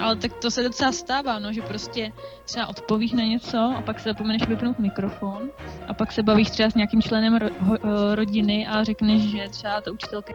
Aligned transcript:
Ale 0.00 0.16
tak 0.16 0.32
to 0.32 0.50
se 0.50 0.62
docela 0.62 0.92
stává, 0.92 1.38
no, 1.38 1.52
že 1.52 1.62
prostě 1.62 2.12
třeba 2.44 2.66
odpovíš 2.66 3.12
na 3.12 3.22
něco 3.24 3.58
a 3.78 3.82
pak 3.86 4.00
se 4.00 4.08
zapomeneš 4.08 4.46
vypnout 4.48 4.78
mikrofon 4.78 5.38
a 5.88 5.94
pak 5.94 6.12
se 6.12 6.22
bavíš 6.22 6.50
třeba 6.50 6.70
s 6.70 6.74
nějakým 6.74 7.02
členem 7.02 7.36
ro- 7.36 7.50
ho- 7.60 7.78
eh, 7.84 8.14
rodiny 8.14 8.66
a 8.66 8.84
řekneš, 8.84 9.22
že 9.22 9.48
třeba 9.50 9.80
ta 9.80 9.90
učitelka 9.92 10.32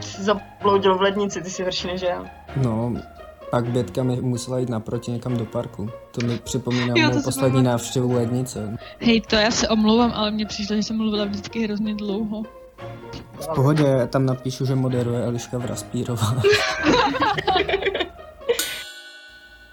Jsi 0.00 0.22
zabloudil 0.22 0.98
v 0.98 1.02
lednici, 1.02 1.42
ty 1.42 1.50
jsi 1.50 1.62
horší 1.62 1.86
než 1.86 2.02
já. 2.02 2.24
No, 2.56 2.92
pak 3.50 3.64
Bětka 3.64 4.02
mi 4.02 4.20
musela 4.20 4.58
jít 4.58 4.68
naproti 4.68 5.10
někam 5.10 5.36
do 5.36 5.44
parku. 5.44 5.90
To 6.10 6.26
mi 6.26 6.38
připomíná 6.38 6.94
Jo, 6.96 7.08
to 7.08 7.14
mou 7.14 7.20
si 7.20 7.24
poslední 7.24 7.50
pamatuju. 7.52 7.72
návštěvu 7.72 8.12
lednice. 8.12 8.78
Hej, 9.00 9.20
to 9.20 9.36
já 9.36 9.50
se 9.50 9.68
omlouvám, 9.68 10.12
ale 10.14 10.30
mně 10.30 10.46
přišlo, 10.46 10.76
že 10.76 10.82
jsem 10.82 10.96
mluvila 10.96 11.24
vždycky 11.24 11.64
hrozně 11.64 11.94
dlouho. 11.94 12.42
V 13.40 13.48
pohodě, 13.54 14.06
tam 14.06 14.26
napíšu, 14.26 14.66
že 14.66 14.74
moderuje 14.74 15.24
Eliška 15.24 15.58
Vraspírová. 15.58 16.34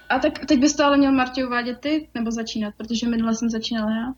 A 0.09 0.19
tak 0.19 0.45
teď 0.45 0.59
bys 0.59 0.75
to 0.75 0.83
ale 0.83 0.97
měl 0.97 1.11
Martě 1.11 1.45
uvádět 1.45 1.79
ty, 1.79 2.09
nebo 2.15 2.31
začínat, 2.31 2.73
protože 2.77 3.09
minule 3.09 3.35
jsem 3.35 3.49
začínala 3.49 3.91
já. 3.91 4.13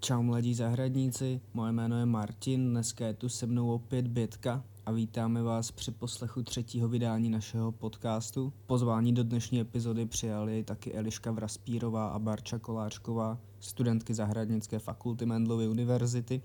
Čau 0.00 0.22
mladí 0.22 0.54
zahradníci, 0.54 1.40
moje 1.54 1.72
jméno 1.72 1.98
je 1.98 2.06
Martin, 2.06 2.70
dneska 2.70 3.06
je 3.06 3.14
tu 3.14 3.28
se 3.28 3.46
mnou 3.46 3.70
opět 3.70 4.08
Bětka 4.08 4.64
a 4.86 4.92
vítáme 4.92 5.42
vás 5.42 5.70
při 5.70 5.90
poslechu 5.90 6.42
třetího 6.42 6.88
vydání 6.88 7.30
našeho 7.30 7.72
podcastu. 7.72 8.52
Pozvání 8.66 9.12
do 9.12 9.24
dnešní 9.24 9.60
epizody 9.60 10.06
přijali 10.06 10.64
taky 10.64 10.92
Eliška 10.92 11.32
Vraspírová 11.32 12.08
a 12.08 12.18
Barča 12.18 12.58
Koláčková, 12.58 13.38
studentky 13.60 14.14
Zahradnické 14.14 14.78
fakulty 14.78 15.26
Mendlovy 15.26 15.68
univerzity. 15.68 16.42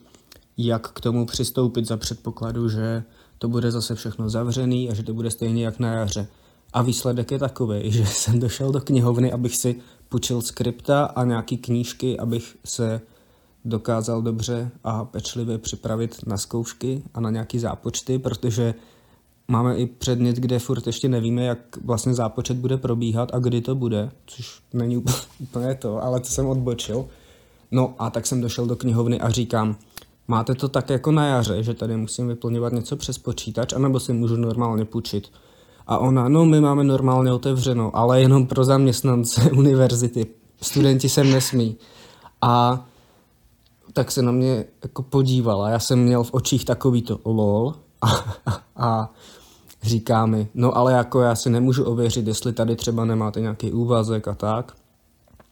jak 0.58 0.92
k 0.92 1.02
tomu 1.02 1.26
přistoupit 1.26 1.88
za 1.88 1.98
předpokladu, 1.98 2.70
že 2.70 3.04
to 3.38 3.48
bude 3.48 3.72
zase 3.72 3.96
všechno 3.96 4.30
zavřený 4.30 4.90
a 4.90 4.94
že 4.94 5.04
to 5.04 5.14
bude 5.14 5.32
stejně 5.32 5.66
jak 5.66 5.80
na 5.80 5.94
jaře. 5.94 6.28
A 6.74 6.82
výsledek 6.82 7.32
je 7.32 7.40
takový, 7.40 7.92
že 7.92 8.06
jsem 8.06 8.40
došel 8.40 8.72
do 8.72 8.82
knihovny, 8.82 9.32
abych 9.32 9.56
si 9.56 9.76
půjčil 10.10 10.42
skripta 10.42 11.06
a 11.06 11.24
nějaký 11.24 11.58
knížky, 11.58 12.20
abych 12.20 12.58
se 12.66 13.02
dokázal 13.66 14.22
dobře 14.22 14.72
a 14.84 15.06
pečlivě 15.06 15.58
připravit 15.58 16.20
na 16.28 16.38
zkoušky 16.38 17.04
a 17.14 17.20
na 17.20 17.30
nějaký 17.30 17.60
zápočty, 17.60 18.20
protože 18.20 18.74
máme 19.48 19.78
i 19.78 19.86
předmět, 19.86 20.36
kde 20.36 20.60
furt 20.60 20.88
ještě 20.88 21.10
nevíme, 21.10 21.44
jak 21.44 21.60
vlastně 21.84 22.14
zápočet 22.14 22.58
bude 22.58 22.78
probíhat 22.78 23.30
a 23.34 23.40
kdy 23.40 23.62
to 23.62 23.76
bude, 23.76 24.12
což 24.26 24.62
není 24.74 24.98
úplně- 25.40 25.76
to, 25.76 26.04
ale 26.04 26.20
to 26.20 26.28
jsem 26.28 26.46
odbočil. 26.46 27.06
No 27.72 27.96
a 28.00 28.10
tak 28.10 28.28
jsem 28.28 28.42
došel 28.42 28.66
do 28.66 28.76
knihovny 28.76 29.20
a 29.20 29.30
říkám, 29.30 29.76
máte 30.28 30.56
to 30.56 30.70
tak 30.70 30.90
jako 30.90 31.12
na 31.12 31.28
jaře, 31.28 31.64
že 31.64 31.74
tady 31.74 31.98
musím 31.98 32.28
vyplňovat 32.28 32.74
něco 32.74 32.96
přes 32.96 33.18
počítač, 33.18 33.74
anebo 33.74 34.00
si 34.00 34.14
můžu 34.14 34.36
normálně 34.36 34.86
půjčit. 34.86 35.32
A 35.88 35.98
ona, 35.98 36.30
no 36.30 36.46
my 36.46 36.62
máme 36.62 36.84
normálně 36.84 37.32
otevřeno, 37.32 37.96
ale 37.96 38.22
jenom 38.22 38.48
pro 38.48 38.64
zaměstnance 38.64 39.52
univerzity. 39.52 40.26
Studenti 40.62 41.10
sem 41.10 41.32
nesmí. 41.32 41.76
A 42.42 42.86
tak 43.98 44.12
se 44.12 44.22
na 44.22 44.32
mě 44.32 44.66
jako 44.84 45.04
podívala. 45.04 45.70
Já 45.70 45.80
jsem 45.80 46.00
měl 46.00 46.24
v 46.24 46.34
očích 46.34 46.66
takový 46.66 47.02
to 47.02 47.20
lol 47.26 47.74
a, 48.02 48.08
a, 48.46 48.62
a 48.76 49.14
říká 49.84 50.26
mi, 50.26 50.48
no 50.54 50.78
ale 50.78 50.94
jako 50.94 51.22
já 51.22 51.36
si 51.36 51.50
nemůžu 51.50 51.84
ověřit, 51.84 52.28
jestli 52.28 52.54
tady 52.54 52.76
třeba 52.76 53.06
nemáte 53.06 53.42
nějaký 53.42 53.72
úvazek 53.72 54.28
a 54.28 54.34
tak. 54.34 54.76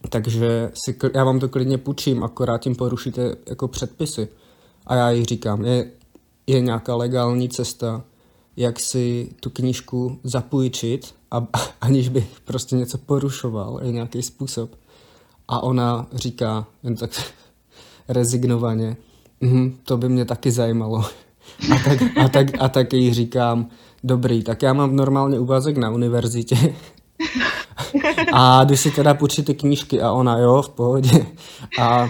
Takže 0.08 0.70
si, 0.74 0.96
já 1.14 1.24
vám 1.24 1.40
to 1.40 1.48
klidně 1.48 1.78
půjčím, 1.78 2.24
akorát 2.24 2.58
tím 2.58 2.76
porušíte 2.76 3.36
jako 3.46 3.68
předpisy. 3.68 4.28
A 4.86 4.94
já 4.94 5.10
jí 5.10 5.24
říkám, 5.24 5.64
je, 5.64 5.90
je 6.46 6.60
nějaká 6.60 6.94
legální 6.94 7.48
cesta, 7.48 8.04
jak 8.56 8.80
si 8.80 9.34
tu 9.40 9.50
knížku 9.50 10.18
zapůjčit, 10.24 11.14
a, 11.30 11.46
aniž 11.80 12.08
bych 12.08 12.40
prostě 12.44 12.76
něco 12.76 12.98
porušoval, 12.98 13.80
je 13.82 13.92
nějaký 13.92 14.22
způsob. 14.22 14.70
A 15.48 15.62
ona 15.62 16.06
říká, 16.12 16.66
jen 16.82 16.96
tak 16.96 17.10
rezignovaně, 18.08 18.96
mhm, 19.40 19.76
to 19.84 19.96
by 19.96 20.08
mě 20.08 20.24
taky 20.24 20.50
zajímalo. 20.50 21.04
A 21.74 21.78
tak, 21.84 22.02
a, 22.24 22.28
tak, 22.28 22.46
a 22.58 22.68
tak 22.68 22.92
jí 22.92 23.14
říkám, 23.14 23.66
dobrý, 24.04 24.42
tak 24.42 24.62
já 24.62 24.72
mám 24.72 24.96
normálně 24.96 25.38
úvazek 25.38 25.76
na 25.76 25.90
univerzitě. 25.90 26.74
A 28.32 28.64
jdu 28.64 28.76
si 28.76 28.90
teda 28.90 29.14
půjčit 29.14 29.46
ty 29.46 29.54
knížky 29.54 30.02
a 30.02 30.12
ona, 30.12 30.38
jo, 30.38 30.62
v 30.62 30.68
pohodě. 30.68 31.26
A 31.80 32.08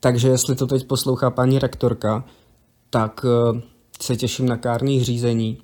takže 0.00 0.28
jestli 0.28 0.56
to 0.56 0.66
teď 0.66 0.86
poslouchá 0.86 1.30
paní 1.30 1.58
rektorka, 1.58 2.24
tak 2.90 3.24
eh, 3.56 3.60
se 4.00 4.16
těším 4.16 4.48
na 4.48 4.56
kárných 4.56 5.04
řízení 5.04 5.58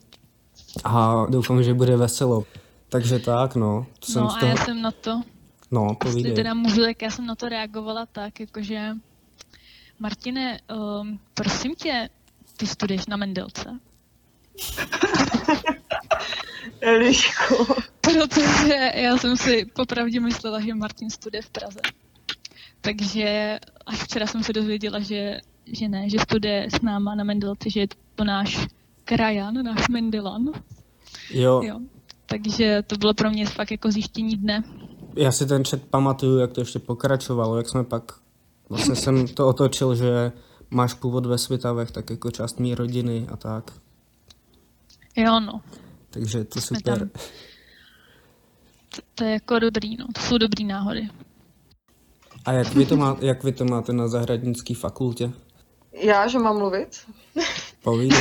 a 0.85 1.27
doufám, 1.29 1.63
že 1.63 1.75
bude 1.75 1.97
veselo. 1.97 2.45
Takže 2.89 3.19
tak, 3.19 3.55
no. 3.57 3.87
To 4.07 4.13
jsem 4.13 4.23
No 4.23 4.31
z 4.31 4.35
a 4.37 4.39
toho... 4.41 4.51
já 4.51 4.57
jsem 4.65 4.83
na 4.83 4.91
to, 4.91 5.23
No, 5.71 5.87
jestli 6.05 6.11
povídej. 6.11 6.35
teda 6.35 6.55
můžu, 6.55 6.81
tak 6.83 7.03
já 7.03 7.11
jsem 7.11 7.27
na 7.27 7.35
to 7.35 7.49
reagovala 7.49 8.07
tak, 8.13 8.41
jakože 8.41 8.89
Martine, 10.03 10.61
um, 11.01 11.19
prosím 11.35 11.75
tě, 11.75 12.09
ty 12.57 12.67
studuješ 12.67 13.07
na 13.07 13.17
Mendelce? 13.17 13.79
Elišku. 16.81 17.67
Protože 18.01 18.91
já 18.95 19.17
jsem 19.17 19.37
si 19.37 19.65
popravdě 19.65 20.21
myslela, 20.21 20.61
že 20.61 20.75
Martin 20.75 21.11
studuje 21.11 21.43
v 21.43 21.51
Praze. 21.51 21.81
Takže 22.81 23.59
až 23.87 24.03
včera 24.03 24.27
jsem 24.27 24.43
se 24.43 24.53
dozvěděla, 24.53 25.01
že, 25.01 25.41
že 25.67 25.89
ne, 25.89 26.11
že 26.11 26.19
studuje 26.19 26.67
s 26.71 26.81
náma 26.81 27.15
na 27.15 27.25
Mendelce, 27.25 27.71
že 27.71 27.81
je 27.81 27.89
to 28.15 28.25
náš 28.25 28.67
krajan, 29.05 29.65
náš 29.65 29.89
Mendelan. 29.89 30.53
Jo, 31.31 31.63
Jo. 31.65 31.81
Takže 32.27 32.83
to 32.87 32.97
bylo 32.97 33.15
pro 33.15 33.31
mě 33.31 33.47
fakt 33.47 33.71
jako 33.71 33.91
zjištění 33.91 34.37
dne. 34.37 34.65
já 35.17 35.33
si 35.33 35.47
ten 35.47 35.65
chat 35.65 35.83
pamatuju, 35.83 36.39
jak 36.39 36.53
to 36.53 36.61
ještě 36.61 36.79
pokračovalo, 36.79 37.57
jak 37.57 37.69
jsme 37.69 37.85
pak, 37.85 38.22
vlastně 38.73 38.95
jsem 38.97 39.29
to 39.29 39.49
otočil, 39.49 39.95
že 39.95 40.33
máš 40.71 40.95
původ 40.95 41.27
ve 41.27 41.39
Svitavech, 41.39 41.91
tak 41.91 42.11
jako 42.11 42.31
část 42.31 42.61
mý 42.61 42.75
rodiny 42.75 43.27
a 43.33 43.37
tak. 43.37 43.71
Jo, 45.17 45.41
no. 45.41 45.61
Takže 46.11 46.45
to 46.45 46.61
Jsme 46.61 46.77
super. 46.79 46.99
tam. 46.99 47.09
To, 48.97 49.03
to 49.15 49.25
je 49.25 49.31
jako 49.31 49.59
dobrý, 49.59 49.97
no. 49.97 50.07
To 50.15 50.21
jsou 50.21 50.39
dobrý 50.39 50.65
náhody. 50.65 51.09
A 52.45 52.53
jak 52.53 52.75
vy 52.75 52.87
to, 52.87 52.97
má, 52.97 53.17
jak 53.21 53.45
vy 53.45 53.53
to 53.53 53.65
máte 53.65 53.93
na 53.93 54.09
zahradnické 54.09 54.75
fakultě? 54.75 55.33
Já, 55.93 56.29
že 56.29 56.39
mám 56.39 56.59
mluvit? 56.59 57.01
Povídej. 57.83 58.19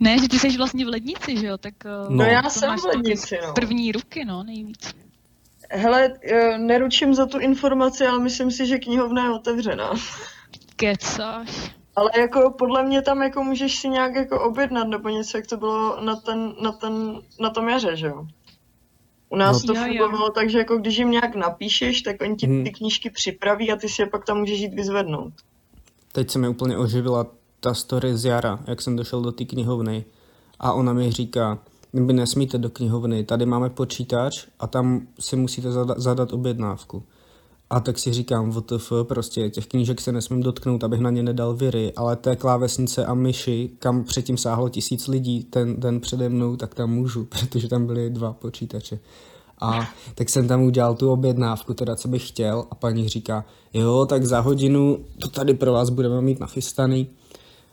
Ne, 0.00 0.18
že 0.18 0.28
ty 0.28 0.38
jsi 0.38 0.56
vlastně 0.56 0.84
v 0.84 0.88
lednici, 0.88 1.36
že 1.40 1.46
jo? 1.46 1.58
Tak 1.58 1.74
eh, 1.86 1.88
No. 1.88 2.16
No, 2.16 2.24
já 2.24 2.50
jsem 2.50 2.78
v 2.78 2.84
lednici, 2.84 3.38
no. 3.46 3.52
první 3.52 3.92
ruky, 3.92 4.24
no, 4.24 4.42
nejvíc. 4.42 4.94
Hele, 5.74 6.12
eh, 6.22 6.58
neručím 6.58 7.14
za 7.14 7.26
tu 7.26 7.38
informaci, 7.38 8.06
ale 8.06 8.18
myslím 8.20 8.50
si, 8.50 8.66
že 8.66 8.78
knihovna 8.78 9.24
je 9.24 9.30
otevřená. 9.30 9.92
Kecáš. 10.76 11.74
Ale 11.96 12.10
jako 12.18 12.50
podle 12.58 12.82
mě 12.82 13.02
tam 13.02 13.22
jako 13.22 13.44
můžeš 13.44 13.76
si 13.76 13.88
nějak 13.88 14.14
jako 14.14 14.40
objednat 14.44 14.88
nebo 14.88 15.08
něco, 15.08 15.36
jak 15.38 15.46
to 15.46 15.56
bylo 15.56 16.00
na, 16.04 16.16
ten, 16.16 16.54
na, 16.62 16.72
ten, 16.72 17.20
na 17.40 17.50
tom 17.50 17.68
jaře, 17.68 17.96
že 17.96 18.06
jo? 18.06 18.26
U 19.28 19.36
nás 19.36 19.62
No. 19.64 19.74
to 19.74 19.80
fungovalo 19.80 20.30
tak, 20.30 20.50
že 20.50 20.58
jako 20.58 20.76
když 20.76 20.96
jim 20.96 21.10
nějak 21.10 21.34
napíšeš, 21.34 22.02
tak 22.02 22.16
oni 22.22 22.36
ti 22.36 22.46
Hmm. 22.46 22.64
ty 22.64 22.70
knížky 22.70 23.10
připraví 23.10 23.72
a 23.72 23.76
ty 23.76 23.88
si 23.88 24.02
je 24.02 24.06
pak 24.06 24.24
tam 24.24 24.38
můžeš 24.38 24.60
jít 24.60 24.74
vyzvednout. 24.74 25.32
Teď 26.12 26.30
se 26.30 26.38
mi 26.38 26.48
úplně 26.48 26.76
oživila 26.78 27.26
ta 27.60 27.74
story 27.74 28.16
z 28.16 28.24
jara, 28.24 28.58
jak 28.66 28.82
jsem 28.82 28.96
došel 28.96 29.22
do 29.22 29.32
té 29.32 29.44
knihovny 29.44 30.04
a 30.60 30.72
ona 30.72 30.92
mi 30.92 31.12
říká, 31.12 31.58
vy 31.94 32.12
nesmíte 32.12 32.58
do 32.58 32.70
knihovny, 32.70 33.24
tady 33.24 33.46
máme 33.46 33.70
počítač 33.70 34.46
a 34.60 34.66
tam 34.66 35.06
si 35.20 35.36
musíte 35.36 35.72
zadat, 35.72 35.98
zadat 36.00 36.32
objednávku. 36.32 37.02
A 37.70 37.80
tak 37.80 37.98
si 37.98 38.12
říkám, 38.12 38.50
WTF, 38.50 38.92
prostě 39.02 39.50
těch 39.50 39.66
knížek 39.66 40.00
se 40.00 40.12
nesmím 40.12 40.42
dotknout, 40.42 40.84
abych 40.84 41.00
na 41.00 41.10
ně 41.10 41.22
nedal 41.22 41.54
viry, 41.54 41.92
ale 41.96 42.16
té 42.16 42.36
klávesnice 42.36 43.06
a 43.06 43.14
myši, 43.14 43.70
kam 43.78 44.04
předtím 44.04 44.36
sáhlo 44.36 44.68
tisíc 44.68 45.08
lidí 45.08 45.44
ten 45.44 45.80
den 45.80 46.00
přede 46.00 46.28
mnou, 46.28 46.56
tak 46.56 46.74
tam 46.74 46.90
můžu, 46.90 47.24
protože 47.40 47.68
tam 47.68 47.86
byly 47.86 48.10
dva 48.10 48.32
počítače. 48.32 48.98
A 49.60 49.88
tak 50.14 50.28
jsem 50.28 50.48
tam 50.48 50.62
udělal 50.62 50.94
tu 50.94 51.10
objednávku, 51.12 51.74
teda 51.74 51.96
co 51.96 52.08
bych 52.08 52.28
chtěl 52.28 52.64
a 52.70 52.74
paní 52.74 53.08
říká, 53.08 53.44
jo, 53.72 54.06
tak 54.06 54.24
za 54.24 54.40
hodinu 54.40 54.98
to 55.18 55.28
tady 55.28 55.54
pro 55.54 55.72
vás 55.72 55.90
budeme 55.90 56.20
mít 56.20 56.40
nachystaný. 56.40 57.06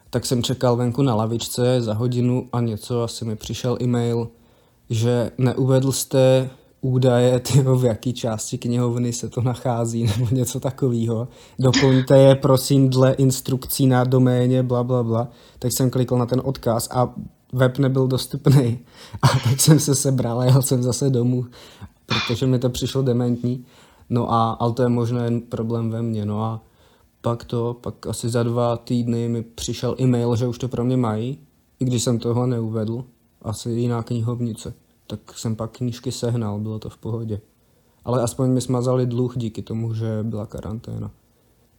Tak 0.10 0.26
jsem 0.26 0.44
čekal 0.44 0.76
venku 0.76 1.02
na 1.02 1.16
lavičce 1.16 1.82
za 1.82 1.94
hodinu 1.94 2.50
a 2.54 2.62
něco, 2.62 3.04
asi 3.04 3.26
mi 3.26 3.36
přišel 3.36 3.78
e-mail, 3.82 4.28
že 4.90 5.32
neuvedl 5.38 5.92
jste 5.92 6.50
údaje, 6.82 7.40
tyjo, 7.40 7.76
v 7.76 7.86
jaký 7.86 8.14
části 8.14 8.58
knihovny 8.58 9.14
se 9.14 9.30
to 9.30 9.42
nachází, 9.42 10.04
nebo 10.04 10.28
něco 10.32 10.60
takového. 10.60 11.28
Doplňte 11.60 12.18
je, 12.18 12.36
prosím, 12.36 12.90
dle 12.90 13.14
instrukcí 13.14 13.88
na 13.88 14.04
doméně, 14.04 14.64
bla, 14.64 14.84
bla, 14.84 15.04
bla. 15.04 15.28
Tak 15.60 15.72
jsem 15.72 15.90
klikl 15.90 16.18
na 16.18 16.26
ten 16.26 16.42
odkaz 16.46 16.90
a 16.92 17.14
web 17.54 17.78
nebyl 17.78 18.08
dostupný. 18.08 18.80
A 19.22 19.28
tak 19.28 19.60
jsem 19.60 19.80
se 19.80 19.96
sebral 19.96 20.40
a 20.40 20.46
jel 20.46 20.62
jsem 20.62 20.84
zase 20.84 21.10
domů, 21.10 21.46
protože 22.06 22.46
mi 22.46 22.60
to 22.60 22.70
přišlo 22.70 23.02
dementní. 23.02 23.66
No 24.10 24.32
a, 24.34 24.52
ale 24.52 24.74
to 24.74 24.82
je 24.82 24.90
možná 24.90 25.24
jen 25.24 25.42
problém 25.42 25.90
ve 25.90 26.02
mně. 26.02 26.26
No 26.26 26.44
a 26.44 26.62
pak 27.22 27.44
to, 27.44 27.74
pak 27.82 28.08
asi 28.08 28.30
za 28.30 28.44
dva 28.44 28.78
týdny 28.78 29.30
mi 29.30 29.44
přišel 29.44 29.96
e-mail, 30.00 30.36
že 30.36 30.48
už 30.48 30.58
to 30.58 30.68
pro 30.68 30.84
mě 30.84 30.98
mají, 30.98 31.40
i 31.80 31.86
když 31.86 32.04
jsem 32.04 32.20
toho 32.20 32.48
neuvedl. 32.48 33.06
Asi 33.42 33.70
jiná 33.70 34.04
knihovnice. 34.04 34.74
Tak 35.08 35.38
jsem 35.38 35.56
pak 35.56 35.78
knížky 35.78 36.12
sehnal, 36.12 36.60
bylo 36.60 36.80
to 36.80 36.90
v 36.90 36.98
pohodě. 36.98 37.42
Ale 38.06 38.24
aspoň 38.24 38.50
mi 38.50 38.62
smazali 38.62 39.06
dluh 39.06 39.38
díky 39.38 39.62
tomu, 39.62 39.94
že 39.94 40.20
byla 40.24 40.46
karanténa. 40.46 41.12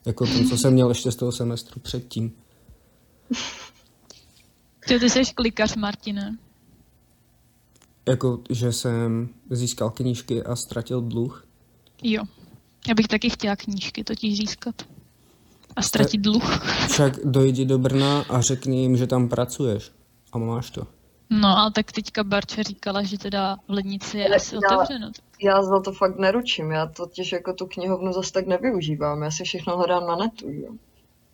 Jako 0.07 0.27
ten, 0.27 0.49
co 0.49 0.59
jsem 0.59 0.73
měl 0.73 0.89
ještě 0.89 1.13
z 1.13 1.17
toho 1.17 1.33
semestru 1.33 1.81
předtím. 1.81 2.33
Ty, 4.89 4.99
ty 4.99 5.11
jsi 5.11 5.23
klikař, 5.35 5.77
Martine. 5.77 6.39
Jako, 8.09 8.41
že 8.51 8.73
jsem 8.73 9.29
získal 9.51 9.91
knížky 9.91 10.43
a 10.43 10.57
ztratil 10.57 11.01
dluh. 11.01 11.47
Jo. 12.03 12.23
Já 12.89 12.95
bych 12.95 13.09
taky 13.09 13.31
chtěla 13.31 13.57
knížky 13.57 14.05
totiž 14.05 14.39
získat. 14.39 14.83
A 15.77 15.83
ztratit 15.83 16.21
dluh. 16.21 16.67
Však 16.89 17.19
dojdi 17.25 17.65
do 17.65 17.79
Brna 17.79 18.25
a 18.29 18.41
řekni 18.41 18.83
jim, 18.83 18.97
že 18.97 19.07
tam 19.07 19.29
pracuješ. 19.29 19.93
A 20.33 20.39
máš 20.39 20.71
to. 20.71 20.87
No, 21.31 21.49
ale 21.59 21.71
tak 21.73 21.93
teďka 21.93 22.25
Barča 22.25 22.63
říkala, 22.63 23.03
že 23.03 23.19
teda 23.19 23.57
v 23.69 23.73
lednici 23.73 24.19
je 24.19 24.29
asi 24.29 24.55
já- 24.55 24.77
otevřeno. 24.77 25.11
Já 25.43 25.63
za 25.63 25.81
to 25.81 25.93
fakt 25.93 26.19
neručím, 26.19 26.71
já 26.71 26.87
totiž 26.87 27.33
jako 27.33 27.53
tu 27.53 27.67
knihovnu 27.67 28.13
zase 28.13 28.33
tak 28.33 28.47
nevyužívám, 28.47 29.23
já 29.23 29.31
si 29.31 29.45
všechno 29.45 29.77
hledám 29.77 30.07
na 30.07 30.17
netu, 30.17 30.51
jo. 30.51 30.73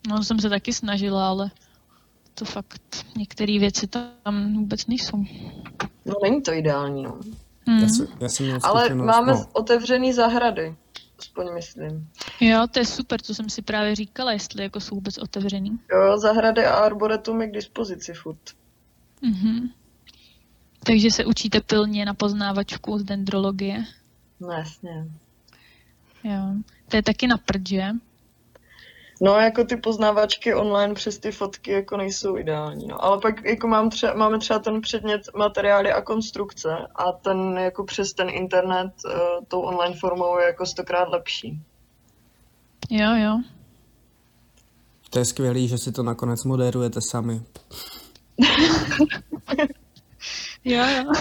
No, 0.09 0.25
jsem 0.25 0.41
se 0.41 0.49
taky 0.49 0.73
snažila, 0.73 1.29
ale 1.29 1.51
to 2.35 2.45
fakt, 2.45 3.07
některé 3.17 3.59
věci 3.59 3.87
tam 3.87 4.55
vůbec 4.55 4.87
nejsou. 4.87 5.25
No 6.05 6.15
není 6.23 6.43
to 6.43 6.53
ideální, 6.53 7.03
no. 7.03 7.19
Hmm. 7.67 7.81
Já, 7.81 7.89
si, 7.89 8.09
já 8.21 8.29
jsem 8.29 8.47
měl 8.47 8.59
Ale 8.63 8.95
máme 8.95 9.33
no. 9.33 9.47
otevřený 9.53 10.13
zahrady, 10.13 10.77
aspoň 11.19 11.55
myslím. 11.55 12.09
Jo, 12.41 12.67
to 12.71 12.79
je 12.79 12.87
super, 12.87 13.23
co 13.23 13.35
jsem 13.35 13.51
si 13.51 13.63
právě 13.63 13.95
říkala, 13.95 14.33
jestli 14.33 14.63
jako 14.63 14.81
jsou 14.81 14.95
vůbec 14.95 15.19
otevřený. 15.19 15.79
Jo, 15.93 16.19
zahrady 16.19 16.65
a 16.65 16.75
arboretum 16.75 17.41
je 17.41 17.49
k 17.49 17.53
dispozici 17.53 18.15
furt. 18.15 18.41
Mhm. 19.23 19.71
Takže 20.85 21.11
se 21.11 21.25
učíte 21.25 21.61
pilně 21.61 22.05
na 22.05 22.15
poznávačku 22.15 22.99
z 22.99 23.05
dendrologie. 23.05 23.85
No 24.41 24.49
jasně. 24.49 25.09
Jo. 26.25 26.55
To 26.89 26.97
je 26.97 27.03
taky 27.03 27.27
na 27.27 27.37
prd, 27.37 27.69
že? 27.69 27.91
No, 29.21 29.35
jako 29.35 29.65
ty 29.65 29.77
poznávačky 29.77 30.55
online 30.55 30.95
přes 30.95 31.19
ty 31.19 31.33
fotky 31.33 31.73
jako 31.73 31.97
nejsou 31.97 32.37
ideální, 32.37 32.87
no. 32.87 33.05
Ale 33.05 33.21
pak 33.21 33.45
jako 33.45 33.69
mám 33.69 33.91
třeba, 33.91 34.15
máme 34.15 34.39
třeba 34.39 34.59
ten 34.59 34.81
předmět 34.81 35.23
materiály 35.37 35.93
a 35.93 36.03
konstrukce 36.03 36.71
a 36.95 37.13
ten 37.13 37.59
jako 37.59 37.85
přes 37.85 38.13
ten 38.13 38.29
internet 38.31 38.93
uh, 39.05 39.13
tou 39.49 39.61
online 39.61 39.97
formou 40.01 40.39
je 40.39 40.47
jako 40.47 40.67
stokrát 40.67 41.09
lepší. 41.09 41.61
Jo, 42.91 43.15
jo. 43.17 43.41
To 45.11 45.19
je 45.19 45.25
skvělý, 45.25 45.69
že 45.69 45.79
si 45.79 45.93
to 45.93 46.03
nakonec 46.03 46.45
moderujete 46.45 47.01
sami. 47.11 47.43
Jo, 50.69 50.85
jo. 50.97 51.13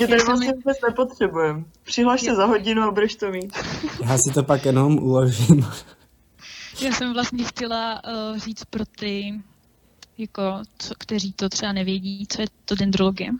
Je 0.00 0.08
tady 0.08 0.20
jsem 0.20 0.26
vlastně 0.26 0.52
vůbec 0.52 0.76
nepotřebujeme. 0.88 1.64
Přihlaš 1.82 2.20
se 2.20 2.34
za 2.34 2.46
hodinu 2.46 2.82
a 2.82 2.90
budeš 2.90 3.14
to 3.14 3.30
mít. 3.30 3.58
Já 4.04 4.18
si 4.18 4.34
to 4.34 4.42
pak 4.42 4.64
jenom 4.64 4.98
uložím. 4.98 5.66
Já 6.80 6.92
jsem 6.92 7.12
vlastně 7.12 7.44
chtěla 7.44 8.02
uh, 8.04 8.38
říct 8.38 8.64
pro 8.64 8.84
ty, 8.86 9.42
jako, 10.18 10.62
co, 10.78 10.94
kteří 10.98 11.32
to 11.32 11.48
třeba 11.48 11.72
nevědí, 11.72 12.26
co 12.28 12.40
je 12.40 12.46
to 12.64 12.74
dendrologie. 12.74 13.30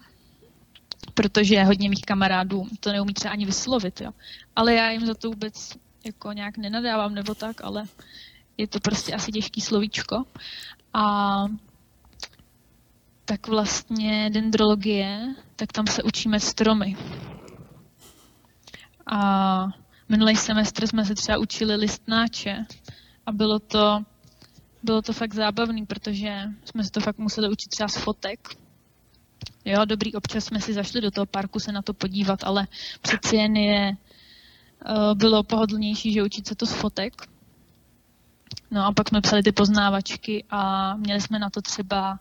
Protože 1.15 1.65
hodně 1.65 1.89
mých 1.89 2.03
kamarádů 2.03 2.67
to 2.81 2.93
neumí 2.93 3.15
třeba 3.15 3.33
ani 3.33 3.47
vyslovit, 3.47 4.01
jo. 4.01 4.11
Ale 4.57 4.75
já 4.75 4.91
jim 4.91 5.07
za 5.07 5.15
to 5.15 5.29
vůbec 5.29 5.73
jako 6.05 6.33
nějak 6.33 6.57
nenadávám 6.57 7.15
nebo 7.15 7.35
tak, 7.35 7.65
ale 7.65 7.85
je 8.57 8.67
to 8.67 8.81
prostě 8.81 9.15
asi 9.15 9.33
těžký 9.33 9.61
slovíčko. 9.61 10.25
A 10.95 11.45
tak 13.25 13.49
vlastně 13.49 14.31
dendrologie, 14.33 15.35
tak 15.57 15.73
tam 15.73 15.87
se 15.87 16.03
učíme 16.03 16.41
stromy. 16.41 16.97
A 19.07 19.67
minulý 20.09 20.37
semestr 20.37 20.87
jsme 20.87 21.05
se 21.05 21.15
třeba 21.15 21.39
učili 21.39 21.77
listnáče 21.77 22.67
a 23.27 23.33
bylo 23.33 23.59
to, 23.59 24.03
bylo 24.83 25.03
to 25.03 25.13
fakt 25.13 25.35
zábavný, 25.35 25.87
protože 25.87 26.43
jsme 26.65 26.85
se 26.85 26.91
to 26.91 27.01
fakt 27.01 27.19
museli 27.19 27.49
učit 27.49 27.69
třeba 27.69 27.89
z 27.89 27.97
fotek. 27.97 28.49
Jo, 29.65 29.85
dobrý, 29.85 30.15
občas 30.15 30.45
jsme 30.45 30.61
si 30.61 30.73
zašli 30.73 31.01
do 31.01 31.11
toho 31.11 31.27
parku 31.27 31.61
se 31.61 31.73
na 31.73 31.83
to 31.83 31.95
podívat, 31.95 32.45
ale 32.45 32.67
přeci 33.03 33.37
jen 33.37 33.57
je, 33.57 33.93
uh, 33.93 35.15
bylo 35.15 35.43
pohodlnější, 35.43 36.13
že 36.13 36.23
učit 36.23 36.47
se 36.47 36.55
to 36.55 36.67
z 36.67 36.73
fotek. 36.73 37.13
No 38.71 38.87
a 38.87 38.93
pak 38.93 39.09
jsme 39.09 39.21
psali 39.21 39.43
ty 39.43 39.53
poznávačky 39.53 40.45
a 40.51 40.95
měli 40.97 41.21
jsme 41.21 41.39
na 41.39 41.51
to 41.51 41.63
třeba 41.63 42.21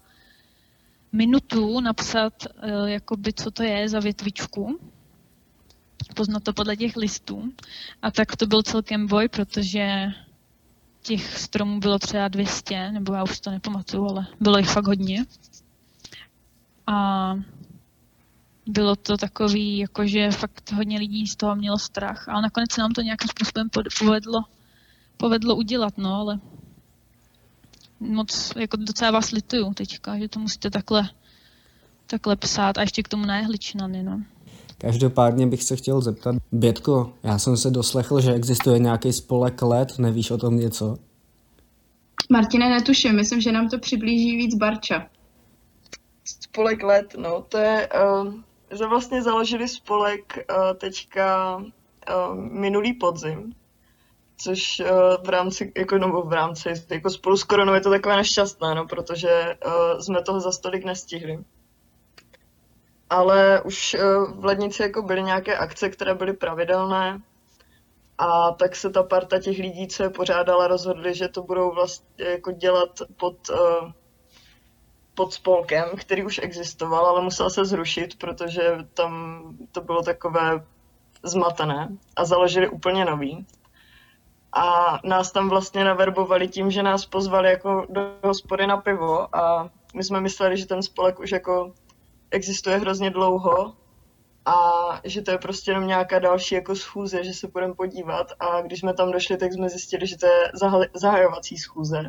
minutu 1.11 1.79
napsat, 1.79 2.33
uh, 2.45 2.85
jakoby, 2.85 3.33
co 3.33 3.51
to 3.51 3.63
je 3.63 3.89
za 3.89 3.99
větvičku, 3.99 4.79
poznat 6.15 6.43
to 6.43 6.53
podle 6.53 6.75
těch 6.75 6.95
listů. 6.95 7.53
A 8.01 8.11
tak 8.11 8.35
to 8.35 8.45
byl 8.45 8.63
celkem 8.63 9.07
boj, 9.07 9.27
protože 9.27 10.07
těch 11.03 11.37
stromů 11.37 11.79
bylo 11.79 11.99
třeba 11.99 12.27
200, 12.27 12.91
nebo 12.91 13.13
já 13.13 13.23
už 13.23 13.39
to 13.39 13.51
nepamatuju, 13.51 14.09
ale 14.09 14.27
bylo 14.39 14.57
jich 14.57 14.69
fakt 14.69 14.87
hodně. 14.87 15.25
A 16.87 17.33
bylo 18.65 18.95
to 18.95 19.17
takový, 19.17 19.77
jakože 19.77 20.31
fakt 20.31 20.71
hodně 20.71 20.99
lidí 20.99 21.27
z 21.27 21.35
toho 21.35 21.55
mělo 21.55 21.79
strach, 21.79 22.29
ale 22.29 22.41
nakonec 22.41 22.71
se 22.71 22.81
nám 22.81 22.91
to 22.91 23.01
nějakým 23.01 23.29
způsobem 23.29 23.69
povedlo, 23.99 24.43
povedlo 25.17 25.55
udělat, 25.55 25.97
no, 25.97 26.15
ale 26.15 26.39
moc, 27.99 28.53
jako 28.55 28.77
docela 28.77 29.11
vás 29.11 29.31
lituju 29.31 29.73
teďka, 29.73 30.19
že 30.19 30.29
to 30.29 30.39
musíte 30.39 30.69
takhle, 30.69 31.09
takhle 32.07 32.35
psát 32.35 32.77
a 32.77 32.81
ještě 32.81 33.03
k 33.03 33.07
tomu 33.07 33.25
na 33.25 33.37
jehličnany, 33.37 34.03
no. 34.03 34.23
Každopádně 34.83 35.47
bych 35.47 35.63
se 35.63 35.75
chtěl 35.75 36.01
zeptat, 36.01 36.35
Bětko, 36.51 37.13
já 37.23 37.39
jsem 37.39 37.57
se 37.57 37.69
doslechl, 37.69 38.21
že 38.21 38.33
existuje 38.33 38.79
nějaký 38.79 39.13
spolek 39.13 39.61
let, 39.61 39.99
nevíš 39.99 40.31
o 40.31 40.37
tom 40.37 40.57
něco? 40.57 40.97
Martine, 42.31 42.69
netuším, 42.69 43.15
myslím, 43.15 43.41
že 43.41 43.51
nám 43.51 43.69
to 43.69 43.79
přiblíží 43.79 44.37
víc 44.37 44.55
Barča. 44.55 45.07
Spolek 46.25 46.83
let, 46.83 47.15
no, 47.17 47.45
to 47.49 47.57
je, 47.57 47.89
uh, 48.23 48.33
že 48.77 48.85
vlastně 48.85 49.21
založili 49.21 49.67
spolek 49.67 50.37
uh, 50.37 50.77
teďka 50.77 51.55
uh, 51.57 51.63
minulý 52.35 52.93
podzim, 52.93 53.53
což 54.37 54.79
uh, 54.79 55.25
v 55.25 55.29
rámci, 55.29 55.71
jako, 55.77 55.97
no, 55.97 56.21
v 56.21 56.33
rámci, 56.33 56.69
jako 56.89 57.09
spolu 57.09 57.37
s 57.37 57.43
koronou 57.43 57.73
je 57.73 57.81
to 57.81 57.89
takové 57.89 58.15
nešťastné, 58.15 58.75
no, 58.75 58.87
protože 58.87 59.57
uh, 59.65 59.99
jsme 59.99 60.21
toho 60.21 60.39
za 60.39 60.51
stolik 60.51 60.85
nestihli. 60.85 61.39
Ale 63.13 63.61
už 63.61 63.93
uh, 63.93 64.41
v 64.41 64.45
lednici 64.45 64.81
jako 64.81 65.01
byly 65.01 65.23
nějaké 65.23 65.57
akce, 65.57 65.89
které 65.89 66.15
byly 66.15 66.33
pravidelné 66.33 67.21
A 68.17 68.51
tak 68.51 68.75
se 68.75 68.89
ta 68.89 69.03
parta 69.03 69.39
těch 69.39 69.57
lidí, 69.57 69.87
co 69.87 70.03
je 70.03 70.09
pořádala, 70.09 70.67
rozhodli, 70.67 71.15
že 71.15 71.27
to 71.27 71.43
budou 71.43 71.71
vlastně 71.71 72.25
jako 72.25 72.51
dělat 72.51 72.89
pod, 73.17 73.49
uh, 73.49 73.91
pod 75.13 75.33
spolkem, 75.33 75.85
který 75.95 76.25
už 76.25 76.39
existoval, 76.43 77.05
ale 77.05 77.21
musel 77.21 77.49
se 77.49 77.65
zrušit, 77.65 78.17
protože 78.19 78.77
tam 78.93 79.43
to 79.71 79.81
bylo 79.81 80.03
takové 80.03 80.65
zmatené 81.23 81.89
a 82.15 82.25
založili 82.25 82.69
úplně 82.69 83.05
nový. 83.05 83.45
A 84.53 84.99
nás 85.03 85.31
tam 85.31 85.49
vlastně 85.49 85.83
naverbovali 85.83 86.47
tím, 86.47 86.71
že 86.71 86.83
nás 86.83 87.05
pozvali 87.05 87.49
jako 87.49 87.85
do 87.89 88.01
hospody 88.23 88.67
na 88.67 88.77
pivo 88.77 89.35
a 89.35 89.69
my 89.93 90.03
jsme 90.03 90.21
mysleli, 90.21 90.57
že 90.57 90.65
ten 90.65 90.81
spolek 90.81 91.19
už 91.19 91.31
jako 91.31 91.73
existuje 92.33 92.77
hrozně 92.77 93.09
dlouho 93.09 93.73
a 94.45 94.55
že 95.03 95.21
to 95.21 95.31
je 95.31 95.37
prostě 95.37 95.71
jenom 95.71 95.87
nějaká 95.87 96.19
další 96.19 96.55
jako 96.55 96.75
schůze, 96.75 97.23
že 97.23 97.33
se 97.33 97.47
budeme 97.47 97.73
podívat 97.73 98.27
a 98.39 98.61
když 98.61 98.79
jsme 98.79 98.93
tam 98.93 99.11
došli, 99.11 99.37
tak 99.37 99.53
jsme 99.53 99.69
zjistili, 99.69 100.07
že 100.07 100.17
to 100.17 100.25
je 100.25 100.51
zahajovací 100.93 101.57
schůze 101.57 102.03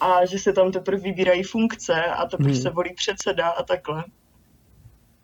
a 0.00 0.26
že 0.26 0.38
se 0.38 0.52
tam 0.52 0.72
teprve 0.72 1.00
vybírají 1.00 1.42
funkce 1.42 2.04
a 2.04 2.26
teprve 2.26 2.52
hmm. 2.52 2.62
se 2.62 2.70
volí 2.70 2.94
předseda 2.94 3.48
a 3.48 3.62
takhle. 3.62 4.04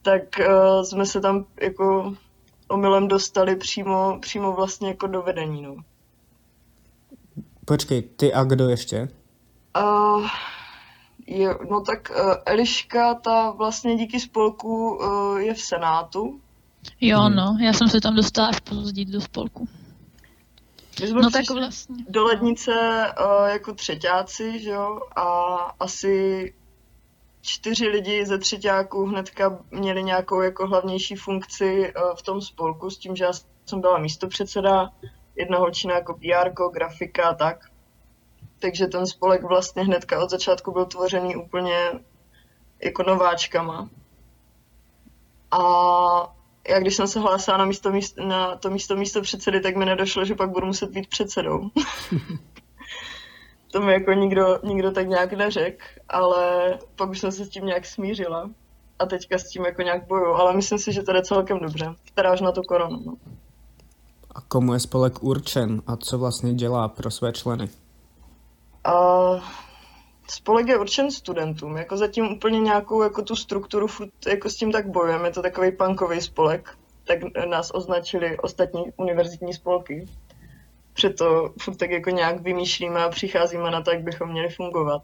Tak 0.02 0.22
uh, 0.38 0.82
jsme 0.82 1.06
se 1.06 1.20
tam 1.20 1.46
jako 1.62 2.14
omylem 2.68 3.08
dostali 3.08 3.56
přímo, 3.56 4.18
přímo 4.20 4.52
vlastně 4.52 4.88
jako 4.88 5.06
do 5.06 5.22
vedení, 5.22 5.62
no. 5.62 5.76
Počkej, 7.64 8.02
ty 8.02 8.34
a 8.34 8.44
kdo 8.44 8.68
ještě? 8.68 9.08
Uh, 9.78 10.28
je, 11.26 11.48
no 11.70 11.80
tak 11.80 12.10
uh, 12.10 12.34
Eliška, 12.46 13.14
ta 13.14 13.50
vlastně 13.50 13.96
díky 13.96 14.20
spolku 14.20 14.96
uh, 14.96 15.38
je 15.38 15.54
v 15.54 15.60
Senátu. 15.60 16.40
Jo, 17.00 17.18
hmm. 17.20 17.36
no, 17.36 17.56
já 17.60 17.72
jsem 17.72 17.88
se 17.88 18.00
tam 18.00 18.16
dostala 18.16 18.48
až 18.48 18.60
později 18.60 19.04
do 19.04 19.20
spolku. 19.20 19.68
My 21.00 21.06
jsme 21.06 21.22
no 21.22 21.30
tak 21.30 21.50
vlastně. 21.50 22.04
do 22.08 22.24
lednice 22.24 22.72
uh, 22.72 23.48
jako 23.48 23.74
třetíáci, 23.74 24.58
že 24.58 24.70
jo, 24.70 25.00
a 25.16 25.22
asi 25.80 26.54
čtyři 27.42 27.88
lidi 27.88 28.26
ze 28.26 28.38
třetíáků 28.38 29.06
hnedka 29.06 29.58
měli 29.70 30.02
nějakou 30.02 30.40
jako 30.40 30.66
hlavnější 30.66 31.14
funkci 31.14 31.92
uh, 31.96 32.16
v 32.16 32.22
tom 32.22 32.40
spolku, 32.40 32.90
s 32.90 32.98
tím, 32.98 33.16
že 33.16 33.24
já 33.24 33.32
jsem 33.66 33.80
byla 33.80 33.98
místopředseda, 33.98 34.90
jedna 35.36 35.58
holčina 35.58 35.94
jako 35.94 36.14
PR, 36.14 36.50
grafika 36.72 37.28
a 37.28 37.34
tak. 37.34 37.69
Takže 38.60 38.86
ten 38.86 39.06
spolek 39.06 39.42
vlastně 39.42 39.82
hnedka 39.82 40.22
od 40.22 40.30
začátku 40.30 40.72
byl 40.72 40.84
tvořený 40.84 41.36
úplně 41.36 41.92
jako 42.84 43.02
nováčkama. 43.02 43.88
A 45.50 45.60
já 46.68 46.80
když 46.80 46.96
jsem 46.96 47.08
se 47.08 47.20
hlásila 47.20 47.56
na, 47.56 47.64
místo, 47.64 47.92
na 48.26 48.56
to 48.56 48.70
místo 48.70 48.96
místo 48.96 49.22
předsedy, 49.22 49.60
tak 49.60 49.76
mi 49.76 49.84
nedošlo, 49.84 50.24
že 50.24 50.34
pak 50.34 50.50
budu 50.50 50.66
muset 50.66 50.90
být 50.90 51.08
předsedou. 51.08 51.70
to 53.72 53.80
mi 53.80 53.92
jako 53.92 54.12
nikdo, 54.12 54.58
nikdo 54.64 54.90
tak 54.90 55.08
nějak 55.08 55.32
neřekl, 55.32 55.84
ale 56.08 56.78
pak 56.96 57.10
už 57.10 57.18
jsem 57.18 57.32
se 57.32 57.44
s 57.44 57.48
tím 57.48 57.66
nějak 57.66 57.86
smířila. 57.86 58.50
A 58.98 59.06
teďka 59.06 59.38
s 59.38 59.48
tím 59.48 59.64
jako 59.64 59.82
nějak 59.82 60.06
boju, 60.06 60.34
ale 60.34 60.56
myslím 60.56 60.78
si, 60.78 60.92
že 60.92 61.02
to 61.02 61.12
jde 61.12 61.22
celkem 61.22 61.58
dobře, 61.58 61.94
která 62.04 62.30
až 62.30 62.40
na 62.40 62.52
tu 62.52 62.62
koronu. 62.62 63.02
No. 63.06 63.14
A 64.34 64.40
komu 64.40 64.74
je 64.74 64.80
spolek 64.80 65.22
určen 65.22 65.82
a 65.86 65.96
co 65.96 66.18
vlastně 66.18 66.54
dělá 66.54 66.88
pro 66.88 67.10
své 67.10 67.32
členy? 67.32 67.68
Uh, 68.86 69.42
spolek 70.30 70.68
je 70.68 70.78
určen 70.78 71.10
studentům, 71.10 71.76
jako 71.76 71.96
zatím 71.96 72.32
úplně 72.32 72.60
nějakou 72.60 73.02
jako 73.02 73.22
tu 73.22 73.36
strukturu 73.36 73.86
jako 74.26 74.50
s 74.50 74.56
tím 74.56 74.72
tak 74.72 74.88
bojujeme, 74.88 75.28
je 75.28 75.32
to 75.32 75.42
takový 75.42 75.72
punkový 75.72 76.20
spolek, 76.20 76.78
tak 77.04 77.18
nás 77.48 77.70
označili 77.74 78.38
ostatní 78.38 78.84
univerzitní 78.96 79.52
spolky. 79.52 80.08
Proto 81.00 81.52
furt 81.60 81.76
tak 81.76 81.90
jako 81.90 82.10
nějak 82.10 82.40
vymýšlíme 82.40 83.04
a 83.04 83.08
přicházíme 83.08 83.70
na 83.70 83.82
to, 83.82 83.90
jak 83.90 84.02
bychom 84.02 84.30
měli 84.30 84.48
fungovat. 84.48 85.02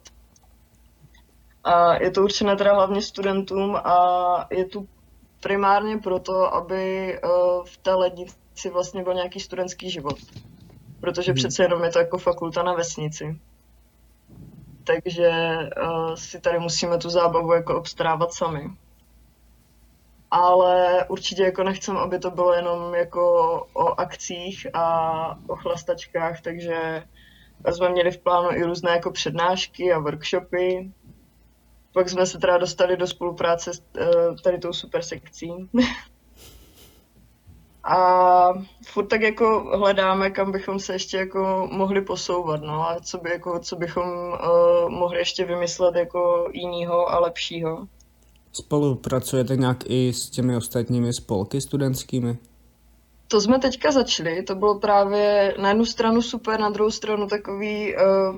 A 1.65 2.03
je 2.03 2.11
to 2.11 2.23
určené 2.23 2.57
teda 2.57 2.75
hlavně 2.75 3.03
studentům 3.03 3.77
a 3.77 4.49
je 4.51 4.65
tu 4.65 4.89
primárně 5.43 5.99
proto, 5.99 6.55
aby 6.55 7.15
uh, 7.25 7.65
v 7.65 7.77
té 7.77 7.95
lednici 7.95 8.71
vlastně 8.73 9.03
byl 9.03 9.15
nějaký 9.15 9.41
studentský 9.41 9.91
život. 9.91 10.17
Protože 11.01 11.33
hmm. 11.33 11.37
přece 11.37 11.63
jenom 11.63 11.85
je 11.85 11.91
to 11.91 11.99
jako 11.99 12.19
fakulta 12.19 12.63
na 12.63 12.75
vesnici 12.75 13.39
takže 14.87 15.31
uh, 15.83 16.15
si 16.15 16.41
tady 16.41 16.59
musíme 16.59 16.99
tu 16.99 17.11
zábavu 17.11 17.53
jako 17.53 17.79
obstarávat 17.79 18.33
sami. 18.33 18.71
Ale 20.31 21.05
určitě 21.09 21.43
jako 21.43 21.63
nechcem, 21.65 21.97
aby 21.97 22.19
to 22.19 22.31
bylo 22.31 22.53
jenom 22.55 22.95
jako 22.95 23.23
o 23.73 24.01
akcích 24.01 24.67
a 24.75 25.39
o 25.47 25.57
chlastačkách, 25.57 26.41
takže 26.41 27.03
jsme 27.73 27.89
měli 27.89 28.11
v 28.11 28.19
plánu 28.19 28.51
i 28.51 28.65
různé 28.65 28.91
jako 28.91 29.11
přednášky 29.11 29.93
a 29.93 29.99
workshopy. 29.99 30.91
Pak 31.93 32.09
jsme 32.09 32.27
se 32.27 32.39
teda 32.39 32.59
dostali 32.59 32.97
do 32.97 33.07
spolupráce 33.07 33.75
s 33.75 33.83
uh, 34.01 34.37
tady 34.45 34.59
tou 34.59 34.73
super 34.73 35.03
sekcí. 35.03 35.51
A 37.87 38.53
furt 38.87 39.07
tak 39.07 39.23
jako 39.23 39.77
hledáme, 39.79 40.31
kam 40.31 40.53
bychom 40.53 40.79
se 40.81 40.93
ještě 40.93 41.17
jako 41.17 41.69
mohli 41.73 42.01
posouvat, 42.01 42.63
no 42.63 42.89
a 42.91 43.01
co, 43.01 43.19
by 43.19 43.31
jako, 43.31 43.59
co 43.59 43.77
bychom 43.77 44.09
uh, 44.09 44.91
mohli 44.91 45.19
ještě 45.19 45.45
vymyslet 45.45 45.95
jako 45.95 46.49
jinýho 46.53 47.13
a 47.13 47.19
lepšího. 47.19 47.87
Spolupracujete 48.53 49.57
nějak 49.57 49.77
i 49.87 50.13
s 50.13 50.31
těmi 50.31 50.57
ostatními 50.57 51.13
spolky 51.13 51.61
studentskými? 51.61 52.39
To 53.29 53.41
jsme 53.41 53.59
teďka 53.59 53.93
začali, 53.93 54.43
to 54.43 54.55
bylo 54.55 54.79
právě 54.79 55.55
na 55.61 55.69
jednu 55.69 55.85
stranu 55.85 56.23
super, 56.23 56.61
na 56.61 56.71
druhou 56.71 56.91
stranu 56.91 57.27
takový, 57.27 57.95
uh, 57.97 58.37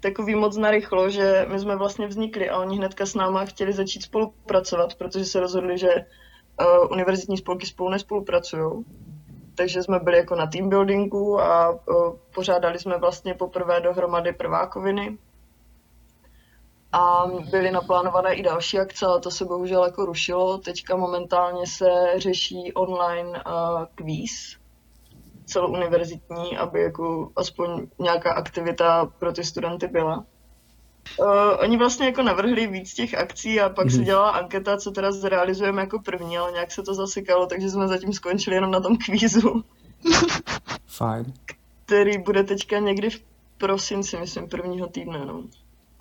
takový 0.00 0.34
moc 0.34 0.56
narychlo, 0.56 1.10
že 1.10 1.46
my 1.52 1.58
jsme 1.58 1.76
vlastně 1.76 2.06
vznikli 2.06 2.50
a 2.50 2.58
oni 2.58 2.76
hnedka 2.76 3.06
s 3.06 3.14
náma 3.14 3.44
chtěli 3.44 3.72
začít 3.72 4.02
spolupracovat, 4.02 4.94
protože 4.94 5.24
se 5.24 5.40
rozhodli, 5.40 5.78
že 5.78 5.88
uh, 6.60 6.92
univerzitní 6.92 7.36
spolky 7.36 7.66
spolu 7.66 7.90
nespolupracují. 7.90 8.84
Takže 9.54 9.82
jsme 9.82 9.98
byli 9.98 10.16
jako 10.16 10.34
na 10.34 10.46
team 10.46 10.68
buildingu 10.68 11.40
a 11.40 11.70
uh, 11.70 11.78
pořádali 12.34 12.78
jsme 12.78 12.98
vlastně 12.98 13.34
poprvé 13.34 13.80
dohromady 13.80 14.32
prvákoviny. 14.32 15.18
A 16.92 17.26
byly 17.50 17.70
naplánované 17.70 18.34
i 18.34 18.42
další 18.42 18.78
akce, 18.78 19.06
ale 19.06 19.20
to 19.20 19.30
se 19.30 19.44
bohužel 19.44 19.84
jako 19.84 20.04
rušilo. 20.04 20.58
Teďka 20.58 20.96
momentálně 20.96 21.66
se 21.66 22.12
řeší 22.16 22.72
online 22.72 23.30
uh, 23.30 23.84
kvíz 23.94 24.56
celouniverzitní, 25.46 26.56
aby 26.56 26.82
jako 26.82 27.30
aspoň 27.36 27.86
nějaká 27.98 28.32
aktivita 28.32 29.06
pro 29.18 29.32
ty 29.32 29.44
studenty 29.44 29.86
byla. 29.86 30.24
Uh, 31.18 31.26
oni 31.60 31.76
vlastně 31.76 32.06
jako 32.06 32.22
navrhli 32.22 32.66
víc 32.66 32.94
těch 32.94 33.14
akcí 33.14 33.60
a 33.60 33.68
pak 33.68 33.84
mm. 33.84 33.90
se 33.90 33.96
mhm. 33.96 34.04
dělala 34.04 34.30
anketa, 34.30 34.76
co 34.76 34.90
teda 34.90 35.12
zrealizujeme 35.12 35.82
jako 35.82 35.98
první, 35.98 36.38
ale 36.38 36.52
nějak 36.52 36.72
se 36.72 36.82
to 36.82 36.94
zasekalo, 36.94 37.46
takže 37.46 37.70
jsme 37.70 37.88
zatím 37.88 38.12
skončili 38.12 38.56
jenom 38.56 38.70
na 38.70 38.80
tom 38.80 38.96
kvízu. 38.96 39.64
Fajn. 40.86 41.32
Který 41.84 42.18
bude 42.18 42.44
teďka 42.44 42.78
někdy 42.78 43.10
v 43.10 43.22
prosinci, 43.58 44.16
myslím, 44.16 44.48
prvního 44.48 44.86
týdne, 44.86 45.18
no. 45.26 45.42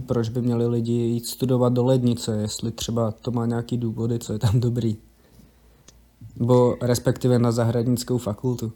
Proč 0.06 0.30
by 0.30 0.42
měli 0.42 0.68
lidi 0.68 0.92
jít 0.92 1.28
studovat 1.28 1.74
do 1.74 1.86
lednice, 1.86 2.38
jestli 2.42 2.72
třeba 2.72 3.12
to 3.12 3.32
má 3.32 3.46
nějaký 3.46 3.78
důvody, 3.78 4.20
co 4.20 4.34
je 4.34 4.40
tam 4.40 4.60
dobrý? 4.60 4.98
Bo 6.36 6.78
respektive 6.82 7.40
na 7.40 7.52
zahradnickou 7.52 8.18
fakultu. 8.18 8.72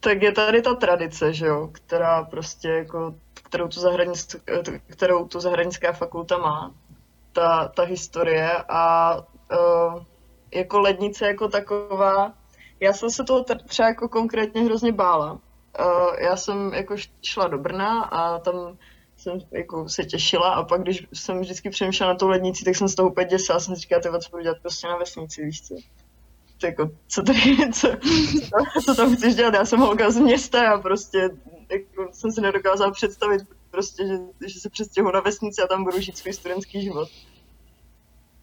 Tak 0.00 0.22
je 0.22 0.32
tady 0.32 0.62
ta 0.62 0.74
tradice, 0.74 1.32
že 1.32 1.46
jo, 1.46 1.68
která 1.72 2.24
prostě 2.24 2.68
jako 2.68 3.14
kterou 3.52 3.68
tu, 3.68 3.80
zahranic, 3.80 4.36
kterou 4.86 5.28
tu 5.28 5.40
zahraničská 5.40 5.92
fakulta 5.92 6.38
má, 6.38 6.74
ta, 7.32 7.68
ta 7.68 7.82
historie 7.82 8.56
a 8.68 9.14
uh, 9.16 10.02
jako 10.54 10.80
lednice 10.80 11.26
jako 11.26 11.48
taková, 11.48 12.32
já 12.80 12.92
jsem 12.92 13.10
se 13.10 13.24
toho 13.24 13.44
třeba 13.66 13.88
jako 13.88 14.08
konkrétně 14.08 14.62
hrozně 14.62 14.92
bála. 14.92 15.32
Uh, 15.32 15.38
já 16.18 16.36
jsem 16.36 16.74
jako 16.74 16.94
šla 17.22 17.48
do 17.48 17.58
Brna 17.58 18.02
a 18.02 18.38
tam 18.38 18.78
jsem 19.16 19.38
jako 19.50 19.88
se 19.88 20.04
těšila 20.04 20.54
a 20.54 20.62
pak, 20.62 20.82
když 20.82 21.06
jsem 21.12 21.40
vždycky 21.40 21.70
přemýšlela 21.70 22.12
na 22.12 22.18
tou 22.18 22.28
lednici, 22.28 22.64
tak 22.64 22.76
jsem 22.76 22.88
z 22.88 22.94
toho 22.94 23.10
úplně 23.10 23.26
děsila, 23.26 23.60
jsem 23.60 23.74
říkala, 23.74 24.02
ty 24.02 24.08
co 24.08 24.30
budu 24.30 24.42
dělat 24.42 24.58
prostě 24.62 24.86
na 24.86 24.96
vesnici, 24.96 25.44
víš 25.44 25.62
co. 25.62 25.74
Jako, 26.64 26.90
co 27.08 27.22
tady, 27.22 27.72
co, 27.72 27.88
co, 28.74 28.80
co 28.84 28.94
tam 28.94 29.16
chceš 29.16 29.34
dělat, 29.34 29.54
já 29.54 29.64
jsem 29.64 29.80
holka 29.80 30.10
z 30.10 30.18
města 30.18 30.72
a 30.72 30.78
prostě 30.78 31.30
jako 31.72 32.12
jsem 32.12 32.32
si 32.32 32.40
nedokázala 32.40 32.90
představit 32.90 33.42
prostě, 33.70 34.06
že, 34.06 34.18
že 34.46 34.60
se 34.60 34.70
přestěhu 34.70 35.10
na 35.10 35.20
vesnici 35.20 35.62
a 35.62 35.66
tam 35.66 35.84
budu 35.84 36.00
žít 36.00 36.18
svůj 36.18 36.32
studentský 36.32 36.82
život. 36.82 37.08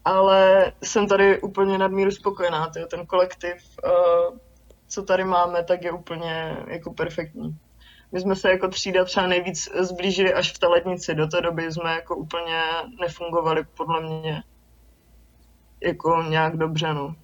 Ale 0.04 0.72
jsem 0.82 1.08
tady 1.08 1.40
úplně 1.40 1.78
nadmíru 1.78 2.10
spokojená, 2.10 2.66
tyjo. 2.68 2.86
ten 2.86 3.06
kolektiv, 3.06 3.56
uh, 3.84 4.38
co 4.88 5.02
tady 5.02 5.24
máme, 5.24 5.64
tak 5.64 5.84
je 5.84 5.92
úplně 5.92 6.56
jako 6.66 6.92
perfektní. 6.92 7.58
My 8.12 8.20
jsme 8.20 8.36
se 8.36 8.50
jako 8.50 8.68
třída 8.68 9.04
třeba 9.04 9.26
nejvíc 9.26 9.70
zblížili 9.80 10.34
až 10.34 10.52
v 10.52 10.58
té 10.58 10.66
letnici. 10.66 11.14
Do 11.14 11.26
té 11.26 11.40
doby 11.40 11.72
jsme 11.72 11.94
jako 11.94 12.16
úplně 12.16 12.62
nefungovali 13.00 13.64
podle 13.76 14.00
mě 14.00 14.42
jako 15.80 16.22
nějak 16.28 16.56
dobře, 16.56 16.94
no. 16.94 17.14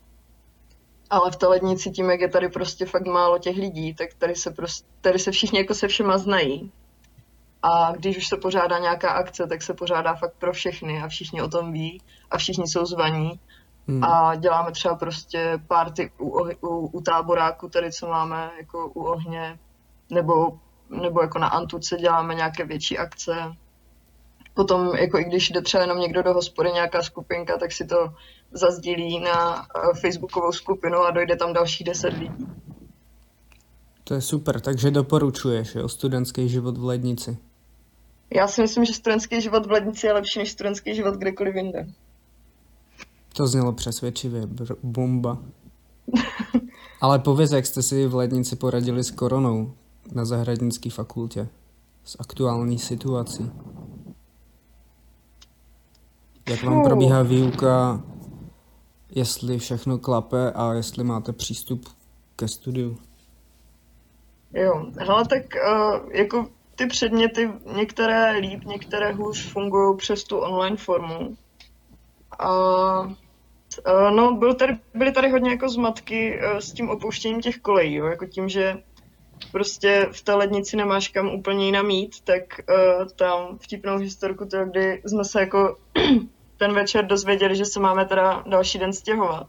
Ale 1.10 1.30
v 1.30 1.36
té 1.36 1.46
lednici 1.46 1.90
tím, 1.90 2.10
jak 2.10 2.20
je 2.20 2.28
tady 2.28 2.48
prostě 2.48 2.86
fakt 2.86 3.06
málo 3.06 3.38
těch 3.38 3.56
lidí, 3.56 3.94
tak 3.94 4.14
tady 4.18 4.34
se, 4.34 4.50
prostě, 4.50 4.88
tady 5.00 5.18
se 5.18 5.30
všichni 5.30 5.58
jako 5.58 5.74
se 5.74 5.88
všema 5.88 6.18
znají. 6.18 6.72
A 7.62 7.92
když 7.92 8.16
už 8.16 8.26
se 8.26 8.36
pořádá 8.36 8.78
nějaká 8.78 9.10
akce, 9.10 9.46
tak 9.46 9.62
se 9.62 9.74
pořádá 9.74 10.14
fakt 10.14 10.34
pro 10.38 10.52
všechny 10.52 11.02
a 11.02 11.08
všichni 11.08 11.42
o 11.42 11.48
tom 11.48 11.72
ví 11.72 12.02
a 12.30 12.38
všichni 12.38 12.68
jsou 12.68 12.86
zvaní. 12.86 13.40
Hmm. 13.88 14.04
A 14.04 14.34
děláme 14.34 14.72
třeba 14.72 14.94
prostě 14.94 15.58
party 15.68 16.12
u, 16.18 16.48
u, 16.60 16.86
u 16.86 17.00
táboráku, 17.00 17.68
tady 17.68 17.92
co 17.92 18.08
máme 18.08 18.50
jako 18.58 18.88
u 18.94 19.02
ohně, 19.02 19.58
nebo, 20.10 20.58
nebo 20.90 21.22
jako 21.22 21.38
na 21.38 21.48
Antuce 21.48 21.96
děláme 21.96 22.34
nějaké 22.34 22.64
větší 22.64 22.98
akce. 22.98 23.32
Potom, 24.56 24.96
jako 24.96 25.18
i 25.18 25.24
když 25.24 25.50
jde 25.50 25.62
třeba 25.62 25.82
jenom 25.82 25.98
někdo 25.98 26.22
do 26.22 26.34
hospody, 26.34 26.72
nějaká 26.72 27.02
skupinka, 27.02 27.58
tak 27.58 27.72
si 27.72 27.86
to 27.86 27.96
zazdílí 28.52 29.20
na 29.20 29.62
eh, 29.62 30.00
facebookovou 30.00 30.52
skupinu 30.52 30.98
a 30.98 31.10
dojde 31.10 31.36
tam 31.36 31.52
dalších 31.52 31.86
10 31.86 32.08
lidí. 32.08 32.46
To 34.04 34.14
je 34.14 34.20
super, 34.20 34.60
takže 34.60 34.90
doporučuješ, 34.90 35.74
jo, 35.74 35.88
studentský 35.88 36.48
život 36.48 36.78
v 36.78 36.84
lednici. 36.84 37.38
Já 38.34 38.48
si 38.48 38.62
myslím, 38.62 38.84
že 38.84 38.92
studentský 38.92 39.40
život 39.40 39.66
v 39.66 39.70
Lednici 39.70 40.06
je 40.06 40.12
lepší 40.12 40.38
než 40.38 40.52
studentský 40.52 40.94
život 40.94 41.14
kdekoliv 41.14 41.54
jinde. 41.54 41.86
To 43.32 43.46
znělo 43.46 43.72
přesvědčivě, 43.72 44.42
br- 44.42 44.76
bomba. 44.82 45.38
Ale 47.00 47.18
pověz, 47.18 47.52
jak 47.52 47.66
jste 47.66 47.82
si 47.82 48.06
v 48.06 48.14
lednici 48.14 48.56
poradili 48.56 49.04
s 49.04 49.10
koronou 49.10 49.72
na 50.12 50.24
zahradnické 50.24 50.90
fakultě, 50.90 51.48
s 52.04 52.16
aktuální 52.20 52.78
situací. 52.78 53.50
Jak 56.48 56.62
vám 56.62 56.84
probíhá 56.84 57.22
výuka, 57.22 58.02
jestli 59.14 59.58
všechno 59.58 59.98
klape 59.98 60.52
a 60.52 60.72
jestli 60.72 61.04
máte 61.04 61.32
přístup 61.32 61.88
ke 62.36 62.48
studiu. 62.48 62.98
Jo, 64.52 64.86
hele, 64.98 65.24
tak 65.28 65.42
uh, 65.42 66.12
jako 66.12 66.46
ty 66.74 66.86
předměty, 66.86 67.50
některé 67.76 68.30
líp, 68.30 68.64
některé 68.64 69.12
hůř 69.12 69.52
fungují 69.52 69.96
přes 69.96 70.24
tu 70.24 70.38
online 70.38 70.76
formu. 70.76 71.36
A 72.38 73.00
uh, 73.00 74.10
no, 74.10 74.36
byl 74.36 74.54
tady, 74.54 74.76
byly 74.94 75.12
tady 75.12 75.30
hodně 75.30 75.50
jako 75.50 75.68
zmatky 75.68 76.40
uh, 76.40 76.58
s 76.58 76.72
tím 76.72 76.90
opouštěním 76.90 77.40
těch 77.40 77.58
kolejí, 77.58 77.94
jo, 77.94 78.06
jako 78.06 78.26
tím, 78.26 78.48
že 78.48 78.82
prostě 79.52 80.08
v 80.12 80.22
té 80.22 80.34
lednici 80.34 80.76
nemáš 80.76 81.08
kam 81.08 81.28
úplně 81.28 81.66
jinam 81.66 81.90
jít, 81.90 82.20
tak 82.24 82.42
uh, 82.68 83.08
tam 83.16 83.58
vtipnou 83.58 83.98
historku 83.98 84.44
to, 84.46 84.64
kdy 84.64 85.02
jsme 85.06 85.24
se 85.24 85.40
jako 85.40 85.76
ten 86.56 86.74
večer 86.74 87.06
dozvěděli, 87.06 87.56
že 87.56 87.64
se 87.64 87.80
máme 87.80 88.04
teda 88.04 88.44
další 88.46 88.78
den 88.78 88.92
stěhovat. 88.92 89.46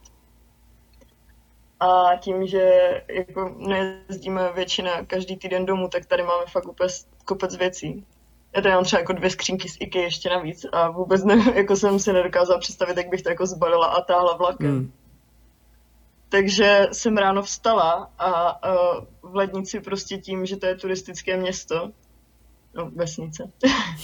A 1.80 2.16
tím, 2.20 2.48
že 2.48 2.72
jako 3.08 3.56
nejezdíme 3.58 4.52
většina 4.56 5.06
každý 5.06 5.38
týden 5.38 5.66
domů, 5.66 5.88
tak 5.88 6.06
tady 6.06 6.24
máme 6.24 6.46
fakt 6.46 6.68
úplně 6.68 6.90
kopec 7.26 7.58
věcí. 7.58 8.06
Já 8.56 8.62
tady 8.62 8.76
mám 8.76 8.84
třeba 8.84 9.00
jako 9.00 9.14
dvě 9.14 9.30
skřínky 9.30 9.70
z 9.70 9.78
IKEA 9.80 10.04
ještě 10.04 10.30
navíc 10.30 10.66
a 10.72 10.90
vůbec 10.90 11.24
ne, 11.24 11.36
jako 11.56 11.76
jsem 11.76 12.00
si 12.00 12.14
nedokázala 12.14 12.60
představit, 12.60 12.98
jak 12.98 13.10
bych 13.10 13.22
to 13.22 13.30
jako 13.30 13.46
zbalila 13.46 13.88
a 13.88 14.02
táhla 14.02 14.38
vlakem. 14.38 14.72
Hmm. 14.72 14.92
Takže 16.30 16.88
jsem 16.92 17.18
ráno 17.18 17.44
vstala 17.44 18.12
a 18.20 18.62
uh, 18.70 19.06
v 19.32 19.36
Lednici 19.36 19.80
prostě 19.80 20.18
tím, 20.18 20.46
že 20.46 20.58
to 20.58 20.66
je 20.66 20.76
turistické 20.76 21.38
město, 21.38 21.92
no 22.78 22.92
vesnice, 22.96 23.52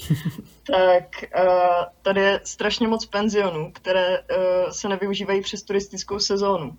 tak 0.68 1.03
uh, 1.38 1.84
tady 2.01 2.22
je 2.22 2.39
strašně 2.44 2.88
moc 2.88 3.06
penzionů, 3.06 3.72
které 3.74 4.20
uh, 4.20 4.25
se 4.72 4.89
nevyužívají 4.89 5.42
přes 5.42 5.63
turistickou 5.63 6.20
sezónu. 6.20 6.77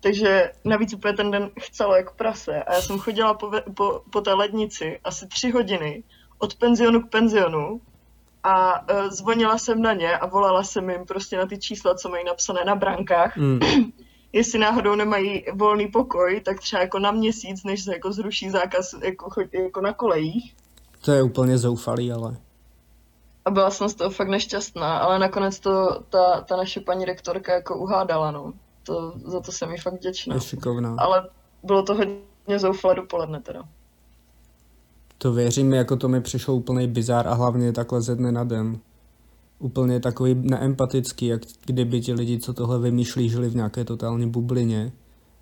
Takže 0.00 0.52
navíc 0.64 0.94
úplně 0.94 1.14
ten 1.14 1.30
den 1.30 1.50
chcelo 1.60 1.96
jako 1.96 2.14
prase 2.16 2.62
a 2.62 2.74
já 2.74 2.80
jsem 2.80 2.98
chodila 2.98 3.34
po, 3.34 3.50
po, 3.74 4.02
po 4.10 4.20
té 4.20 4.32
lednici 4.32 5.00
asi 5.04 5.26
tři 5.26 5.50
hodiny 5.50 6.02
od 6.38 6.54
penzionu 6.54 7.02
k 7.02 7.10
penzionu 7.10 7.80
a 8.42 8.80
uh, 8.80 9.10
zvonila 9.10 9.58
jsem 9.58 9.82
na 9.82 9.92
ně 9.92 10.18
a 10.18 10.26
volala 10.26 10.64
jsem 10.64 10.90
jim 10.90 11.04
prostě 11.04 11.36
na 11.36 11.46
ty 11.46 11.58
čísla, 11.58 11.94
co 11.94 12.08
mají 12.08 12.24
napsané 12.24 12.60
na 12.64 12.74
brankách 12.74 13.36
Hmm. 13.36 13.60
jestli 14.34 14.58
náhodou 14.58 14.94
nemají 14.94 15.44
volný 15.52 15.88
pokoj, 15.88 16.40
tak 16.40 16.60
třeba 16.60 16.82
jako 16.82 16.98
na 16.98 17.10
měsíc, 17.10 17.64
než 17.64 17.84
se 17.84 17.92
jako 17.92 18.12
zruší 18.12 18.50
zákaz 18.50 18.94
jako, 19.02 19.30
jako 19.52 19.80
na 19.80 19.92
kolejích. 19.92 20.54
To 21.04 21.12
je 21.12 21.22
úplně 21.22 21.58
zoufalý, 21.58 22.12
ale 22.12 22.36
A 23.44 23.50
byla 23.50 23.70
jsem 23.70 23.88
z 23.88 23.94
toho 23.94 24.10
fakt 24.10 24.28
nešťastná, 24.28 24.98
ale 24.98 25.18
nakonec 25.18 25.60
to 25.60 26.02
ta, 26.08 26.40
ta 26.40 26.56
naše 26.56 26.80
paní 26.80 27.04
rektorka 27.04 27.54
jako 27.54 27.78
uhádala, 27.78 28.30
no. 28.30 28.52
To, 28.82 29.12
za 29.24 29.40
to 29.40 29.52
jsem 29.52 29.72
jí 29.72 29.78
fakt 29.78 29.94
vděčná. 29.94 30.34
je 30.34 30.40
šikovná. 30.40 30.96
Ale 30.98 31.28
bylo 31.62 31.82
to 31.82 31.94
hodně 31.94 32.58
zoufalé 32.58 32.94
dopoledne 32.94 33.40
teda. 33.40 33.62
To 35.18 35.32
věřím, 35.32 35.74
jako 35.74 35.96
to 35.96 36.08
mi 36.08 36.20
přišlo 36.20 36.54
úplný 36.54 36.86
bizár 36.86 37.28
a 37.28 37.34
hlavně 37.34 37.72
takhle 37.72 38.02
ze 38.02 38.16
dne 38.16 38.32
na 38.32 38.44
den. 38.44 38.78
Úplně 39.58 40.00
takový 40.00 40.34
neempatický, 40.34 41.26
jak 41.26 41.40
kdyby 41.66 42.00
ti 42.00 42.12
lidi, 42.12 42.38
co 42.38 42.54
tohle 42.54 42.78
vymýšlí, 42.78 43.28
žili 43.28 43.48
v 43.48 43.56
nějaké 43.56 43.84
totální 43.84 44.30
bublině 44.30 44.92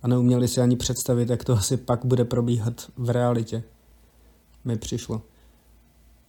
a 0.03 0.09
neuměli 0.09 0.49
si 0.49 0.61
ani 0.61 0.77
představit, 0.77 1.31
jak 1.31 1.45
to 1.45 1.53
asi 1.53 1.77
pak 1.77 2.05
bude 2.05 2.25
probíhat 2.25 2.75
v 2.97 3.11
realitě. 3.11 3.63
Mi 4.65 4.77
přišlo. 4.77 5.23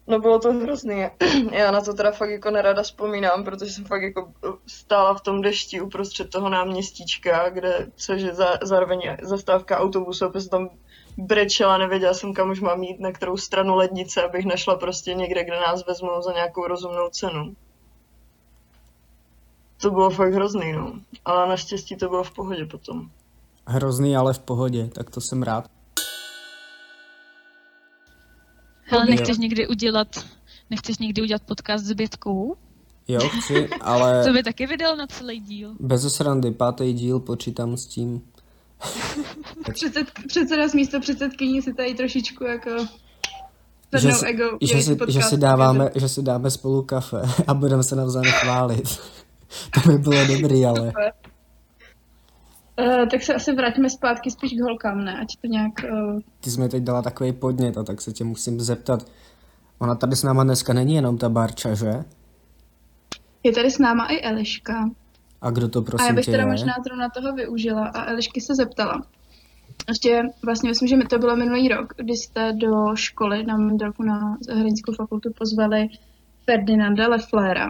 No 0.08 0.20
bylo 0.20 0.40
to 0.40 0.54
hrozný. 0.54 1.06
Já 1.52 1.72
na 1.72 1.82
to 1.82 1.94
teda 1.94 2.12
fakt 2.12 2.30
jako 2.30 2.52
nerada 2.52 2.84
vzpomínám, 2.84 3.44
protože 3.44 3.72
jsem 3.72 3.86
fakt 3.86 4.02
jako 4.02 4.32
stála 4.68 5.14
v 5.14 5.22
tom 5.22 5.42
dešti 5.42 5.82
uprostřed 5.82 6.30
toho 6.30 6.50
náměstíčka, 6.50 7.50
kde, 7.50 7.92
což 7.96 8.22
je 8.22 8.34
za, 8.36 8.58
zároveň 8.62 9.18
zastávka 9.22 9.80
autobusu, 9.80 10.30
protože 10.30 10.50
tam 10.50 10.70
brečela, 11.18 11.78
nevěděla 11.78 12.14
jsem, 12.14 12.34
kam 12.34 12.50
už 12.50 12.60
mám 12.62 12.84
jít, 12.84 13.00
na 13.00 13.12
kterou 13.12 13.38
stranu 13.38 13.76
lednice, 13.76 14.24
abych 14.24 14.46
našla 14.46 14.76
prostě 14.76 15.14
někde, 15.14 15.44
kde 15.44 15.60
nás 15.60 15.86
vezmou 15.88 16.22
za 16.22 16.34
nějakou 16.34 16.68
rozumnou 16.68 17.10
cenu. 17.10 17.56
To 19.82 19.92
bylo 19.92 20.10
fakt 20.10 20.34
hrozný, 20.34 20.74
no. 20.74 20.94
Ale 21.26 21.50
naštěstí 21.50 21.96
to 21.96 22.10
bylo 22.10 22.24
v 22.24 22.32
pohodě 22.32 22.66
potom. 22.66 23.10
Hrozný, 23.68 24.18
ale 24.18 24.34
v 24.34 24.40
pohodě, 24.40 24.88
tak 24.88 25.10
to 25.10 25.22
jsem 25.22 25.44
rád. 25.44 25.66
Hele, 28.94 29.06
Jo. 29.06 29.10
nechceš 29.16 29.38
někdy 29.38 29.68
udělat, 29.68 30.08
nechceš 30.70 30.98
někdy 30.98 31.22
udělat 31.22 31.42
podcast 31.46 31.86
s 31.86 31.94
Bětkou? 31.94 32.56
Jo, 33.08 33.20
chci, 33.30 33.70
ale 33.82 34.24
To 34.28 34.34
by 34.34 34.44
taky 34.44 34.68
vydal 34.68 34.96
na 34.96 35.08
celý 35.08 35.40
díl. 35.40 35.76
bez 35.80 36.14
srandy, 36.16 36.52
pátý 36.52 36.94
díl, 36.94 37.20
počítám 37.20 37.78
s 37.78 37.86
tím. 37.86 38.22
Předsed, 39.74 40.08
předseda 40.28 40.68
s 40.68 40.74
místo 40.74 41.00
předsedkyní 41.00 41.62
si 41.62 41.74
tady 41.74 41.94
trošičku 41.94 42.44
jako 42.44 42.70
Že 43.98 44.12
si, 44.14 44.26
ego. 44.26 44.58
že, 44.62 44.82
si, 44.84 44.98
že 45.08 45.22
si 45.22 45.38
dáváme, 45.38 45.90
že 45.96 46.10
si 46.10 46.22
dáme 46.22 46.52
spolu 46.52 46.84
kafe 46.84 47.22
a 47.48 47.54
budeme 47.54 47.84
se 47.84 47.96
navzájem 47.96 48.32
chválit. 48.34 49.00
to 49.74 49.90
by 49.90 49.98
bylo 49.98 50.26
dobrý, 50.28 50.66
ale 50.66 50.94
Uh, 52.80 53.10
tak 53.10 53.24
se 53.24 53.34
asi 53.34 53.54
vrátíme 53.54 53.90
zpátky 53.90 54.32
spíš 54.32 54.54
k 54.54 54.62
holkám, 54.62 55.04
ne? 55.04 55.20
Ať 55.22 55.28
to 55.42 55.48
nějak... 55.48 55.74
Uh, 55.92 56.20
ty 56.40 56.52
jsi 56.52 56.60
mi 56.60 56.70
teď 56.70 56.84
dala 56.84 57.02
takový 57.02 57.34
podnět 57.34 57.78
a 57.78 57.84
tak 57.84 58.02
se 58.02 58.12
tě 58.12 58.24
musím 58.24 58.60
zeptat. 58.60 59.06
Ona 59.80 59.96
tady 59.96 60.16
s 60.16 60.24
náma 60.24 60.44
dneska 60.44 60.74
není 60.74 60.96
jenom 60.96 61.18
ta 61.18 61.30
Barča, 61.30 61.74
že? 61.74 62.04
je 63.44 63.52
tady 63.52 63.72
s 63.72 63.80
náma 63.80 64.06
i 64.06 64.22
Eliška. 64.22 64.90
A 65.42 65.50
kdo 65.50 65.70
to 65.70 65.80
a 65.80 65.82
já 65.82 65.86
prosím 65.86 66.16
bych 66.16 66.26
tě 66.26 66.32
teda 66.32 66.44
je? 66.44 66.50
možná 66.50 66.74
zrovna 66.86 67.10
toho 67.10 67.34
využila 67.34 67.88
a 67.88 68.06
Elišky 68.06 68.42
se 68.42 68.56
zeptala. 68.56 69.02
Ještě 69.88 70.22
vlastně 70.46 70.70
myslím, 70.70 70.88
že 70.88 70.98
mi 70.98 71.04
to 71.04 71.20
bylo 71.20 71.36
minulý 71.36 71.68
rok, 71.68 71.94
kdy 71.98 72.14
jste 72.14 72.54
do 72.54 72.96
školy 72.96 73.44
na 73.46 73.58
Mandelku 73.58 74.04
na 74.04 74.38
zahraničskou 74.42 74.94
fakultu 74.94 75.30
pozvali 75.38 75.88
Ferdinanda 76.46 77.08
Leflera. 77.08 77.70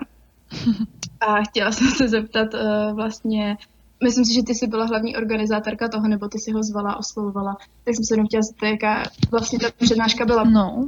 A 1.19 1.41
chtěla 1.41 1.71
jsem 1.71 1.87
se 1.87 2.07
zeptat 2.07 2.53
uh, 2.53 2.95
vlastně, 2.95 3.57
myslím 4.03 4.25
si, 4.25 4.33
že 4.33 4.43
ty 4.43 4.55
jsi 4.55 4.67
byla 4.67 4.85
hlavní 4.85 5.15
organizátorka 5.15 5.89
toho, 5.89 6.07
nebo 6.07 6.27
ty 6.27 6.39
si 6.39 6.51
ho 6.51 6.63
zvala, 6.63 6.97
oslovovala, 6.97 7.57
tak 7.83 7.95
jsem 7.95 8.03
se 8.05 8.13
jenom 8.13 8.27
chtěla 8.27 8.41
zeptat, 8.41 8.67
jaká 8.67 9.03
vlastně 9.31 9.59
ta 9.59 9.67
přednáška 9.85 10.25
byla. 10.25 10.43
No, 10.43 10.87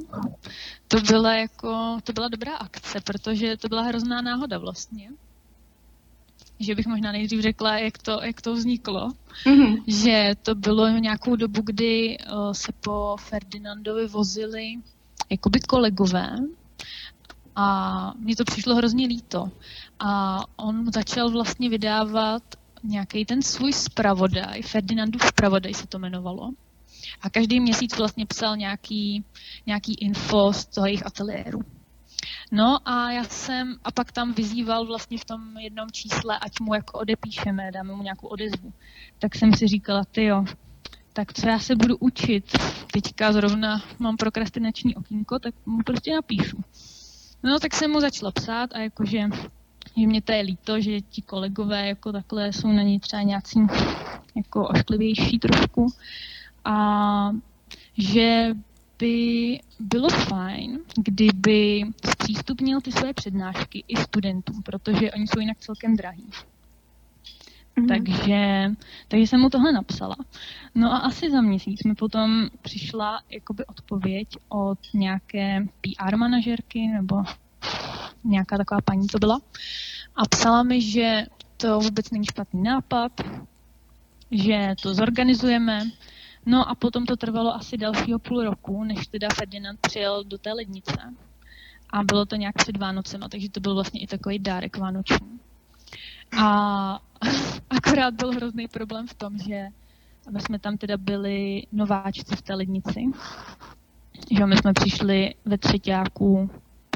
to 0.88 1.02
byla 1.02 1.34
jako, 1.34 1.98
to 2.04 2.14
byla 2.14 2.28
dobrá 2.28 2.56
akce, 2.56 3.02
protože 3.02 3.58
to 3.58 3.68
byla 3.68 3.82
hrozná 3.82 4.22
náhoda 4.22 4.58
vlastně. 4.58 5.10
Že 6.60 6.76
bych 6.76 6.88
možná 6.88 7.12
nejdřív 7.12 7.42
řekla, 7.42 7.78
jak 7.78 7.98
to, 7.98 8.20
jak 8.24 8.42
to 8.42 8.54
vzniklo. 8.54 9.12
Mhm. 9.48 9.76
Že 9.88 10.36
to 10.44 10.56
bylo 10.56 10.88
nějakou 10.88 11.36
dobu, 11.36 11.62
kdy 11.62 12.18
uh, 12.18 12.52
se 12.52 12.72
po 12.84 13.16
Ferdinandovi 13.20 14.08
vozili 14.08 14.74
jakoby 15.30 15.60
kolegové 15.60 16.38
a 17.56 18.14
mně 18.20 18.36
to 18.36 18.44
přišlo 18.44 18.76
hrozně 18.76 19.08
líto. 19.08 19.52
A 20.00 20.40
on 20.56 20.92
začal 20.94 21.30
vlastně 21.30 21.70
vydávat 21.70 22.44
nějaký 22.86 23.26
ten 23.26 23.42
svůj 23.42 23.74
zpravodaj, 23.74 24.62
Ferdinandův 24.62 25.24
zpravodaj 25.24 25.74
se 25.74 25.88
to 25.88 25.98
jmenovalo. 25.98 26.52
A 27.22 27.30
každý 27.30 27.60
měsíc 27.60 27.98
vlastně 27.98 28.26
psal 28.26 28.58
nějaký, 28.58 29.24
nějaký 29.66 29.94
info 29.94 30.54
z 30.54 30.66
toho 30.66 30.88
jejich 30.88 31.06
ateliéru. 31.06 31.62
No 32.52 32.90
a 32.90 33.12
já 33.12 33.24
jsem, 33.24 33.76
a 33.84 33.92
pak 33.92 34.12
tam 34.12 34.34
vyzýval 34.34 34.86
vlastně 34.86 35.18
v 35.18 35.26
tom 35.26 35.58
jednom 35.58 35.92
čísle, 35.92 36.40
ať 36.40 36.60
mu 36.60 36.74
jako 36.74 37.00
odepíšeme, 37.00 37.72
dáme 37.72 37.94
mu 37.94 38.04
nějakou 38.04 38.28
odezvu. 38.28 38.74
Tak 39.20 39.36
jsem 39.36 39.54
si 39.54 39.68
říkala, 39.68 40.04
ty 40.12 40.24
jo, 40.24 40.46
tak 41.14 41.34
co 41.34 41.48
já 41.48 41.60
se 41.60 41.76
budu 41.76 41.98
učit? 41.98 42.58
Teďka 42.94 43.34
zrovna 43.34 43.84
mám 44.00 44.18
prokrastinační 44.18 44.96
okýnko, 44.96 45.40
tak 45.40 45.56
mu 45.66 45.84
prostě 45.84 46.16
napíšu. 46.16 46.58
No 47.44 47.60
tak 47.60 47.74
jsem 47.74 47.92
mu 47.92 48.00
začala 48.00 48.32
psát 48.32 48.74
a 48.74 48.80
jakože 48.80 49.30
že 49.98 50.08
mě 50.08 50.22
to 50.22 50.32
je 50.32 50.42
líto, 50.42 50.82
že 50.82 51.02
ti 51.02 51.22
kolegové 51.22 51.88
jako 51.88 52.12
takhle 52.12 52.54
jsou 52.54 52.68
na 52.68 52.84
něj 52.84 53.00
třeba 53.00 53.22
nějací 53.22 53.60
jako 54.36 54.68
ošklivější 54.68 55.40
trošku 55.40 55.88
a 56.66 57.32
že 57.98 58.56
by 59.00 59.60
bylo 59.80 60.10
fajn, 60.10 60.80
kdyby 60.98 61.84
zpřístupnil 62.12 62.82
ty 62.82 62.92
své 62.92 63.14
přednášky 63.14 63.84
i 63.88 63.96
studentům, 63.96 64.64
protože 64.64 65.12
oni 65.12 65.28
jsou 65.28 65.40
jinak 65.40 65.58
celkem 65.60 65.96
drahý. 65.98 66.30
Mm-hmm. 67.78 67.88
Takže, 67.88 68.72
takže 69.08 69.28
jsem 69.28 69.42
mu 69.42 69.50
tohle 69.50 69.72
napsala. 69.72 70.16
No 70.76 70.94
a 70.94 70.98
asi 70.98 71.32
za 71.32 71.42
měsíc 71.42 71.84
mi 71.84 71.96
potom 71.96 72.50
přišla 72.62 73.20
jakoby 73.30 73.66
odpověď 73.66 74.28
od 74.50 74.80
nějaké 74.94 75.66
PR 75.82 76.18
manažerky 76.18 76.88
nebo 76.88 77.24
nějaká 78.24 78.58
taková 78.58 78.82
paní 78.82 79.08
to 79.08 79.20
byla. 79.20 79.42
A 80.16 80.26
psala 80.30 80.64
mi, 80.64 80.82
že 80.82 81.26
to 81.58 81.80
vůbec 81.80 82.12
není 82.12 82.26
špatný 82.26 82.64
nápad, 82.64 83.12
že 84.32 84.76
to 84.82 84.94
zorganizujeme. 84.94 85.84
No 86.46 86.70
a 86.70 86.76
potom 86.76 87.06
to 87.06 87.16
trvalo 87.16 87.56
asi 87.56 87.78
dalšího 87.78 88.20
půl 88.20 88.44
roku, 88.44 88.84
než 88.84 89.08
teda 89.08 89.28
Ferdinand 89.34 89.80
přijel 89.82 90.24
do 90.24 90.38
té 90.38 90.54
lednice. 90.54 91.14
A 91.90 92.04
bylo 92.04 92.26
to 92.26 92.36
nějak 92.36 92.56
před 92.56 92.78
Vánocem, 92.78 93.22
takže 93.30 93.50
to 93.50 93.60
byl 93.60 93.74
vlastně 93.74 94.02
i 94.02 94.08
takový 94.08 94.40
dárek 94.40 94.78
vánoční. 94.78 95.40
A 96.42 97.00
akorát 97.70 98.14
byl 98.14 98.32
hrozný 98.32 98.68
problém 98.68 99.08
v 99.08 99.14
tom, 99.14 99.38
že 99.38 99.68
my 100.32 100.42
jsme 100.42 100.60
tam 100.60 100.78
teda 100.78 100.98
byli 100.98 101.64
nováčci 101.72 102.36
v 102.36 102.42
té 102.42 102.54
lednici. 102.56 103.02
Že 104.38 104.46
my 104.46 104.58
jsme 104.58 104.74
přišli 104.74 105.34
ve 105.46 105.58
třetíku 105.58 106.50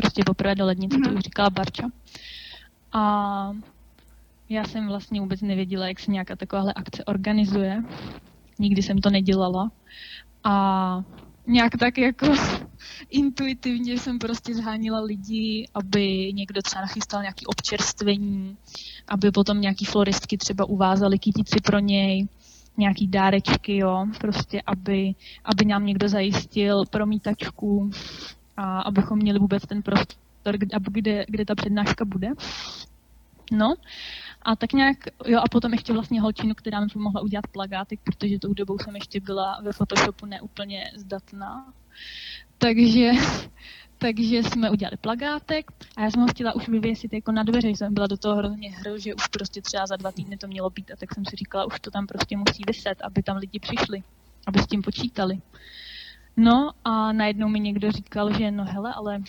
prostě 0.09 0.23
poprvé 0.25 0.55
do 0.55 0.65
lednice, 0.65 0.97
mm-hmm. 0.97 1.09
to 1.09 1.15
už 1.15 1.21
říkala 1.21 1.49
Barča. 1.49 1.87
A 2.91 3.51
já 4.49 4.63
jsem 4.63 4.87
vlastně 4.87 5.21
vůbec 5.21 5.41
nevěděla, 5.41 5.87
jak 5.87 5.99
se 5.99 6.11
nějaká 6.11 6.35
takováhle 6.35 6.73
akce 6.73 7.05
organizuje. 7.05 7.83
Nikdy 8.59 8.81
jsem 8.81 8.97
to 8.97 9.09
nedělala. 9.09 9.71
A 10.43 11.03
nějak 11.47 11.77
tak 11.79 11.97
jako 11.97 12.27
intuitivně 13.09 13.99
jsem 13.99 14.19
prostě 14.19 14.55
zhánila 14.55 14.99
lidi, 14.99 15.67
aby 15.73 16.33
někdo 16.33 16.61
třeba 16.61 16.81
nachystal 16.81 17.21
nějaký 17.21 17.45
občerstvení, 17.45 18.57
aby 19.07 19.31
potom 19.31 19.61
nějaký 19.61 19.85
floristky 19.85 20.37
třeba 20.37 20.65
uvázali 20.65 21.19
kytici 21.19 21.61
pro 21.63 21.79
něj, 21.79 22.27
nějaký 22.77 23.07
dárečky, 23.07 23.77
jo, 23.77 24.05
prostě 24.19 24.61
aby, 24.65 25.13
aby 25.45 25.65
nám 25.65 25.85
někdo 25.85 26.09
zajistil 26.09 26.83
promítačku 26.89 27.91
a 28.59 28.79
abychom 28.79 29.19
měli 29.19 29.39
vůbec 29.39 29.63
ten 29.67 29.81
prostor, 29.81 30.57
kde, 30.57 30.77
kde, 30.91 31.25
kde 31.27 31.45
ta 31.45 31.55
přednáška 31.55 32.05
bude. 32.05 32.27
No, 33.51 33.73
a 34.41 34.55
tak 34.55 34.73
nějak, 34.73 34.97
jo, 35.25 35.39
a 35.39 35.49
potom 35.51 35.73
ještě 35.73 35.93
vlastně 35.93 36.21
holčinu, 36.21 36.55
která 36.55 36.79
mi 36.79 36.87
pomohla 36.93 37.21
udělat 37.21 37.47
plagáty, 37.47 37.97
protože 38.03 38.39
tou 38.39 38.53
dobou 38.53 38.79
jsem 38.79 38.95
ještě 38.95 39.19
byla 39.19 39.61
ve 39.61 39.73
Photoshopu 39.73 40.25
neúplně 40.25 40.83
zdatná. 40.95 41.73
Takže, 42.57 43.11
takže 43.97 44.43
jsme 44.43 44.69
udělali 44.69 44.97
plagátek 44.97 45.71
a 45.97 46.01
já 46.01 46.11
jsem 46.11 46.21
ho 46.21 46.27
chtěla 46.27 46.55
už 46.55 46.67
vyvěsit 46.67 47.13
jako 47.13 47.31
na 47.31 47.43
dveře, 47.43 47.67
jsem 47.67 47.93
byla 47.93 48.07
do 48.07 48.17
toho 48.17 48.35
hrozně 48.35 48.71
hru, 48.71 48.97
že 48.97 49.15
už 49.15 49.27
prostě 49.27 49.61
třeba 49.61 49.87
za 49.87 49.95
dva 49.95 50.11
týdny 50.11 50.37
to 50.37 50.47
mělo 50.47 50.69
být 50.69 50.91
a 50.91 50.95
tak 50.95 51.13
jsem 51.13 51.25
si 51.25 51.35
říkala, 51.35 51.65
už 51.65 51.79
to 51.79 51.91
tam 51.91 52.07
prostě 52.07 52.37
musí 52.37 52.63
vyset, 52.67 53.01
aby 53.01 53.23
tam 53.23 53.37
lidi 53.37 53.59
přišli, 53.59 54.03
aby 54.47 54.59
s 54.59 54.67
tím 54.67 54.81
počítali. 54.81 55.41
No 56.39 56.71
a 56.83 57.11
najednou 57.11 57.47
mi 57.47 57.59
někdo 57.59 57.91
říkal, 57.91 58.33
že 58.37 58.51
no 58.51 58.65
hele, 58.65 58.93
ale 58.93 59.21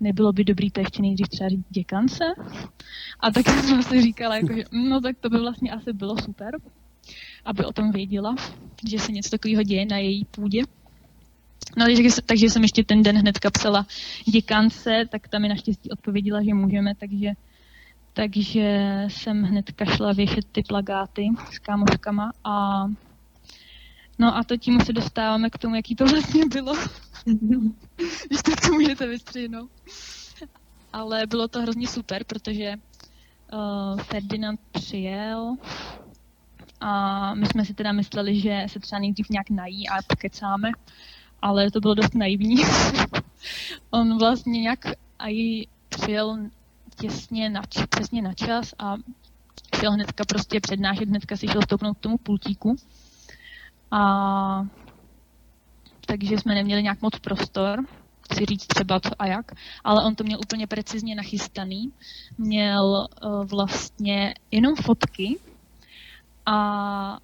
nebylo 0.00 0.32
by 0.32 0.44
dobrý 0.44 0.70
to 0.70 0.80
ještě 0.80 1.02
nejdřív 1.02 1.28
třeba 1.28 1.48
říct 1.48 1.66
děkance. 1.70 2.24
A 3.20 3.30
tak 3.30 3.48
jsem 3.48 3.82
si 3.82 4.02
říkala, 4.02 4.36
jako, 4.36 4.54
že 4.54 4.64
no 4.72 5.00
tak 5.00 5.16
to 5.20 5.30
by 5.30 5.38
vlastně 5.38 5.72
asi 5.72 5.92
bylo 5.92 6.18
super, 6.18 6.50
aby 7.44 7.64
o 7.64 7.72
tom 7.72 7.92
věděla, 7.92 8.34
že 8.88 8.98
se 8.98 9.12
něco 9.12 9.30
takového 9.30 9.62
děje 9.62 9.86
na 9.86 9.96
její 9.96 10.24
půdě. 10.24 10.62
No, 11.76 11.84
takže, 11.84 12.08
takže 12.26 12.50
jsem 12.50 12.62
ještě 12.62 12.84
ten 12.84 13.02
den 13.02 13.16
hnedka 13.16 13.50
psala 13.50 13.86
děkance, 14.32 15.04
tak 15.10 15.28
tam 15.28 15.42
mi 15.42 15.48
naštěstí 15.48 15.90
odpověděla, 15.90 16.42
že 16.42 16.54
můžeme, 16.54 16.94
takže, 16.94 17.30
takže 18.12 19.04
jsem 19.08 19.42
hnedka 19.42 19.84
šla 19.84 20.12
věšet 20.12 20.44
ty 20.52 20.62
plagáty 20.62 21.28
s 21.52 21.58
kámoškama 21.58 22.32
a 22.44 22.86
no 24.22 24.36
a 24.36 24.44
to 24.44 24.56
tím 24.56 24.80
se 24.80 24.92
dostáváme 24.92 25.50
k 25.50 25.58
tomu, 25.58 25.74
jaký 25.74 25.96
to 25.96 26.04
vlastně 26.04 26.46
bylo. 26.46 26.74
Když 28.26 28.42
tak 28.42 28.60
to 28.60 28.72
můžete 28.72 29.06
vystřihnout. 29.06 29.70
Ale 30.92 31.26
bylo 31.26 31.48
to 31.48 31.62
hrozně 31.62 31.88
super, 31.88 32.24
protože 32.24 32.74
uh, 33.52 34.00
Ferdinand 34.00 34.60
přijel 34.72 35.56
a 36.80 37.34
my 37.34 37.46
jsme 37.46 37.64
si 37.64 37.74
teda 37.74 37.92
mysleli, 37.92 38.40
že 38.40 38.66
se 38.66 38.80
třeba 38.80 38.98
nejdřív 38.98 39.28
nějak 39.30 39.50
nají 39.50 39.88
a 39.88 40.02
pokecáme, 40.06 40.70
ale 41.42 41.70
to 41.70 41.80
bylo 41.80 41.94
dost 41.94 42.14
naivní. 42.14 42.56
On 43.90 44.18
vlastně 44.18 44.60
nějak 44.60 44.78
i 45.28 45.66
přijel 45.88 46.38
těsně 47.00 47.50
na, 47.50 47.62
přesně 47.88 48.22
na 48.22 48.34
čas 48.34 48.74
a 48.78 48.96
šel 49.80 49.92
hnedka 49.92 50.24
prostě 50.24 50.60
přednášet, 50.60 51.08
hnedka 51.08 51.36
si 51.36 51.48
šel 51.48 51.62
stoupnout 51.62 51.98
k 51.98 52.00
tomu 52.00 52.18
pultíku. 52.18 52.76
A 53.92 54.66
takže 56.06 56.38
jsme 56.38 56.54
neměli 56.54 56.82
nějak 56.82 57.02
moc 57.02 57.18
prostor 57.18 57.84
si 58.34 58.44
říct 58.46 58.66
třeba 58.66 59.00
co 59.00 59.10
a 59.18 59.26
jak, 59.26 59.52
ale 59.84 60.04
on 60.04 60.14
to 60.14 60.24
měl 60.24 60.38
úplně 60.40 60.66
precizně 60.66 61.14
nachystaný. 61.14 61.92
Měl 62.38 63.08
uh, 63.24 63.44
vlastně 63.44 64.34
jenom 64.50 64.74
fotky 64.76 65.38
a 66.46 67.18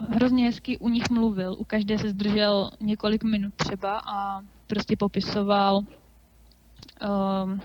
hrozně 0.00 0.44
hezky 0.44 0.78
u 0.78 0.88
nich 0.88 1.10
mluvil. 1.10 1.56
U 1.58 1.64
každé 1.64 1.98
se 1.98 2.10
zdržel 2.10 2.70
několik 2.80 3.24
minut 3.24 3.54
třeba 3.54 4.00
a 4.06 4.40
prostě 4.66 4.96
popisoval 4.96 5.76
um, 5.78 7.60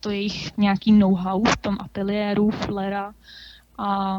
to 0.00 0.10
jejich 0.10 0.56
nějaký 0.56 0.92
know-how 0.92 1.44
v 1.44 1.56
tom 1.56 1.76
ateliéru 1.80 2.50
Flera 2.50 3.14
a 3.78 4.18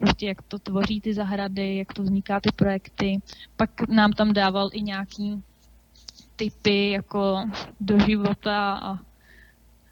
prostě 0.00 0.26
jak 0.26 0.42
to 0.42 0.58
tvoří 0.58 1.00
ty 1.00 1.14
zahrady, 1.14 1.76
jak 1.76 1.92
to 1.92 2.02
vzniká 2.02 2.40
ty 2.40 2.52
projekty. 2.52 3.20
Pak 3.56 3.88
nám 3.88 4.12
tam 4.12 4.32
dával 4.32 4.70
i 4.72 4.82
nějaký 4.82 5.42
typy 6.36 6.90
jako 6.90 7.44
do 7.80 7.98
života 7.98 8.72
a, 8.72 8.98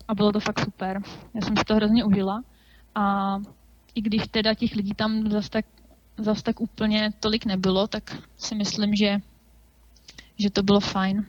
a 0.08 0.14
bylo 0.14 0.32
to 0.32 0.40
fakt 0.40 0.60
super. 0.64 1.02
Já 1.34 1.40
jsem 1.40 1.56
si 1.56 1.64
to 1.64 1.74
hrozně 1.74 2.04
užila 2.04 2.42
a 2.94 3.36
i 3.94 4.00
když 4.00 4.22
teda 4.30 4.54
těch 4.54 4.74
lidí 4.74 4.94
tam 4.94 5.30
zase 5.30 5.50
tak, 5.50 5.66
zas 6.18 6.42
tak 6.42 6.60
úplně 6.60 7.10
tolik 7.20 7.44
nebylo, 7.44 7.86
tak 7.86 8.16
si 8.36 8.54
myslím, 8.54 8.94
že, 8.94 9.18
že 10.38 10.50
to 10.50 10.62
bylo 10.62 10.80
fajn. 10.80 11.26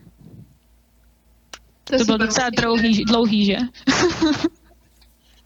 To, 1.83 1.97
to 1.97 2.05
bylo 2.05 2.17
docela 2.17 2.49
dlouhý, 2.49 3.05
dlouhý, 3.05 3.45
že? 3.45 3.57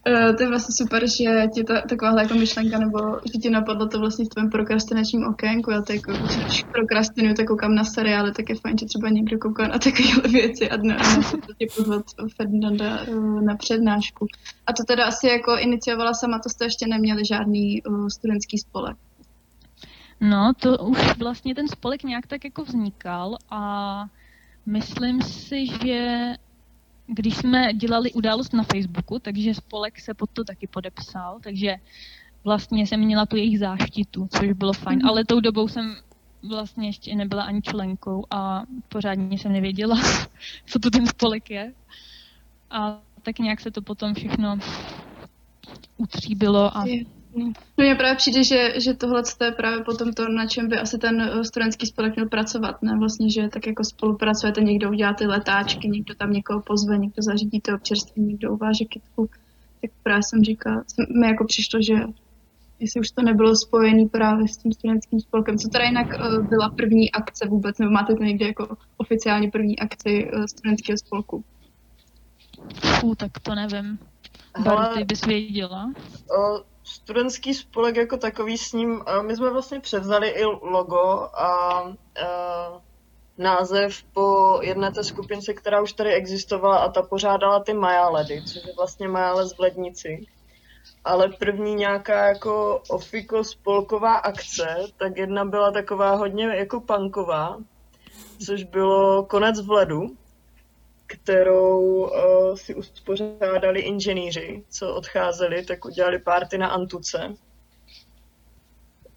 Uh, 0.08 0.36
to 0.36 0.44
je 0.44 0.50
vlastně 0.50 0.76
super, 0.78 1.08
že 1.08 1.48
ti 1.54 1.64
ta, 1.64 1.82
takováhle 1.82 2.22
jako 2.22 2.36
myšlenka, 2.36 2.78
nebo 2.78 3.00
že 3.34 3.40
ti 3.40 3.50
napadlo 3.50 3.88
to 3.88 4.00
vlastně 4.00 4.26
v 4.26 4.30
tvém 4.30 4.50
prokrastinačním 4.50 5.28
okénku. 5.28 5.72
Já 5.72 5.82
to 5.82 5.94
jako, 5.94 6.12
když 6.12 6.64
prokrastinuju, 6.64 7.34
tak 7.36 7.48
koukám 7.48 7.76
na 7.76 7.84
seriály, 7.84 8.32
tak 8.32 8.50
je 8.50 8.56
fajn, 8.56 8.78
že 8.78 8.86
třeba 8.86 9.10
někdo 9.10 9.40
kouká 9.40 9.68
na 9.68 9.80
takovéhle 9.80 10.30
věci 10.30 10.70
a 10.70 10.76
dnes 10.76 11.08
se 11.30 11.38
tě 11.58 11.66
pozvat 11.78 12.06
Ferdinanda 12.36 13.08
uh, 13.08 13.42
na 13.42 13.56
přednášku. 13.56 14.28
A 14.68 14.74
to 14.74 14.84
teda 14.88 15.06
asi 15.06 15.28
jako 15.28 15.58
iniciovala 15.58 16.14
sama, 16.14 16.40
to 16.40 16.50
jste 16.50 16.66
ještě 16.66 16.88
neměli 16.88 17.26
žádný 17.26 17.84
uh, 17.84 18.08
studentský 18.08 18.58
spolek. 18.58 18.98
No, 20.22 20.54
to 20.60 20.78
už 20.78 21.18
vlastně 21.18 21.56
ten 21.56 21.68
spolek 21.68 22.04
nějak 22.04 22.28
tak 22.28 22.44
jako 22.44 22.64
vznikal 22.64 23.38
a 23.50 24.06
myslím 24.66 25.22
si, 25.22 25.66
že 25.68 26.34
když 27.08 27.38
jsme 27.38 27.74
dělali 27.74 28.14
událost 28.14 28.54
na 28.54 28.64
Facebooku, 28.64 29.20
takže 29.20 29.54
spolek 29.54 30.00
se 30.00 30.14
pod 30.14 30.30
to 30.30 30.44
taky 30.44 30.68
podepsal, 30.68 31.40
takže 31.44 31.76
vlastně 32.44 32.88
jsem 32.88 33.00
měla 33.00 33.26
tu 33.26 33.36
jejich 33.36 33.60
záštitu, 33.60 34.28
což 34.32 34.52
bylo 34.52 34.74
fajn, 34.74 35.00
mm. 35.00 35.08
ale 35.08 35.26
tou 35.26 35.40
dobou 35.40 35.68
jsem 35.68 35.96
vlastně 36.50 36.88
ještě 36.88 37.16
nebyla 37.16 37.44
ani 37.44 37.62
členkou 37.62 38.26
a 38.32 38.64
pořádně 38.90 39.38
jsem 39.38 39.52
nevěděla, 39.52 40.02
co 40.66 40.80
to 40.80 40.90
ten 40.90 41.08
spolek 41.08 41.50
je. 41.50 41.74
A 42.70 43.00
tak 43.22 43.40
nějak 43.40 43.60
se 43.60 43.72
to 43.72 43.82
potom 43.82 44.14
všechno 44.14 44.58
utříbilo 45.98 46.78
a 46.78 46.86
No 47.36 47.54
mně 47.78 47.96
právě 47.96 48.16
přijde, 48.16 48.44
že, 48.44 48.74
že 48.78 48.94
tohle 48.94 49.24
je 49.46 49.52
právě 49.52 49.84
potom 49.84 50.14
to, 50.14 50.30
na 50.30 50.48
čem 50.48 50.68
by 50.68 50.78
asi 50.78 50.98
ten 50.98 51.22
eh, 51.22 51.44
studentský 51.44 51.86
spolek 51.86 52.16
měl 52.16 52.30
pracovat, 52.30 52.82
ne? 52.82 52.98
Vlastně, 53.00 53.30
že 53.30 53.48
tak 53.48 53.68
jako 53.68 53.84
spolupracujete, 53.84 54.62
někdo 54.62 54.90
udělá 54.90 55.14
ty 55.14 55.26
letáčky, 55.26 55.88
někdo 55.88 56.16
tam 56.16 56.32
někoho 56.34 56.62
pozve, 56.62 56.98
někdo 56.98 57.24
zařídí 57.24 57.62
to 57.62 57.76
občerstvení, 57.76 58.28
někdo 58.28 58.54
uváže 58.54 58.86
kytku. 58.86 59.30
Tak 59.82 59.92
právě 60.04 60.24
jsem 60.24 60.44
říkala, 60.44 60.84
mi 61.20 61.28
jako 61.28 61.46
přišlo, 61.46 61.82
že 61.82 61.94
jestli 62.80 63.00
už 63.00 63.12
to 63.12 63.22
nebylo 63.22 63.56
spojené 63.56 64.10
právě 64.10 64.48
s 64.48 64.58
tím 64.58 64.74
studentským 64.74 65.20
spolkem. 65.20 65.58
Co 65.58 65.68
teda 65.70 65.86
jinak 65.86 66.08
uh, 66.08 66.48
byla 66.48 66.70
první 66.70 67.12
akce 67.12 67.48
vůbec, 67.48 67.78
nebo 67.78 67.92
máte 67.92 68.16
to 68.16 68.24
někde 68.24 68.46
jako 68.46 68.78
oficiálně 68.98 69.52
první 69.52 69.80
akci 69.80 70.32
uh, 70.34 70.46
studentského 70.46 70.98
spolku? 70.98 71.44
Fů, 73.00 73.16
tak 73.16 73.40
to 73.40 73.56
nevím. 73.56 74.00
Hele, 74.56 74.90
ty 74.98 75.04
bys 75.04 75.26
věděla? 75.26 75.86
Uh, 75.86 76.60
studentský 76.84 77.54
spolek 77.54 77.96
jako 77.96 78.18
takový 78.18 78.58
s 78.58 78.74
ním, 78.74 79.04
my 79.22 79.36
jsme 79.36 79.50
vlastně 79.50 79.80
převzali 79.80 80.30
i 80.30 80.44
logo 80.46 81.30
a 81.34 81.82
uh, 81.84 82.82
název 83.38 84.04
po 84.14 84.60
jedné 84.64 84.92
té 84.92 85.04
skupince, 85.04 85.54
která 85.54 85.82
už 85.82 85.94
tady 85.94 86.14
existovala 86.14 86.78
a 86.78 86.92
ta 86.92 87.02
pořádala 87.02 87.64
ty 87.64 87.74
Majáledy, 87.74 88.42
což 88.42 88.66
je 88.66 88.74
vlastně 88.78 89.08
Majález 89.08 89.54
v 89.56 89.60
Lednici. 89.60 90.26
Ale 91.06 91.30
první 91.30 91.76
nějaká 91.76 92.28
jako 92.28 92.82
ofiko 92.90 93.44
spolková 93.44 94.16
akce, 94.16 94.86
tak 94.98 95.18
jedna 95.18 95.46
byla 95.46 95.72
taková 95.72 96.16
hodně 96.16 96.46
jako 96.46 96.82
punková, 96.82 97.58
což 98.46 98.64
bylo 98.64 99.24
konec 99.24 99.62
v 99.62 99.72
ledu, 99.72 100.02
kterou 101.14 101.80
uh, 101.80 102.56
si 102.56 102.76
uspořádali 102.76 103.82
inženýři, 103.82 104.64
co 104.70 104.96
odcházeli, 104.96 105.66
tak 105.66 105.86
udělali 105.86 106.20
párty 106.20 106.58
na 106.58 106.68
Antuce. 106.68 107.36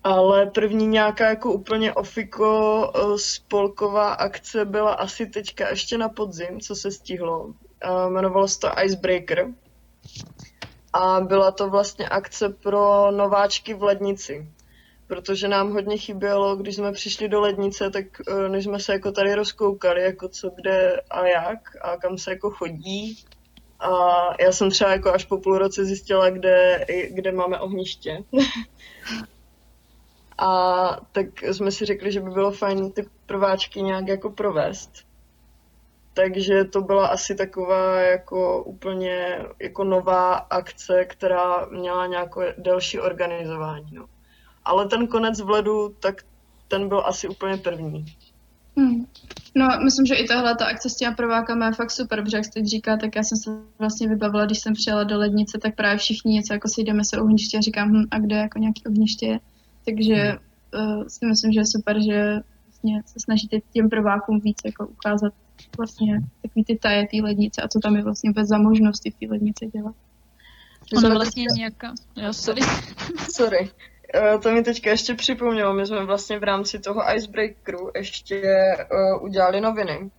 Ale 0.04 0.46
první 0.46 0.86
nějaká 0.86 1.28
jako 1.28 1.52
úplně 1.52 1.94
ofiko 1.94 2.78
uh, 2.88 3.16
spolková 3.16 4.12
akce 4.12 4.64
byla 4.64 4.92
asi 4.92 5.26
teďka 5.26 5.68
ještě 5.68 5.98
na 5.98 6.08
podzim, 6.08 6.60
co 6.60 6.74
se 6.74 6.90
stihlo. 6.90 7.44
Uh, 7.44 7.54
jmenovalo 8.08 8.48
se 8.48 8.60
to 8.60 8.68
Icebreaker 8.84 9.46
a 10.92 11.20
byla 11.20 11.50
to 11.50 11.70
vlastně 11.70 12.08
akce 12.08 12.48
pro 12.48 13.10
nováčky 13.10 13.74
v 13.74 13.82
lednici. 13.82 14.48
Protože 15.06 15.48
nám 15.48 15.72
hodně 15.72 15.98
chybělo, 15.98 16.56
když 16.56 16.76
jsme 16.76 16.92
přišli 16.92 17.28
do 17.28 17.40
lednice, 17.40 17.90
tak 17.90 18.04
eh, 18.28 18.48
než 18.48 18.64
jsme 18.64 18.80
se 18.80 18.92
jako 18.92 19.12
tady 19.12 19.34
rozkoukali, 19.34 20.02
jako 20.02 20.28
co 20.28 20.50
kde 20.50 21.00
a 21.10 21.26
jak 21.26 21.58
a 21.82 21.96
kam 21.96 22.18
se 22.18 22.30
jako 22.30 22.50
chodí. 22.50 23.24
A 23.80 23.90
já 24.42 24.52
jsem 24.52 24.70
třeba 24.70 24.92
jako 24.92 25.12
až 25.12 25.24
po 25.24 25.38
půl 25.38 25.58
roce 25.58 25.84
zjistila, 25.84 26.30
kde, 26.30 26.86
kde 27.10 27.32
máme 27.32 27.60
ohniště. 27.60 28.24
a 30.38 31.00
tak 31.12 31.42
jsme 31.42 31.70
si 31.70 31.84
řekli, 31.84 32.12
že 32.12 32.20
by 32.20 32.30
bylo 32.30 32.50
fajn 32.50 32.92
ty 32.92 33.08
prváčky 33.26 33.82
nějak 33.82 34.08
jako 34.08 34.30
provést. 34.30 34.92
Takže 36.14 36.64
to 36.64 36.80
byla 36.80 37.06
asi 37.06 37.34
taková 37.34 38.00
jako 38.00 38.62
úplně 38.62 39.38
jako 39.62 39.84
nová 39.84 40.34
akce, 40.34 41.04
která 41.04 41.66
měla 41.66 42.06
nějaké 42.06 42.54
delší 42.58 43.00
organizování. 43.00 43.90
No. 43.92 44.06
Ale 44.66 44.88
ten 44.88 45.06
konec 45.06 45.40
v 45.40 45.50
ledu, 45.50 45.94
tak 46.00 46.22
ten 46.68 46.88
byl 46.88 47.02
asi 47.06 47.28
úplně 47.28 47.56
první. 47.56 48.04
Hmm. 48.76 49.06
No, 49.54 49.68
myslím, 49.84 50.06
že 50.06 50.14
i 50.14 50.26
tahle 50.26 50.56
ta 50.56 50.66
akce 50.66 50.90
s 50.90 50.96
těma 50.96 51.14
prvákama 51.14 51.66
je 51.66 51.72
fakt 51.72 51.90
super, 51.90 52.22
protože 52.22 52.36
jak 52.36 52.44
jste 52.44 52.64
říká, 52.64 52.96
tak 52.96 53.16
já 53.16 53.22
jsem 53.22 53.38
se 53.38 53.50
vlastně 53.78 54.08
vybavila, 54.08 54.46
když 54.46 54.58
jsem 54.58 54.74
přijela 54.74 55.04
do 55.04 55.18
lednice, 55.18 55.58
tak 55.62 55.74
právě 55.74 55.98
všichni 55.98 56.34
něco 56.34 56.52
jako 56.52 56.68
si 56.68 56.82
jdeme 56.82 57.04
se 57.04 57.20
ohniště 57.20 57.58
a 57.58 57.60
říkám, 57.60 57.88
hm, 57.88 58.04
a 58.10 58.18
kde 58.18 58.36
jako 58.36 58.58
nějaký 58.58 58.82
ohniště 58.86 59.26
je. 59.26 59.40
Takže 59.84 60.14
hmm. 60.14 60.98
uh, 60.98 61.04
si 61.08 61.26
myslím, 61.26 61.52
že 61.52 61.60
je 61.60 61.66
super, 61.66 62.02
že 62.02 62.40
vlastně 62.66 63.02
se 63.06 63.20
snažíte 63.20 63.56
těm 63.72 63.90
prvákům 63.90 64.40
víc 64.40 64.58
jako 64.64 64.86
ukázat 64.86 65.32
vlastně 65.78 66.20
takový 66.42 66.64
ty 66.64 66.78
taje 66.78 67.06
té 67.06 67.16
lednice 67.22 67.62
a 67.62 67.68
co 67.68 67.80
tam 67.80 67.96
je 67.96 68.02
vlastně 68.02 68.30
vůbec 68.30 68.48
za 68.48 68.58
možnosti 68.58 69.10
v 69.10 69.14
té 69.14 69.26
lednice 69.32 69.66
dělat. 69.66 69.94
Ono 70.96 71.10
vlastně 71.10 71.44
nějaká, 71.56 71.94
jo, 72.16 72.32
sorry. 72.32 72.62
sorry. 73.30 73.70
Uh, 74.14 74.40
to 74.40 74.52
mi 74.52 74.62
teďka 74.62 74.90
ještě 74.90 75.14
připomnělo, 75.14 75.74
my 75.74 75.86
jsme 75.86 76.04
vlastně 76.04 76.38
v 76.38 76.44
rámci 76.44 76.78
toho 76.78 77.14
Icebreakeru 77.14 77.90
ještě 77.94 78.42
uh, 78.92 79.24
udělali 79.24 79.60
noviny. 79.60 80.10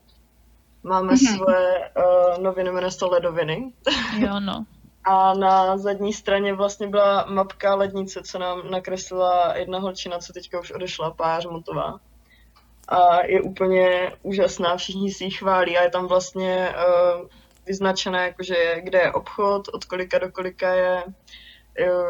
Máme 0.83 1.13
mm-hmm. 1.13 1.37
své 1.37 1.79
uh, 1.79 2.43
noviny, 2.43 2.71
jmenuje 2.71 2.91
se 2.91 2.99
to 2.99 3.09
Ledoviny. 3.09 3.73
Jo, 4.17 4.39
no. 4.39 4.65
A 5.03 5.33
na 5.33 5.77
zadní 5.77 6.13
straně 6.13 6.53
vlastně 6.53 6.87
byla 6.87 7.25
mapka 7.29 7.75
lednice, 7.75 8.21
co 8.23 8.39
nám 8.39 8.71
nakreslila 8.71 9.53
jedna 9.57 9.79
holčina, 9.79 10.19
co 10.19 10.33
teďka 10.33 10.59
už 10.59 10.71
odešla, 10.71 11.11
Pář 11.11 11.45
Montová 11.45 11.99
a 12.87 13.25
je 13.25 13.41
úplně 13.41 14.11
úžasná, 14.23 14.77
všichni 14.77 15.11
si 15.11 15.23
ji 15.23 15.31
chválí 15.31 15.77
a 15.77 15.83
je 15.83 15.89
tam 15.89 16.07
vlastně 16.07 16.69
uh, 16.69 17.27
vyznačené, 17.65 18.23
jakože 18.23 18.81
kde 18.83 18.99
je 18.99 19.11
obchod, 19.11 19.67
od 19.67 19.85
kolika 19.85 20.19
do 20.19 20.31
kolika 20.31 20.73
je, 20.73 21.03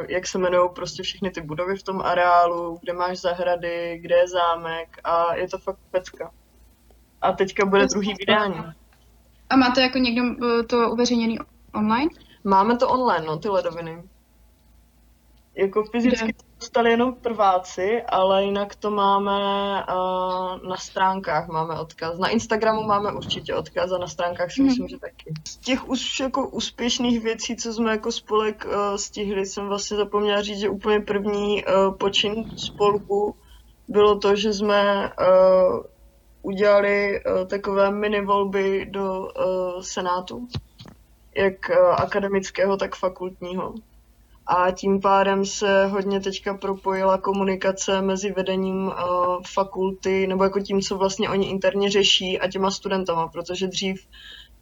jak 0.08 0.28
se 0.28 0.38
jmenují 0.38 0.70
prostě 0.76 1.04
všechny 1.04 1.32
ty 1.32 1.42
budovy 1.42 1.76
v 1.76 1.84
tom 1.84 2.02
areálu, 2.02 2.78
kde 2.82 2.94
máš 2.94 3.18
zahrady, 3.22 4.00
kde 4.02 4.16
je 4.16 4.28
zámek 4.28 5.00
a 5.04 5.36
je 5.36 5.48
to 5.48 5.58
fakt 5.58 5.80
pecka. 5.92 6.32
A 7.22 7.32
teďka 7.32 7.66
bude 7.66 7.86
druhý 7.86 8.14
vydání. 8.20 8.64
A 9.50 9.56
máte 9.56 9.82
jako 9.82 9.98
někdo 9.98 10.24
eh, 10.24 10.64
to 10.64 10.92
uveřejněný 10.92 11.40
online? 11.74 12.10
Máme 12.44 12.78
to 12.78 12.90
online, 12.90 13.26
no, 13.26 13.38
ty 13.38 13.50
ledoviny. 13.50 14.04
Jako 15.56 15.84
fyzicky 15.84 16.34
dostali 16.60 16.92
jenom 16.92 17.16
prváci, 17.16 18.02
ale 18.02 18.44
jinak 18.44 18.76
to 18.76 18.92
máme 18.92 19.40
uh, 19.84 20.70
na 20.70 20.78
stránkách 20.78 21.48
máme 21.48 21.80
odkaz. 21.80 22.18
Na 22.18 22.28
Instagramu 22.28 22.84
máme 22.84 23.12
určitě 23.12 23.56
odkaz 23.56 23.92
a 23.92 23.98
na 23.98 24.08
stránkách 24.08 24.52
si 24.52 24.62
hmm. 24.62 24.68
myslím, 24.68 24.88
že 24.88 25.00
taky. 25.00 25.34
Z 25.48 25.58
těch 25.58 25.90
už 25.90 26.20
jako 26.20 26.50
úspěšných 26.50 27.24
věcí, 27.24 27.56
co 27.56 27.74
jsme 27.74 27.92
jako 27.92 28.12
spolek 28.12 28.66
uh, 28.66 28.96
stihli, 28.96 29.46
jsem 29.46 29.68
vlastně 29.68 29.98
zapomněla 29.98 30.42
říct, 30.42 30.60
že 30.60 30.70
úplně 30.70 31.00
první 31.00 31.66
uh, 31.66 31.96
počin 31.96 32.58
spolku 32.58 33.36
bylo 33.88 34.20
to, 34.20 34.36
že 34.36 34.54
jsme 34.54 35.12
uh, 35.20 35.84
udělali 36.42 37.22
uh, 37.24 37.48
takové 37.48 37.92
mini 37.92 38.26
volby 38.26 38.86
do 38.90 39.20
uh, 39.20 39.82
senátu, 39.82 40.48
jak 41.36 41.70
uh, 41.70 42.02
akademického, 42.02 42.78
tak 42.78 42.96
fakultního 42.96 43.74
a 44.48 44.72
tím 44.72 45.02
pádem 45.02 45.46
se 45.46 45.86
hodně 45.86 46.20
teďka 46.20 46.54
propojila 46.54 47.18
komunikace 47.18 48.02
mezi 48.02 48.32
vedením 48.32 48.88
uh, 48.88 48.94
fakulty, 49.54 50.28
nebo 50.28 50.44
jako 50.44 50.60
tím, 50.60 50.82
co 50.82 50.98
vlastně 50.98 51.30
oni 51.30 51.50
interně 51.50 51.90
řeší 51.90 52.40
a 52.40 52.48
těma 52.48 52.72
studentama, 52.72 53.28
protože 53.28 53.68
dřív 53.68 54.08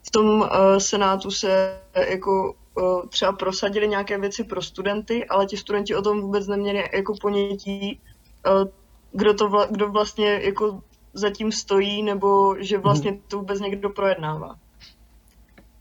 v 0.04 0.12
tom 0.12 0.42
uh, 0.42 0.48
senátu 0.78 1.32
se 1.32 1.80
jako 2.10 2.56
uh, 2.76 3.06
třeba 3.10 3.32
prosadili 3.32 3.88
nějaké 3.88 4.18
věci 4.18 4.44
pro 4.44 4.62
studenty, 4.62 5.26
ale 5.26 5.46
ti 5.46 5.58
studenti 5.58 5.96
o 5.96 6.02
tom 6.02 6.22
vůbec 6.22 6.48
neměli 6.48 6.84
jako 6.94 7.14
ponětí, 7.22 8.00
uh, 8.48 8.68
kdo, 9.12 9.34
to 9.34 9.50
vla, 9.50 9.66
kdo 9.66 9.92
vlastně 9.92 10.40
jako 10.44 10.82
zatím 11.14 11.52
stojí, 11.52 12.04
nebo 12.04 12.56
že 12.60 12.78
vlastně 12.78 13.20
to 13.28 13.38
vůbec 13.38 13.60
někdo 13.60 13.90
projednává. 13.90 14.56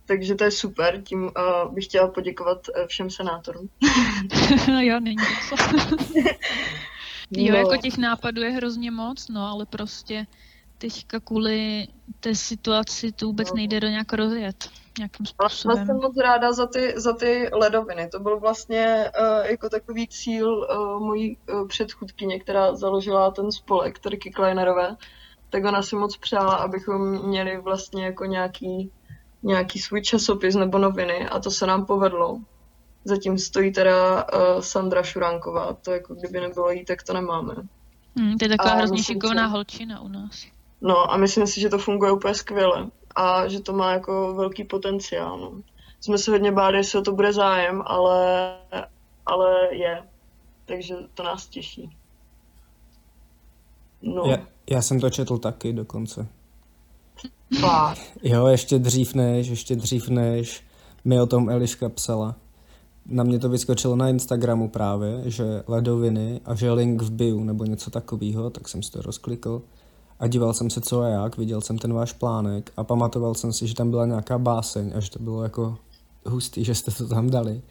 Takže 0.06 0.34
to 0.34 0.44
je 0.44 0.50
super, 0.50 1.02
tím 1.02 1.22
uh, 1.22 1.74
bych 1.74 1.84
chtěla 1.84 2.08
poděkovat 2.08 2.58
uh, 2.68 2.86
všem 2.86 3.10
senátorům. 3.10 3.68
no 4.68 4.80
jo, 4.80 5.00
není 5.00 5.16
to 5.16 5.56
co. 5.56 5.64
jo, 7.30 7.52
no. 7.52 7.58
jako 7.58 7.76
těch 7.76 7.98
nápadů 7.98 8.42
je 8.42 8.50
hrozně 8.50 8.90
moc, 8.90 9.28
no 9.28 9.46
ale 9.46 9.66
prostě 9.66 10.26
teďka 10.78 11.20
kvůli 11.20 11.88
té 12.20 12.34
situaci 12.34 13.12
to 13.12 13.26
vůbec 13.26 13.50
no. 13.50 13.56
nejde 13.56 13.80
do 13.80 13.88
nějak 13.88 14.12
rozjet 14.12 14.70
nějakým 14.98 15.26
způsobem. 15.26 15.78
Já 15.78 15.86
jsem 15.86 15.96
moc 15.96 16.16
ráda 16.16 16.52
za 16.52 16.66
ty, 16.66 16.94
za 16.96 17.12
ty 17.12 17.50
ledoviny. 17.52 18.08
To 18.08 18.20
byl 18.20 18.40
vlastně 18.40 19.10
uh, 19.20 19.46
jako 19.50 19.68
takový 19.68 20.08
cíl 20.08 20.48
uh, 20.48 21.00
mojí 21.06 21.38
uh, 21.52 21.68
předchůdkyně, 21.68 22.40
která 22.40 22.74
založila 22.74 23.30
ten 23.30 23.52
spolek, 23.52 23.98
Terky 23.98 24.30
Kleinerové. 24.30 24.96
Tak 25.50 25.64
ona 25.64 25.82
si 25.82 25.96
moc 25.96 26.16
přála, 26.16 26.54
abychom 26.54 27.28
měli 27.28 27.60
vlastně 27.60 28.04
jako 28.04 28.24
nějaký 28.24 28.92
nějaký 29.44 29.78
svůj 29.78 30.02
časopis 30.02 30.54
nebo 30.54 30.78
noviny 30.78 31.28
a 31.28 31.38
to 31.40 31.50
se 31.50 31.66
nám 31.66 31.86
povedlo. 31.86 32.40
Zatím 33.04 33.38
stojí 33.38 33.72
teda 33.72 34.24
uh, 34.24 34.60
Sandra 34.60 35.02
Šuránková, 35.02 35.72
to 35.72 35.92
jako 35.92 36.14
kdyby 36.14 36.40
nebylo 36.40 36.70
jí, 36.70 36.84
tak 36.84 37.02
to 37.02 37.12
nemáme. 37.12 37.54
Hmm, 38.16 38.38
to 38.38 38.44
je 38.44 38.48
taková 38.48 38.70
a 38.70 38.76
hrozně 38.76 39.02
šikovná 39.02 39.48
si... 39.48 39.52
holčina 39.52 40.00
u 40.00 40.08
nás. 40.08 40.46
No 40.80 41.12
a 41.12 41.16
myslím 41.16 41.46
si, 41.46 41.60
že 41.60 41.68
to 41.68 41.78
funguje 41.78 42.12
úplně 42.12 42.34
skvěle 42.34 42.90
a 43.16 43.48
že 43.48 43.60
to 43.60 43.72
má 43.72 43.92
jako 43.92 44.34
velký 44.34 44.64
potenciál. 44.64 45.38
No. 45.38 45.62
Jsme 46.00 46.18
se 46.18 46.30
hodně 46.30 46.52
báli, 46.52 46.76
jestli 46.76 46.98
o 46.98 47.02
to 47.02 47.12
bude 47.12 47.32
zájem, 47.32 47.82
ale, 47.86 48.56
ale 49.26 49.74
je. 49.74 50.02
Takže 50.64 50.94
to 51.14 51.22
nás 51.22 51.46
těší. 51.46 51.96
No. 54.02 54.22
Já, 54.26 54.36
já 54.70 54.82
jsem 54.82 55.00
to 55.00 55.10
četl 55.10 55.38
taky 55.38 55.72
dokonce. 55.72 56.28
Jo, 58.22 58.46
ještě 58.46 58.78
dřív 58.78 59.14
než, 59.14 59.46
ještě 59.48 59.76
dřív 59.76 60.08
než 60.08 60.62
mi 61.04 61.20
o 61.20 61.26
tom 61.26 61.50
Eliška 61.50 61.88
psala. 61.88 62.36
na 63.06 63.24
mě 63.24 63.38
to 63.38 63.48
vyskočilo 63.48 63.96
na 63.96 64.08
Instagramu 64.08 64.68
právě, 64.68 65.22
že 65.24 65.62
ledoviny 65.66 66.40
a 66.44 66.54
že 66.54 66.72
link 66.72 67.02
v 67.02 67.10
bio 67.10 67.40
nebo 67.40 67.64
něco 67.64 67.90
takového, 67.90 68.50
tak 68.50 68.68
jsem 68.68 68.82
si 68.82 68.90
to 68.90 69.02
rozklikl 69.02 69.62
a 70.20 70.26
díval 70.26 70.54
jsem 70.54 70.70
se 70.70 70.80
co 70.80 71.00
a 71.00 71.08
jak, 71.08 71.36
viděl 71.38 71.60
jsem 71.60 71.78
ten 71.78 71.92
váš 71.92 72.12
plánek 72.12 72.72
a 72.76 72.84
pamatoval 72.84 73.34
jsem 73.34 73.52
si, 73.52 73.66
že 73.66 73.74
tam 73.74 73.90
byla 73.90 74.06
nějaká 74.06 74.38
báseň 74.38 74.92
a 74.96 75.00
že 75.00 75.10
to 75.10 75.18
bylo 75.18 75.42
jako 75.42 75.76
hustý, 76.26 76.64
že 76.64 76.74
jste 76.74 76.90
to 76.90 77.08
tam 77.08 77.30
dali. 77.30 77.62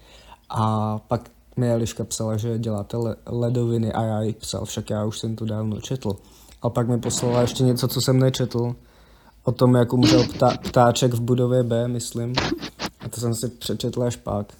A 0.49 0.99
pak 0.99 1.31
mi 1.57 1.71
Eliška 1.71 2.03
psala, 2.03 2.37
že 2.37 2.59
děláte 2.59 2.97
le- 2.97 3.15
ledoviny 3.25 3.93
a 3.93 4.03
já 4.03 4.21
jí 4.21 4.33
psal, 4.33 4.65
však 4.65 4.89
já 4.89 5.05
už 5.05 5.19
jsem 5.19 5.35
to 5.35 5.45
dávno 5.45 5.81
četl. 5.81 6.15
A 6.61 6.69
pak 6.69 6.87
mi 6.87 6.99
poslala 6.99 7.41
ještě 7.41 7.63
něco, 7.63 7.87
co 7.87 8.01
jsem 8.01 8.19
nečetl, 8.19 8.75
o 9.43 9.51
tom, 9.51 9.75
jak 9.75 9.93
umřel 9.93 10.23
ptá- 10.23 10.57
ptáček 10.57 11.13
v 11.13 11.21
budově 11.21 11.63
B, 11.63 11.87
myslím. 11.87 12.33
A 12.99 13.09
to 13.09 13.21
jsem 13.21 13.35
si 13.35 13.49
přečetl 13.49 14.03
až 14.03 14.15
pak. 14.15 14.53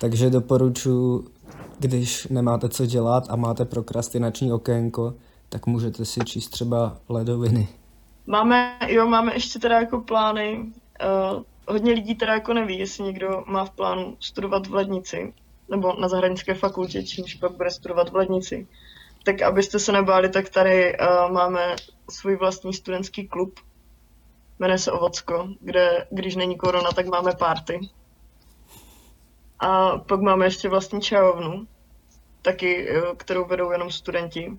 Takže 0.00 0.30
doporučuji, 0.30 1.24
když 1.78 2.26
nemáte 2.26 2.68
co 2.68 2.86
dělat 2.86 3.24
a 3.28 3.36
máte 3.36 3.64
prokrastinační 3.64 4.52
okénko, 4.52 5.14
tak 5.48 5.66
můžete 5.66 6.04
si 6.04 6.20
číst 6.20 6.48
třeba 6.48 6.96
ledoviny. 7.08 7.68
Máme, 8.26 8.78
jo, 8.88 9.06
máme 9.06 9.34
ještě 9.34 9.58
teda 9.58 9.80
jako 9.80 10.00
plány. 10.00 10.72
Uh, 11.34 11.42
hodně 11.68 11.92
lidí 11.92 12.14
teda 12.14 12.34
jako 12.34 12.54
neví, 12.54 12.78
jestli 12.78 13.04
někdo 13.04 13.44
má 13.46 13.64
v 13.64 13.70
plánu 13.70 14.16
studovat 14.20 14.66
v 14.66 14.74
Lednici, 14.74 15.34
nebo 15.70 16.00
na 16.00 16.08
zahraniční 16.08 16.54
fakultě, 16.54 17.02
čímž 17.02 17.34
pak 17.34 17.56
bude 17.56 17.70
studovat 17.70 18.10
v 18.10 18.16
Lednici. 18.16 18.66
Tak 19.24 19.42
abyste 19.42 19.78
se 19.78 19.92
nebáli, 19.92 20.28
tak 20.28 20.48
tady 20.48 20.98
uh, 20.98 21.32
máme 21.32 21.76
svůj 22.10 22.36
vlastní 22.36 22.72
studentský 22.74 23.28
klub. 23.28 23.60
Jmenuje 24.58 24.78
se 24.78 24.92
Ovocko, 24.92 25.48
kde 25.60 26.06
když 26.10 26.36
není 26.36 26.56
korona, 26.56 26.90
tak 26.92 27.06
máme 27.06 27.32
party. 27.32 27.80
A 29.58 29.98
pak 29.98 30.20
máme 30.20 30.46
ještě 30.46 30.68
vlastní 30.68 31.00
čajovnu, 31.00 31.66
taky, 32.42 32.88
eh, 32.90 33.14
kterou 33.16 33.44
vedou 33.44 33.70
jenom 33.70 33.90
studenti, 33.90 34.58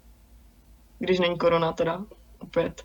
když 1.00 1.20
není 1.20 1.38
korona 1.38 1.72
teda, 1.72 2.06
opět. 2.40 2.84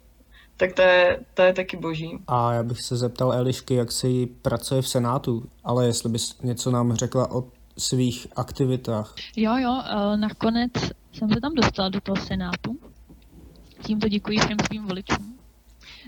Tak 0.57 0.73
to 0.73 0.83
je, 0.83 1.21
to 1.35 1.43
je 1.43 1.53
taky 1.53 1.77
boží. 1.77 2.19
A 2.27 2.53
já 2.53 2.63
bych 2.63 2.83
se 2.83 2.97
zeptal 2.97 3.33
Elišky, 3.33 3.75
jak 3.75 3.93
se 3.93 4.09
jí 4.09 4.27
pracuje 4.27 4.83
v 4.83 4.89
Senátu, 4.89 5.49
ale 5.65 5.87
jestli 5.87 6.11
bys 6.11 6.41
něco 6.43 6.71
nám 6.71 6.95
řekla 6.95 7.31
o 7.31 7.45
svých 7.79 8.27
aktivitách. 8.37 9.15
Jo, 9.37 9.57
jo, 9.57 9.83
eh, 9.85 10.17
nakonec 10.17 10.73
jsem 11.13 11.29
se 11.31 11.41
tam 11.41 11.55
dostala 11.55 11.89
do 11.89 12.01
toho 12.01 12.17
senátu. 12.17 12.79
Tímto 13.83 14.09
děkuji 14.09 14.39
všem 14.39 14.57
svým 14.67 14.87
voličům. 14.87 15.39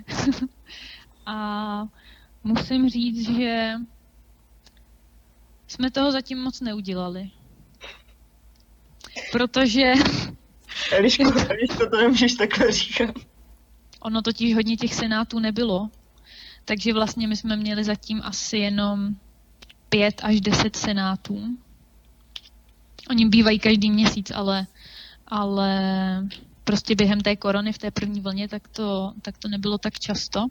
a 1.27 1.89
musím 2.45 2.89
říct, 2.89 3.37
že 3.37 3.73
jsme 5.67 5.91
toho 5.91 6.13
zatím 6.13 6.43
moc 6.43 6.61
neudělali. 6.61 7.31
Protože 9.33 9.93
Eliško, 10.93 11.23
Eliško, 11.49 11.91
to 11.91 11.97
nemůžeš 11.97 12.35
takhle 12.35 12.73
říkat. 12.73 13.11
ono 14.01 14.23
totiž 14.23 14.55
hodně 14.55 14.77
těch 14.77 14.95
senátů 14.95 15.39
nebylo. 15.39 15.91
Takže 16.65 16.93
vlastně 16.93 17.29
my 17.29 17.37
jsme 17.37 17.57
měli 17.57 17.85
zatím 17.85 18.21
asi 18.25 18.57
jenom 18.57 19.15
pět 19.89 20.21
až 20.25 20.41
deset 20.41 20.77
senátů. 20.77 21.59
Oni 23.11 23.29
bývají 23.29 23.59
každý 23.59 23.91
měsíc, 23.91 24.31
ale, 24.35 24.67
ale 25.29 25.71
prostě 26.65 26.95
během 26.95 27.21
té 27.21 27.37
korony 27.37 27.73
v 27.73 27.79
té 27.79 27.91
první 27.91 28.21
vlně, 28.21 28.49
tak 28.49 28.69
to, 28.69 29.13
tak 29.23 29.39
to 29.39 29.49
nebylo 29.49 29.79
tak 29.79 29.99
často. 29.99 30.47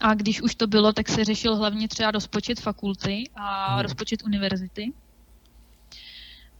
A 0.00 0.14
když 0.14 0.42
už 0.42 0.54
to 0.54 0.66
bylo, 0.66 0.92
tak 0.92 1.08
se 1.08 1.24
řešil 1.24 1.56
hlavně 1.56 1.88
třeba 1.88 2.10
rozpočet 2.10 2.60
fakulty 2.60 3.30
a 3.34 3.72
Hmm. 3.72 3.82
rozpočet 3.82 4.22
univerzity. 4.22 4.92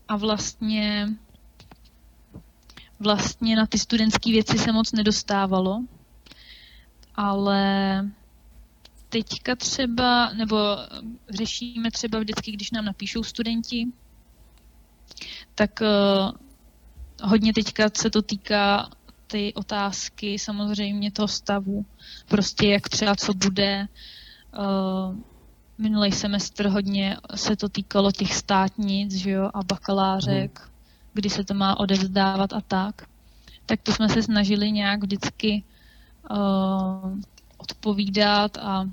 A 0.08 0.16
vlastně 0.16 1.08
vlastně 3.00 3.56
na 3.56 3.66
ty 3.66 3.78
studentské 3.78 4.30
věci 4.30 4.58
se 4.58 4.72
moc 4.72 4.92
nedostávalo, 4.92 5.84
ale 7.14 8.10
teďka 9.08 9.56
třeba, 9.56 10.32
nebo 10.32 10.56
řešíme 11.30 11.90
třeba 11.90 12.18
vždycky, 12.18 12.52
když 12.52 12.70
nám 12.70 12.84
napíšou 12.84 13.22
studenti, 13.22 13.86
tak 15.54 15.80
uh, 15.80 16.32
hodně 17.22 17.52
teďka 17.52 17.90
se 17.96 18.10
to 18.10 18.22
týká 18.22 18.90
ty 19.30 19.54
otázky 19.54 20.38
samozřejmě 20.38 21.12
toho 21.12 21.28
stavu, 21.28 21.84
prostě 22.28 22.68
jak 22.68 22.88
třeba 22.88 23.16
co 23.16 23.34
bude. 23.34 23.86
Uh, 24.58 25.16
minulý 25.78 26.12
semestr 26.12 26.68
hodně 26.68 27.16
se 27.34 27.56
to 27.56 27.68
týkalo 27.68 28.12
těch 28.12 28.34
státnic, 28.34 29.14
že 29.14 29.30
jo, 29.30 29.50
a 29.54 29.62
bakalářek, 29.62 30.60
hmm. 30.60 30.70
kdy 31.12 31.30
se 31.30 31.44
to 31.44 31.54
má 31.54 31.80
odevzdávat 31.80 32.52
a 32.52 32.60
tak. 32.60 33.08
Tak 33.66 33.82
to 33.82 33.92
jsme 33.92 34.08
se 34.08 34.22
snažili 34.22 34.72
nějak 34.72 35.02
vždycky 35.02 35.62
uh, 36.30 37.18
odpovídat 37.58 38.58
a 38.58 38.88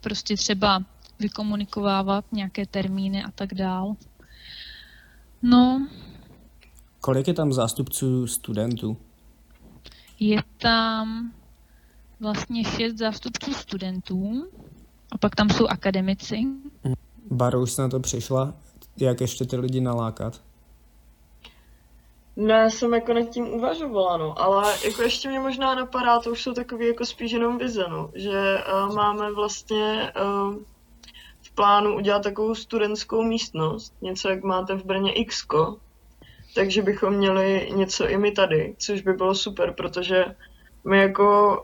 prostě 0.00 0.36
třeba 0.36 0.82
vykomunikovávat 1.18 2.24
nějaké 2.32 2.66
termíny 2.66 3.24
a 3.24 3.30
tak 3.30 3.54
dál. 3.54 3.96
No, 5.42 5.88
Kolik 7.00 7.28
je 7.28 7.34
tam 7.34 7.52
zástupců 7.52 8.26
studentů? 8.26 8.96
je 10.20 10.42
tam 10.58 11.32
vlastně 12.20 12.64
šest 12.64 12.98
zástupců 12.98 13.54
studentů 13.54 14.48
a 15.12 15.18
pak 15.18 15.36
tam 15.36 15.50
jsou 15.50 15.66
akademici. 15.66 16.36
Baro, 17.30 17.60
už 17.60 17.72
jsi 17.72 17.80
na 17.80 17.88
to 17.88 18.00
přišla? 18.00 18.54
Jak 18.96 19.20
ještě 19.20 19.44
ty 19.44 19.56
lidi 19.56 19.80
nalákat? 19.80 20.40
Ne, 22.36 22.70
jsem 22.70 22.94
jako 22.94 23.14
nad 23.14 23.28
tím 23.28 23.48
uvažovala, 23.48 24.16
no, 24.16 24.42
ale 24.42 24.74
jako 24.84 25.02
ještě 25.02 25.28
mě 25.28 25.40
možná 25.40 25.74
napadá, 25.74 26.20
to 26.20 26.30
už 26.30 26.42
jsou 26.42 26.52
takový 26.52 26.86
jako 26.86 27.06
spíš 27.06 27.32
jenom 27.32 27.58
vize, 27.58 27.84
no, 27.88 28.10
že 28.14 28.58
uh, 28.72 28.94
máme 28.94 29.32
vlastně 29.32 30.12
uh, 30.22 30.54
v 31.42 31.50
plánu 31.50 31.96
udělat 31.96 32.22
takovou 32.22 32.54
studentskou 32.54 33.22
místnost, 33.22 33.94
něco 34.02 34.28
jak 34.28 34.42
máte 34.42 34.74
v 34.74 34.84
Brně 34.84 35.24
Xko, 35.24 35.76
takže 36.54 36.82
bychom 36.82 37.14
měli 37.14 37.70
něco 37.74 38.08
i 38.08 38.18
my 38.18 38.32
tady, 38.32 38.74
což 38.78 39.02
by 39.02 39.12
bylo 39.12 39.34
super, 39.34 39.72
protože 39.72 40.24
my 40.84 40.98
jako 40.98 41.58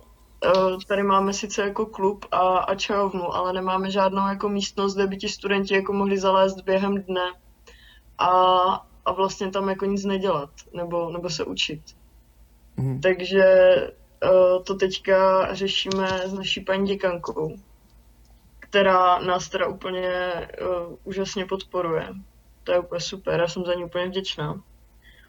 uh, 0.44 0.80
tady 0.88 1.02
máme 1.02 1.32
sice 1.32 1.62
jako 1.62 1.86
klub 1.86 2.24
a, 2.30 2.58
a 2.58 2.74
čajovnu, 2.74 3.34
ale 3.34 3.52
nemáme 3.52 3.90
žádnou 3.90 4.28
jako 4.28 4.48
místnost, 4.48 4.94
kde 4.94 5.06
by 5.06 5.16
ti 5.16 5.28
studenti 5.28 5.74
jako 5.74 5.92
mohli 5.92 6.18
zalézt 6.18 6.60
během 6.60 7.02
dne 7.02 7.32
a, 8.18 8.30
a 9.04 9.12
vlastně 9.12 9.50
tam 9.50 9.68
jako 9.68 9.84
nic 9.84 10.04
nedělat, 10.04 10.50
nebo, 10.72 11.10
nebo 11.10 11.30
se 11.30 11.44
učit. 11.44 11.82
Mhm. 12.76 13.00
Takže 13.00 13.44
uh, 14.24 14.62
to 14.64 14.74
teďka 14.74 15.48
řešíme 15.54 16.08
s 16.24 16.32
naší 16.32 16.60
paní 16.60 16.86
děkankou, 16.86 17.56
která 18.58 19.18
nás 19.18 19.48
teda 19.48 19.66
úplně 19.66 20.32
uh, 20.62 20.96
úžasně 21.04 21.46
podporuje. 21.46 22.08
To 22.64 22.72
je 22.72 22.78
úplně 22.78 23.00
super, 23.00 23.40
já 23.40 23.48
jsem 23.48 23.64
za 23.64 23.74
ní 23.74 23.84
úplně 23.84 24.06
vděčná. 24.06 24.62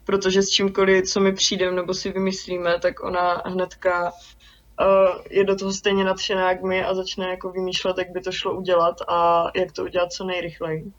Protože 0.08 0.42
s 0.42 0.48
čímkoliv, 0.48 1.04
co 1.04 1.20
mi 1.20 1.32
přijdem 1.32 1.76
nebo 1.76 1.94
si 1.94 2.12
vymyslíme, 2.12 2.78
tak 2.78 3.02
ona 3.04 3.42
hnedka 3.46 4.12
uh, 4.12 5.22
je 5.30 5.44
do 5.44 5.56
toho 5.56 5.72
stejně 5.72 6.04
nadšená 6.04 6.50
jak 6.50 6.62
my 6.62 6.84
a 6.84 6.94
začne 6.94 7.28
jako 7.28 7.50
vymýšlet, 7.50 7.98
jak 7.98 8.10
by 8.10 8.20
to 8.20 8.32
šlo 8.32 8.54
udělat 8.54 8.96
a 9.08 9.44
jak 9.54 9.72
to 9.72 9.84
udělat 9.84 10.12
co 10.12 10.24
nejrychleji. 10.24 10.92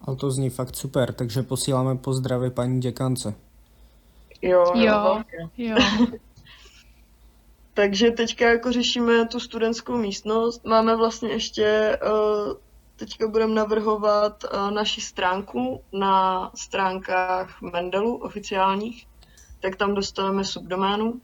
Ale 0.00 0.16
to 0.16 0.30
zní 0.30 0.50
fakt 0.50 0.76
super, 0.76 1.12
takže 1.12 1.42
posíláme 1.42 1.96
pozdravy 1.96 2.50
paní 2.50 2.80
děkance. 2.80 3.34
Jo, 4.42 4.72
jo. 4.74 5.22
Jo. 5.56 5.76
Takže 7.74 8.10
teďka 8.10 8.48
jako 8.50 8.72
řešíme 8.72 9.26
tu 9.28 9.40
studentskou 9.40 9.96
místnost. 9.96 10.64
Máme 10.64 10.96
vlastně 10.96 11.28
ještě, 11.28 11.98
uh, 12.04 12.56
teďka 12.96 13.28
budeme 13.28 13.54
navrhovat 13.54 14.44
uh, 14.44 14.70
naši 14.70 15.00
stránku 15.00 15.80
na 15.92 16.50
stránkách 16.54 17.62
Mendelu 17.62 18.16
oficiálních, 18.16 19.06
tak 19.60 19.76
tam 19.76 19.94
dostaneme 19.94 20.44
subdoménu. 20.44 21.20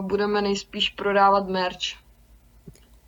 Budeme 0.00 0.42
nejspíš 0.42 0.90
prodávat 0.90 1.48
merch. 1.48 1.96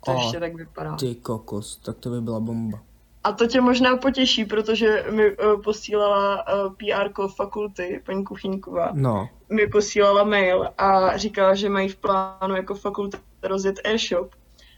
To 0.05 0.11
A 0.11 0.13
ještě 0.13 0.39
tak 0.39 0.55
vypadá. 0.55 0.95
Ty 0.95 1.15
kokos, 1.15 1.75
tak 1.77 1.97
to 1.97 2.09
by 2.09 2.21
byla 2.21 2.39
bomba. 2.39 2.79
A 3.23 3.31
to 3.31 3.47
tě 3.47 3.61
možná 3.61 3.97
potěší, 3.97 4.45
protože 4.45 5.05
mi 5.11 5.37
uh, 5.37 5.61
posílala 5.61 6.45
uh, 6.65 6.73
PR 6.73 7.27
fakulty, 7.35 8.01
paní 8.05 8.23
Kuchyňková 8.23 8.89
No, 8.93 9.29
mi 9.49 9.67
posílala 9.67 10.23
mail 10.23 10.69
a 10.77 11.17
říkala, 11.17 11.55
že 11.55 11.69
mají 11.69 11.89
v 11.89 11.95
plánu 11.95 12.55
jako 12.55 12.75
fakulta 12.75 13.17
rozjet 13.43 13.75
e-shop 13.83 14.31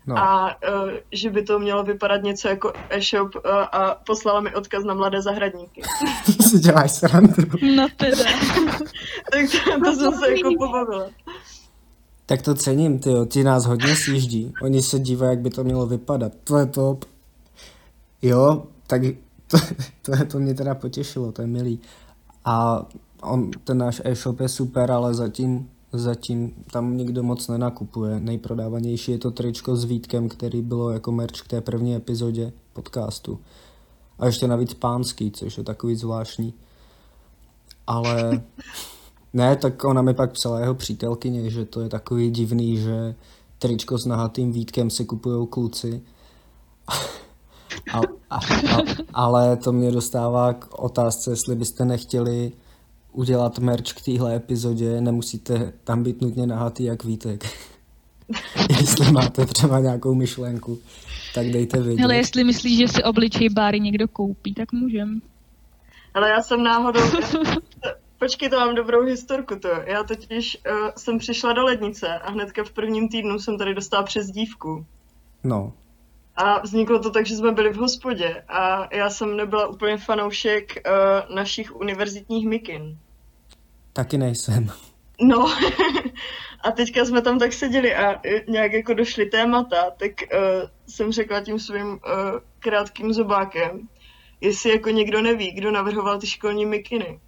no. 0.08 0.18
a 0.18 0.58
uh, 0.70 0.90
že 1.12 1.30
by 1.30 1.42
to 1.44 1.60
mělo 1.60 1.84
vypadat 1.84 2.24
něco 2.24 2.48
jako 2.48 2.74
e-shop 2.90 3.36
uh, 3.36 3.42
a 3.52 4.02
poslala 4.06 4.42
mi 4.42 4.56
odkaz 4.56 4.84
na 4.84 4.94
mladé 4.94 5.22
zahradníky. 5.22 5.82
si 6.50 6.60
děláš 6.60 6.92
srandu. 6.92 7.44
No 7.76 7.88
teda. 7.98 8.24
tak 9.32 9.42
to, 9.52 9.80
to 9.86 9.96
jsem 9.96 10.14
se 10.14 10.32
jako 10.32 10.50
pobavila. 10.58 11.08
Tak 12.26 12.42
to 12.42 12.56
cením, 12.56 13.00
ty 13.00 13.10
ti 13.28 13.44
nás 13.44 13.66
hodně 13.66 13.96
sjíždí. 13.96 14.54
Oni 14.62 14.82
se 14.82 15.00
dívají, 15.00 15.30
jak 15.30 15.40
by 15.40 15.50
to 15.50 15.64
mělo 15.64 15.86
vypadat. 15.86 16.32
To 16.44 16.58
je 16.58 16.66
top. 16.66 17.06
Jo, 18.22 18.64
tak 18.88 19.02
to, 19.48 19.58
to, 20.02 20.26
to 20.26 20.40
mě 20.40 20.54
teda 20.54 20.76
potěšilo, 20.76 21.32
to 21.32 21.42
je 21.42 21.48
milý. 21.48 21.80
A 22.46 22.86
on, 23.22 23.52
ten 23.64 23.78
náš 23.78 24.02
e-shop 24.06 24.40
je 24.40 24.50
super, 24.50 24.92
ale 24.92 25.14
zatím, 25.14 25.70
zatím 26.00 26.54
tam 26.72 26.98
nikdo 26.98 27.24
moc 27.24 27.48
nenakupuje. 27.48 28.20
Nejprodávanější 28.20 29.12
je 29.12 29.18
to 29.18 29.32
tričko 29.32 29.76
s 29.76 29.84
Vítkem, 29.84 30.30
který 30.30 30.62
bylo 30.62 30.92
jako 30.92 31.12
merch 31.12 31.42
k 31.42 31.48
té 31.48 31.62
první 31.62 31.96
epizodě 31.96 32.54
podcastu. 32.74 33.40
A 34.20 34.26
ještě 34.26 34.48
navíc 34.48 34.74
pánský, 34.74 35.32
což 35.32 35.58
je 35.58 35.64
takový 35.64 35.96
zvláštní. 35.96 36.54
Ale 37.88 38.42
ne, 39.34 39.56
tak 39.56 39.84
ona 39.84 40.02
mi 40.02 40.14
pak 40.14 40.32
psala 40.32 40.60
jeho 40.60 40.76
přítelkyně, 40.76 41.50
že 41.50 41.66
to 41.66 41.82
je 41.82 41.90
takový 41.90 42.32
divný, 42.32 42.78
že 42.78 43.16
tričko 43.60 43.98
s 43.98 44.06
nahatým 44.06 44.52
Vítkem 44.52 44.90
si 44.90 45.06
kupují 45.06 45.48
kluci. 45.48 46.02
A, 47.94 47.98
a, 48.30 48.36
a, 48.36 48.40
ale 49.14 49.58
to 49.58 49.72
mě 49.72 49.92
dostává 49.92 50.54
k 50.54 50.80
otázce, 50.80 51.32
jestli 51.32 51.56
byste 51.56 51.86
nechtěli 51.86 52.52
udělat 53.16 53.60
merch 53.60 53.94
k 53.94 54.02
téhle 54.02 54.36
epizodě, 54.36 55.02
nemusíte 55.02 55.74
tam 55.84 56.04
být 56.04 56.22
nutně 56.22 56.48
nahatý 56.48 56.84
jak 56.84 57.04
Vítek. 57.04 57.44
jestli 58.80 59.12
máte 59.12 59.46
třeba 59.46 59.80
nějakou 59.80 60.14
myšlenku, 60.14 60.80
tak 61.34 61.48
dejte 61.48 61.82
vědět. 61.82 62.04
Ale 62.04 62.16
jestli 62.16 62.44
myslíš, 62.44 62.78
že 62.78 62.88
si 62.88 63.04
obličej 63.04 63.50
Báry 63.50 63.80
někdo 63.80 64.08
koupí, 64.08 64.54
tak 64.54 64.72
můžem. 64.72 65.22
Ale 66.14 66.30
já 66.30 66.42
jsem 66.42 66.64
náhodou... 66.64 67.02
Počkej, 68.20 68.50
to 68.50 68.56
mám 68.56 68.76
dobrou 68.76 69.02
historku 69.02 69.56
to. 69.60 69.68
Já 69.68 70.04
totiž 70.04 70.58
uh, 70.58 70.90
jsem 70.98 71.18
přišla 71.18 71.54
do 71.54 71.64
lednice 71.64 72.20
a 72.20 72.32
hnedka 72.32 72.64
v 72.64 72.72
prvním 72.72 73.10
týdnu 73.10 73.40
jsem 73.40 73.58
tady 73.58 73.74
dostala 73.74 74.04
přes 74.04 74.28
dívku. 74.28 74.86
No, 75.44 75.74
A 76.36 76.62
vzniklo 76.62 77.00
to 77.00 77.12
tak, 77.12 77.26
že 77.26 77.36
jsme 77.36 77.52
byli 77.52 77.74
v 77.74 77.78
hospodě 77.78 78.44
a 78.48 78.96
já 78.96 79.10
jsem 79.10 79.38
nebyla 79.38 79.68
úplně 79.68 79.98
fanoušek 79.98 80.74
uh, 80.88 81.36
našich 81.36 81.76
univerzitních 81.76 82.48
mikin. 82.48 82.98
Taky 83.96 84.18
nejsem. 84.18 84.72
No, 85.22 85.46
a 86.64 86.72
teďka 86.72 87.06
jsme 87.06 87.22
tam 87.22 87.40
tak 87.40 87.54
seděli 87.54 87.96
a 87.96 88.20
eh, 88.28 88.44
nějak 88.48 88.74
jako 88.74 88.94
došly 88.94 89.26
témata, 89.26 89.92
tak 89.98 90.12
uh, 90.12 90.70
jsem 90.88 91.12
řekla 91.12 91.42
tím 91.42 91.60
svým 91.60 91.88
uh, 91.88 92.00
krátkým 92.60 93.14
zobákem, 93.14 93.88
jestli 94.42 94.70
jako 94.70 94.90
někdo 94.90 95.22
neví, 95.22 95.52
kdo 95.52 95.72
navrhoval 95.72 96.20
ty 96.20 96.28
školní 96.28 96.66
mikiny. 96.66 97.20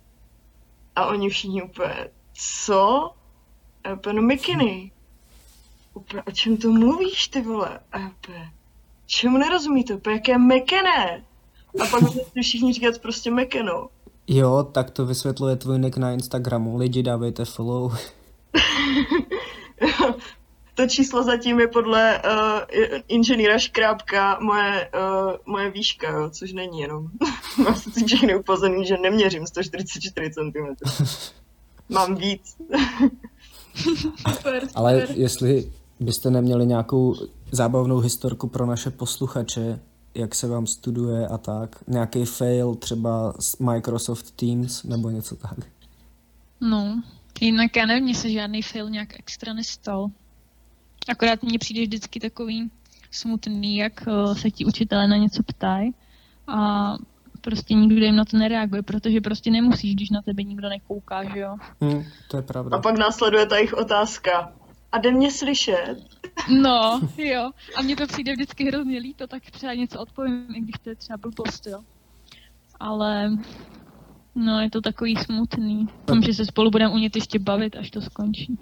A 0.95 1.05
oni 1.05 1.29
všichni 1.29 1.61
úplně, 1.63 2.09
co? 2.33 3.11
A 3.83 3.93
úplně, 3.93 4.13
no 4.13 4.21
mikiny. 4.21 4.91
Úplně, 5.93 6.23
o 6.23 6.31
čem 6.31 6.57
to 6.57 6.71
mluvíš, 6.71 7.27
ty 7.27 7.41
vole? 7.41 7.79
A 7.91 7.97
úplně, 7.97 8.51
čemu 9.05 9.37
nerozumíte? 9.37 9.93
Úplně, 9.93 10.15
jaké 10.15 10.37
mekené? 10.37 11.25
A 11.81 11.85
pak 11.91 12.03
všichni 12.41 12.73
říkat 12.73 12.99
prostě 12.99 13.31
mekeno. 13.31 13.89
Jo, 14.27 14.67
tak 14.71 14.91
to 14.91 15.05
vysvětluje 15.05 15.55
tvůj 15.55 15.79
nick 15.79 15.97
na 15.97 16.11
Instagramu. 16.11 16.77
Lidi, 16.77 17.03
dávejte 17.03 17.45
follow. 17.45 17.97
to 20.75 20.87
číslo 20.87 21.23
zatím 21.23 21.59
je 21.59 21.67
podle 21.67 22.21
uh, 22.21 22.99
inženýra 23.07 23.59
Škrábka 23.59 24.39
moje, 24.41 24.89
uh, 24.95 25.33
moje 25.45 25.71
výška, 25.71 26.09
jo, 26.11 26.29
což 26.29 26.53
není 26.53 26.79
jenom. 26.79 27.07
Mám 27.63 27.75
se 27.75 27.91
tím 27.91 28.07
všechny 28.07 28.35
upozornit, 28.35 28.87
že 28.87 28.97
neměřím 28.97 29.47
144 29.47 30.31
cm. 30.31 30.75
Mám 31.89 32.15
víc. 32.15 32.57
Super, 34.35 34.67
Ale 34.75 35.01
super. 35.01 35.17
jestli 35.17 35.71
byste 35.99 36.29
neměli 36.29 36.65
nějakou 36.65 37.15
zábavnou 37.51 37.99
historku 37.99 38.47
pro 38.47 38.65
naše 38.65 38.89
posluchače, 38.89 39.79
jak 40.17 40.35
se 40.35 40.47
vám 40.47 40.67
studuje 40.67 41.27
a 41.27 41.37
tak, 41.37 41.83
nějaký 41.87 42.25
fail 42.25 42.75
třeba 42.75 43.33
z 43.39 43.57
Microsoft 43.57 44.31
Teams 44.31 44.83
nebo 44.83 45.09
něco 45.09 45.35
tak. 45.35 45.57
No, 46.61 47.01
jinak 47.41 47.75
já 47.75 47.85
nevím, 47.85 48.03
mně 48.03 48.15
se 48.15 48.29
žádný 48.29 48.61
fail 48.61 48.89
nějak 48.89 49.19
extra 49.19 49.53
nestal. 49.53 50.07
Akorát 51.09 51.43
mně 51.43 51.59
přijde 51.59 51.81
vždycky 51.81 52.19
takový 52.19 52.71
smutný, 53.11 53.77
jak 53.77 54.07
eh, 54.07 54.35
se 54.35 54.51
ti 54.51 54.65
učitelé 54.65 55.07
na 55.07 55.17
něco 55.17 55.43
ptají 55.43 55.93
a 56.47 56.93
prostě 57.41 57.73
nikdo 57.73 58.05
jim 58.05 58.15
na 58.15 58.25
to 58.25 58.37
nereaguje, 58.37 58.83
protože 58.83 59.21
prostě 59.21 59.51
nemusíš, 59.51 59.95
když 59.95 60.09
na 60.09 60.21
tebe 60.21 60.43
nikdo 60.43 60.69
nekouká, 60.69 61.23
že 61.23 61.39
jo. 61.39 61.57
Hm, 61.83 62.03
to 62.27 62.37
je 62.37 62.43
pravda. 62.43 62.77
A 62.77 62.81
pak 62.81 62.97
následuje 62.97 63.45
ta 63.45 63.55
jejich 63.55 63.73
otázka. 63.73 64.53
A 64.91 64.97
jde 64.97 65.11
mě 65.11 65.31
slyšet? 65.31 65.97
No, 66.61 67.01
jo. 67.17 67.51
A 67.75 67.81
mně 67.81 67.95
to 67.95 68.07
přijde 68.07 68.31
vždycky 68.31 68.65
hrozně 68.65 68.99
líto, 68.99 69.27
tak 69.27 69.51
třeba 69.51 69.73
něco 69.73 69.99
odpovím, 69.99 70.47
i 70.55 70.61
když 70.61 70.75
to 70.83 70.89
je 70.89 70.95
třeba 70.95 71.17
blbost, 71.17 71.67
jo. 71.67 71.79
Ale 72.79 73.31
no, 74.35 74.61
je 74.61 74.69
to 74.69 74.81
takový 74.81 75.15
smutný. 75.15 75.87
Tom, 76.05 76.21
že 76.21 76.33
se 76.33 76.45
spolu 76.45 76.71
budeme 76.71 76.93
umět 76.93 77.15
ještě 77.15 77.39
bavit, 77.39 77.75
až 77.75 77.91
to 77.91 78.01
skončí. 78.01 78.59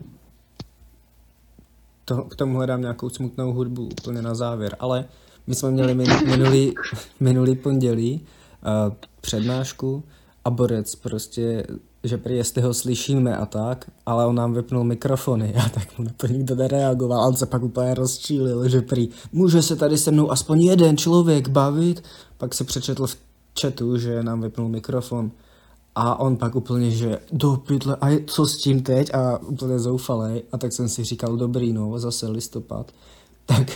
To, 2.06 2.24
k 2.24 2.36
tomu 2.36 2.58
hledám 2.58 2.82
nějakou 2.82 3.10
smutnou 3.10 3.54
hudbu 3.54 3.90
úplně 4.02 4.22
na 4.22 4.36
závěr, 4.36 4.76
ale 4.80 5.06
my 5.48 5.56
jsme 5.56 5.72
měli 5.72 5.96
min, 5.96 6.08
minulý, 6.26 6.74
minulý 7.20 7.56
pondělí 7.56 8.22
uh, 8.22 8.94
přednášku 9.22 10.04
a 10.46 10.50
Borec 10.50 10.96
prostě, 10.96 11.68
že 12.08 12.18
prý 12.18 12.36
jestli 12.36 12.62
ho 12.62 12.74
slyšíme 12.74 13.38
a 13.38 13.46
tak, 13.46 13.92
ale 14.06 14.26
on 14.26 14.36
nám 14.36 14.54
vypnul 14.54 14.84
mikrofony 14.84 15.56
a 15.56 15.70
tak 15.70 15.98
mu 15.98 16.06
na 16.06 16.12
to 16.18 16.28
nikdo 16.28 16.56
nereagoval 16.56 17.28
on 17.28 17.36
se 17.36 17.46
pak 17.46 17.64
úplně 17.64 17.94
rozčílil, 17.94 18.70
že 18.70 18.82
prý 18.82 19.10
může 19.32 19.62
se 19.62 19.76
tady 19.76 19.98
se 19.98 20.12
mnou 20.12 20.32
aspoň 20.32 20.62
jeden 20.62 20.98
člověk 20.98 21.48
bavit, 21.48 22.04
pak 22.38 22.54
se 22.54 22.64
přečetl 22.64 23.08
v 23.08 23.18
chatu, 23.62 23.98
že 23.98 24.24
nám 24.24 24.42
vypnul 24.42 24.70
mikrofon 24.70 25.32
a 25.96 26.20
on 26.20 26.38
pak 26.38 26.56
úplně, 26.56 26.92
že 26.92 27.20
do 27.32 27.56
pytle, 27.56 27.98
a 28.02 28.26
co 28.28 28.46
s 28.46 28.58
tím 28.58 28.84
teď? 28.84 29.14
A 29.14 29.38
úplně 29.38 29.80
zoufalej. 29.80 30.44
A 30.52 30.58
tak 30.58 30.74
jsem 30.74 30.90
si 30.90 31.04
říkal, 31.04 31.38
dobrý 31.38 31.74
no, 31.74 32.00
zase 32.00 32.28
listopad. 32.28 32.92
Tak, 33.46 33.72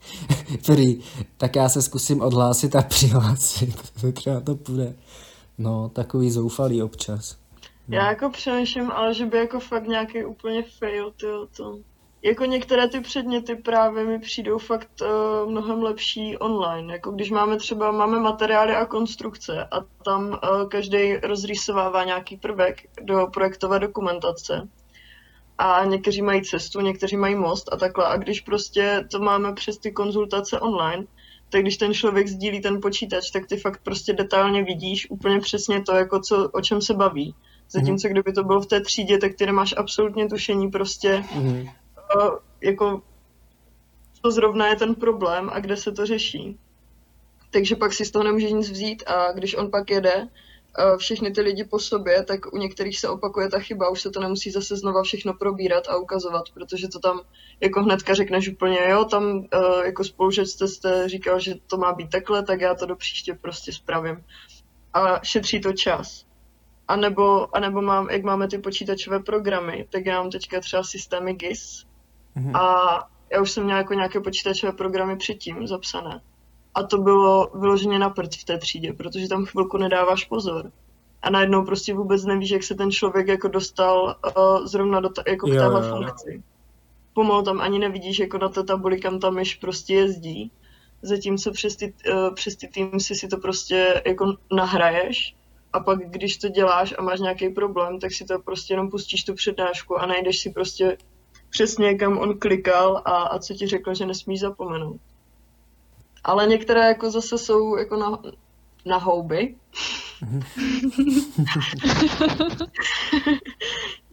prý, 0.66 1.00
tak 1.36 1.56
já 1.56 1.68
se 1.68 1.82
zkusím 1.82 2.20
odhlásit 2.20 2.76
a 2.76 2.82
přihlásit. 2.82 3.74
Třeba 4.12 4.40
to 4.40 4.54
půjde. 4.54 4.94
No, 5.58 5.88
takový 5.88 6.30
zoufalý 6.30 6.82
občas. 6.82 7.36
Já 7.88 8.08
jako 8.08 8.30
přemýšlím, 8.30 8.90
ale 8.90 9.14
že 9.14 9.26
by 9.26 9.38
jako 9.38 9.60
fakt 9.60 9.86
nějaký 9.86 10.24
úplně 10.24 10.62
fail, 10.62 11.10
tyjo, 11.10 11.46
to. 11.56 11.78
Jako 12.22 12.44
některé 12.44 12.88
ty 12.88 13.00
předměty 13.00 13.54
právě 13.56 14.04
mi 14.04 14.18
přijdou 14.18 14.58
fakt 14.58 14.90
uh, 15.00 15.50
mnohem 15.50 15.82
lepší 15.82 16.38
online. 16.38 16.92
Jako 16.92 17.10
když 17.10 17.30
máme 17.30 17.56
třeba, 17.56 17.90
máme 17.90 18.20
materiály 18.20 18.74
a 18.74 18.86
konstrukce 18.86 19.64
a 19.64 19.80
tam 20.04 20.28
uh, 20.28 20.68
každý 20.68 21.16
rozrýsovává 21.16 22.04
nějaký 22.04 22.36
prvek 22.36 22.76
do 23.02 23.26
projektové 23.26 23.78
dokumentace. 23.78 24.68
A 25.58 25.84
někteří 25.84 26.22
mají 26.22 26.42
cestu, 26.42 26.80
někteří 26.80 27.16
mají 27.16 27.34
most 27.34 27.72
a 27.72 27.76
takhle. 27.76 28.06
A 28.06 28.16
když 28.16 28.40
prostě 28.40 29.04
to 29.10 29.18
máme 29.18 29.52
přes 29.52 29.78
ty 29.78 29.92
konzultace 29.92 30.60
online, 30.60 31.04
tak 31.50 31.62
když 31.62 31.76
ten 31.76 31.94
člověk 31.94 32.28
sdílí 32.28 32.60
ten 32.60 32.80
počítač, 32.80 33.30
tak 33.30 33.46
ty 33.46 33.56
fakt 33.56 33.80
prostě 33.82 34.12
detailně 34.12 34.64
vidíš 34.64 35.10
úplně 35.10 35.40
přesně 35.40 35.82
to, 35.82 35.92
jako 35.92 36.20
co, 36.20 36.50
o 36.50 36.60
čem 36.60 36.80
se 36.80 36.94
baví. 36.94 37.34
Zatímco 37.72 38.08
kdyby 38.08 38.32
to 38.32 38.44
bylo 38.44 38.60
v 38.60 38.66
té 38.66 38.80
třídě, 38.80 39.18
tak 39.18 39.34
ty 39.34 39.46
nemáš 39.46 39.74
absolutně 39.76 40.28
tušení 40.28 40.70
prostě, 40.70 41.24
Mhm. 41.34 41.68
uh, 42.16 42.34
jako 42.60 43.02
co 44.22 44.30
zrovna 44.30 44.66
je 44.68 44.76
ten 44.76 44.94
problém 44.94 45.50
a 45.52 45.60
kde 45.60 45.76
se 45.76 45.92
to 45.92 46.06
řeší. 46.06 46.58
Takže 47.50 47.76
pak 47.76 47.92
si 47.92 48.04
z 48.04 48.10
toho 48.10 48.24
nemůže 48.24 48.50
nic 48.50 48.70
vzít 48.70 49.02
a 49.06 49.32
když 49.32 49.54
on 49.54 49.70
pak 49.70 49.90
jede 49.90 50.16
uh, 50.22 50.96
všechny 50.96 51.30
ty 51.30 51.40
lidi 51.40 51.64
po 51.64 51.78
sobě, 51.78 52.24
tak 52.24 52.52
u 52.52 52.56
některých 52.58 52.98
se 52.98 53.08
opakuje 53.08 53.48
ta 53.48 53.58
chyba, 53.58 53.88
už 53.88 54.00
se 54.02 54.10
to 54.10 54.20
nemusí 54.20 54.50
zase 54.50 54.76
znova 54.76 55.02
všechno 55.02 55.34
probírat 55.34 55.88
a 55.88 55.96
ukazovat, 55.96 56.44
protože 56.54 56.88
to 56.88 56.98
tam 56.98 57.20
jako 57.60 57.82
hnedka 57.82 58.14
řekneš 58.14 58.48
úplně, 58.48 58.78
jo, 58.88 59.04
tam 59.04 59.24
uh, 59.24 59.84
jako 59.84 60.04
spolužec 60.04 60.50
jste, 60.50 60.68
jste 60.68 61.08
říkal, 61.08 61.40
že 61.40 61.54
to 61.66 61.76
má 61.76 61.92
být 61.92 62.10
takhle, 62.10 62.42
tak 62.42 62.60
já 62.60 62.74
to 62.74 62.86
do 62.86 62.96
příště 62.96 63.34
prostě 63.40 63.72
spravím. 63.72 64.24
A 64.94 65.24
šetří 65.24 65.60
to 65.60 65.72
čas. 65.72 66.24
A 66.88 66.96
nebo, 66.96 67.56
a 67.56 67.60
nebo 67.60 67.82
mám, 67.82 68.10
jak 68.10 68.22
máme 68.22 68.48
ty 68.48 68.58
počítačové 68.58 69.20
programy, 69.20 69.86
tak 69.90 70.06
já 70.06 70.22
mám 70.22 70.30
teďka 70.30 70.60
třeba 70.60 70.82
systémy 70.82 71.34
GIS, 71.34 71.86
Mhm. 72.34 72.56
a 72.56 72.64
já 73.32 73.42
už 73.42 73.50
jsem 73.50 73.64
měla 73.64 73.78
jako 73.78 73.94
nějaké 73.94 74.20
počítačové 74.20 74.72
programy 74.72 75.16
předtím 75.16 75.66
zapsané. 75.66 76.20
A 76.74 76.82
to 76.82 76.98
bylo 76.98 77.50
vyloženě 77.54 77.98
na 77.98 78.10
prd 78.10 78.34
v 78.34 78.44
té 78.44 78.58
třídě, 78.58 78.92
protože 78.92 79.28
tam 79.28 79.44
chvilku 79.44 79.76
nedáváš 79.76 80.24
pozor. 80.24 80.70
A 81.22 81.30
najednou 81.30 81.64
prostě 81.64 81.94
vůbec 81.94 82.24
nevíš, 82.24 82.50
jak 82.50 82.62
se 82.62 82.74
ten 82.74 82.90
člověk 82.90 83.28
jako 83.28 83.48
dostal 83.48 84.16
uh, 84.36 84.66
zrovna 84.66 85.00
do 85.00 85.08
ta, 85.08 85.22
jako 85.26 85.46
k 85.46 85.50
téhle 85.50 85.88
jo. 85.88 85.96
funkci. 85.96 86.42
Pomalu 87.14 87.42
tam 87.42 87.60
ani 87.60 87.78
nevidíš 87.78 88.18
jako 88.18 88.38
na 88.38 88.48
té 88.48 88.62
tabuli, 88.62 89.00
kam 89.00 89.20
tam 89.20 89.34
myš 89.34 89.54
prostě 89.54 89.94
jezdí. 89.94 90.50
Zatímco 91.02 91.50
přes 91.52 91.76
ty, 91.76 91.94
uh, 92.12 92.34
přes 92.34 92.56
ty 92.56 92.68
Teamsy 92.68 93.14
si 93.14 93.28
to 93.28 93.36
prostě 93.36 94.02
jako 94.06 94.36
nahraješ 94.52 95.34
a 95.72 95.80
pak 95.80 95.98
když 95.98 96.36
to 96.36 96.48
děláš 96.48 96.94
a 96.98 97.02
máš 97.02 97.20
nějaký 97.20 97.48
problém, 97.48 98.00
tak 98.00 98.12
si 98.12 98.24
to 98.24 98.38
prostě 98.38 98.72
jenom 98.72 98.90
pustíš 98.90 99.24
tu 99.24 99.34
přednášku 99.34 99.96
a 99.96 100.06
najdeš 100.06 100.40
si 100.40 100.50
prostě 100.50 100.96
přesně 101.50 101.94
kam 101.94 102.18
on 102.18 102.38
klikal 102.38 103.02
a, 103.04 103.22
a 103.22 103.38
co 103.38 103.54
ti 103.54 103.66
řekl, 103.66 103.94
že 103.94 104.06
nesmíš 104.06 104.40
zapomenout. 104.40 105.00
Ale 106.24 106.46
některé 106.46 106.80
jako 106.80 107.10
zase 107.10 107.38
jsou 107.38 107.76
jako 107.76 107.96
na, 107.96 108.18
na 108.86 108.96
houby. 108.96 109.54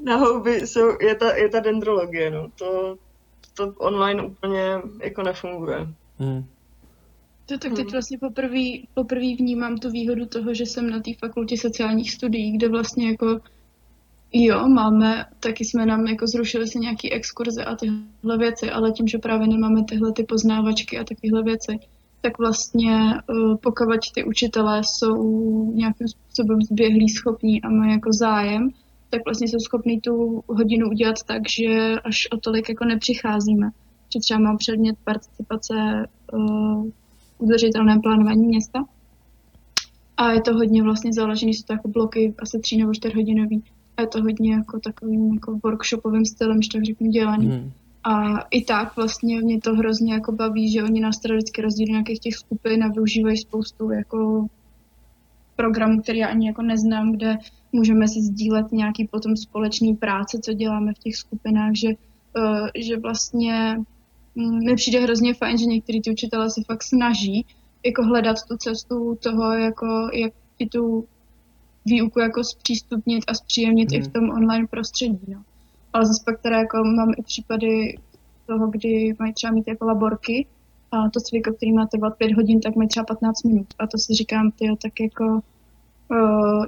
na 0.04 0.16
houby 0.16 0.68
jsou, 0.68 0.98
je 1.02 1.16
ta, 1.16 1.36
je 1.36 1.50
ta 1.50 1.60
dendrologie, 1.60 2.32
no. 2.32 2.50
To, 2.56 2.98
to 3.54 3.74
online 3.78 4.24
úplně 4.24 4.82
jako 5.04 5.24
nefunguje. 5.24 5.88
Hmm. 6.18 6.46
To 7.50 7.58
tak 7.58 7.74
teď 7.74 7.86
Hmm. 7.86 7.92
vlastně 7.92 8.18
poprvé 8.94 9.36
vnímám 9.40 9.78
tu 9.78 9.90
výhodu 9.92 10.26
toho, 10.26 10.54
že 10.54 10.66
jsem 10.66 10.90
na 10.90 11.00
té 11.00 11.12
fakultě 11.20 11.58
sociálních 11.58 12.12
studií, 12.12 12.52
kde 12.58 12.70
vlastně 12.70 13.08
jako 13.08 13.40
jo, 14.34 14.68
máme, 14.68 15.26
taky 15.40 15.66
jsme 15.66 15.86
nám 15.86 16.08
jako 16.08 16.28
zrušili 16.28 16.68
se 16.68 16.80
nějaký 16.80 17.12
exkurze 17.12 17.66
a 17.66 17.76
tyhle 17.76 18.38
věci, 18.38 18.72
ale 18.72 18.92
tím, 18.92 19.08
že 19.08 19.18
právě 19.18 19.48
nemáme 19.48 19.84
tyhle 19.84 20.14
ty 20.14 20.24
poznávačky 20.24 21.00
a 21.00 21.04
takovéhle 21.04 21.44
věci, 21.44 21.80
tak 22.22 22.40
vlastně 22.40 23.14
uh, 23.30 23.58
pokud 23.58 23.86
ty 24.14 24.24
učitelé 24.24 24.82
jsou 24.84 25.72
nějakým 25.74 26.08
způsobem 26.08 26.62
zběhlí, 26.62 27.10
schopní 27.10 27.62
a 27.62 27.70
mají 27.70 27.92
jako 27.92 28.10
zájem, 28.14 28.70
tak 29.10 29.22
vlastně 29.26 29.48
jsou 29.48 29.60
schopní 29.60 30.02
tu 30.02 30.44
hodinu 30.48 30.90
udělat 30.90 31.24
tak, 31.26 31.42
že 31.50 31.96
až 32.04 32.28
o 32.32 32.38
tolik 32.38 32.70
jako 32.70 32.86
nepřicházíme. 32.86 33.70
Že 34.14 34.20
třeba 34.20 34.40
mám 34.40 34.58
předmět 34.58 34.96
participace 35.04 35.74
uh, 36.34 36.90
udržitelném 37.40 38.02
plánování 38.02 38.46
města. 38.46 38.86
A 40.18 40.32
je 40.32 40.42
to 40.42 40.54
hodně 40.54 40.84
vlastně 40.84 41.14
založený, 41.14 41.54
jsou 41.54 41.64
to 41.68 41.74
jako 41.74 41.88
bloky 41.88 42.34
asi 42.40 42.60
tří 42.60 42.78
nebo 42.78 42.94
čtyř 42.94 43.16
hodinový. 43.16 43.64
A 43.98 44.02
je 44.02 44.08
to 44.08 44.22
hodně 44.22 44.54
jako 44.54 44.80
takovým 44.80 45.34
jako 45.34 45.60
workshopovým 45.64 46.26
stylem, 46.26 46.62
že 46.62 46.70
tak 46.74 46.84
řeknu, 46.84 47.08
dělaný. 47.08 47.48
Hmm. 47.48 47.72
A 48.04 48.40
i 48.52 48.64
tak 48.64 48.96
vlastně 48.96 49.42
mě 49.42 49.60
to 49.60 49.76
hrozně 49.76 50.14
jako 50.14 50.32
baví, 50.32 50.72
že 50.72 50.84
oni 50.84 51.00
nás 51.00 51.20
teda 51.20 51.36
vždycky 51.36 51.62
rozdělí 51.62 51.88
do 51.88 51.92
nějakých 51.92 52.20
těch 52.20 52.36
skupin 52.36 52.84
a 52.84 52.88
využívají 52.88 53.38
spoustu 53.38 53.92
jako 53.92 54.48
programů, 55.56 56.02
který 56.02 56.20
já 56.20 56.28
ani 56.28 56.48
jako 56.48 56.62
neznám, 56.62 57.12
kde 57.12 57.38
můžeme 57.72 58.08
si 58.08 58.22
sdílet 58.22 58.72
nějaký 58.72 59.08
potom 59.08 59.36
společný 59.36 59.96
práce, 59.96 60.40
co 60.44 60.54
děláme 60.54 60.94
v 60.94 61.00
těch 61.00 61.16
skupinách, 61.16 61.72
že, 61.76 61.88
uh, 61.88 62.68
že 62.76 62.98
vlastně 62.98 63.78
mi 64.48 64.76
přijde 64.76 65.00
hrozně 65.00 65.34
fajn, 65.34 65.58
že 65.58 65.66
některý 65.66 66.02
ty 66.02 66.12
učitelé 66.12 66.50
se 66.50 66.62
fakt 66.68 66.84
snaží 66.84 67.46
jako 67.86 68.04
hledat 68.04 68.38
tu 68.48 68.58
cestu 68.58 69.18
toho, 69.24 69.52
jako 69.54 70.10
jak 70.14 70.34
ti 70.58 70.66
tu 70.66 71.06
výuku 71.86 72.20
jako 72.20 72.44
zpřístupnit 72.44 73.24
a 73.28 73.34
zpříjemnit 73.34 73.92
i 73.92 74.00
v 74.02 74.04
Mhm. 74.04 74.12
tom 74.12 74.30
online 74.30 74.68
prostředí. 74.68 75.20
No. 75.28 75.42
Ale 75.94 76.06
zase 76.06 76.24
pak 76.26 76.42
teda 76.42 76.58
jako 76.58 76.78
mám 76.84 77.12
i 77.18 77.24
případy 77.24 77.98
toho, 78.48 78.68
kdy 78.68 79.16
mají 79.20 79.34
třeba 79.34 79.54
mít 79.54 79.68
jako 79.68 79.86
laborky 79.86 80.46
a 80.92 81.10
to 81.10 81.20
cvik, 81.20 81.48
který 81.58 81.72
má 81.74 81.86
trvat 81.86 82.18
pět 82.18 82.34
hodin, 82.34 82.60
tak 82.62 82.76
mají 82.76 82.88
třeba 82.90 83.04
15 83.06 83.44
minut. 83.44 83.68
A 83.80 83.88
to 83.88 83.98
si 83.98 84.14
říkám, 84.14 84.52
ty 84.52 84.66
tak 84.82 85.00
jako, 85.00 85.42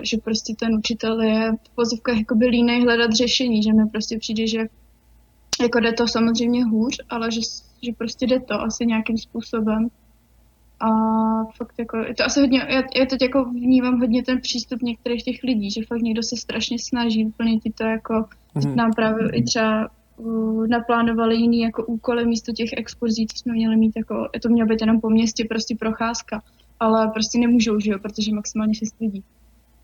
že 0.01 0.17
prostě 0.17 0.53
ten 0.59 0.76
učitel 0.76 1.22
je 1.22 1.51
v 1.63 1.76
pozivkách 1.76 2.17
jako 2.17 2.36
by 2.36 2.45
línej 2.45 2.82
hledat 2.82 3.11
řešení, 3.11 3.63
že 3.63 3.74
mi 3.74 3.89
prostě 3.89 4.17
přijde, 4.17 4.47
že 4.47 4.67
jako 5.62 5.80
jde 5.80 5.93
to 5.93 6.07
samozřejmě 6.07 6.66
hůř, 6.66 6.97
ale 7.09 7.32
že, 7.32 7.41
že 7.86 7.91
prostě 7.97 8.28
jde 8.28 8.39
to 8.39 8.62
asi 8.62 8.86
nějakým 8.86 9.18
způsobem. 9.18 9.88
A 10.80 10.88
fakt 11.57 11.74
jako, 11.80 11.97
je 11.97 12.16
to 12.16 12.26
asi 12.26 12.39
hodně, 12.39 12.59
já, 12.59 12.82
já 12.95 13.05
teď 13.09 13.22
jako 13.22 13.45
vnímám 13.45 13.99
hodně 13.99 14.24
ten 14.24 14.41
přístup 14.41 14.82
některých 14.82 15.24
těch 15.24 15.43
lidí, 15.43 15.72
že 15.72 15.82
fakt 15.88 16.01
někdo 16.01 16.24
se 16.24 16.38
strašně 16.38 16.78
snaží, 16.80 17.26
úplně 17.26 17.59
ti 17.59 17.72
to 17.78 17.84
jako, 17.84 18.26
Mhm. 18.55 18.76
nám 18.76 18.91
právě 18.93 19.30
i 19.34 19.43
třeba 19.43 19.89
uh, 20.18 20.68
naplánovali 20.68 21.36
jiný 21.36 21.59
jako 21.62 21.86
úkoly 21.86 22.26
místo 22.26 22.51
těch 22.51 22.70
exkurzí, 22.78 23.28
co 23.28 23.38
jsme 23.38 23.53
měli 23.53 23.78
mít 23.78 23.91
jako, 23.97 24.30
to 24.41 24.49
mělo 24.49 24.68
být 24.70 24.82
jenom 24.82 25.01
po 25.01 25.09
městě, 25.09 25.45
prostě 25.49 25.76
procházka, 25.80 26.41
ale 26.80 27.07
prostě 27.14 27.39
nemůžou, 27.39 27.80
že 27.80 27.91
jo, 27.91 27.99
protože 28.01 28.34
maximálně 28.34 28.76
šest 28.76 28.95
lidí. 29.01 29.24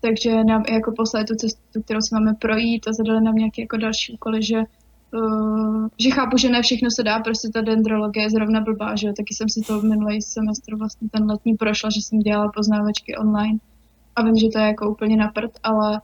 Takže 0.00 0.44
nám 0.44 0.62
i 0.68 0.74
jako 0.74 0.92
poslali 0.96 1.26
tu 1.26 1.34
cestu, 1.34 1.82
kterou 1.82 2.00
se 2.00 2.14
máme 2.14 2.34
projít 2.34 2.88
a 2.88 2.92
zadali 2.92 3.20
nám 3.24 3.34
nějaké 3.34 3.62
jako 3.62 3.76
další 3.76 4.12
úkoly, 4.12 4.42
že 4.42 4.56
Uh, 5.14 5.88
že 5.98 6.10
chápu, 6.10 6.36
že 6.36 6.48
ne 6.48 6.62
všechno 6.62 6.90
se 6.90 7.02
dá, 7.02 7.20
prostě 7.20 7.48
ta 7.48 7.60
dendrologie 7.60 8.24
je 8.24 8.30
zrovna 8.30 8.60
blbá, 8.60 8.96
že 8.96 9.06
jo, 9.06 9.12
taky 9.16 9.34
jsem 9.34 9.48
si 9.48 9.60
to 9.60 9.82
minulý 9.82 10.22
semestr 10.22 10.76
vlastně 10.76 11.08
ten 11.08 11.30
letní 11.30 11.54
prošla, 11.54 11.90
že 11.90 12.00
jsem 12.00 12.18
dělala 12.18 12.52
poznávačky 12.54 13.16
online. 13.16 13.58
A 14.16 14.22
vím, 14.22 14.36
že 14.36 14.48
to 14.52 14.58
je 14.58 14.64
jako 14.64 14.90
úplně 14.90 15.16
na 15.16 15.28
prd, 15.28 15.50
ale 15.62 16.00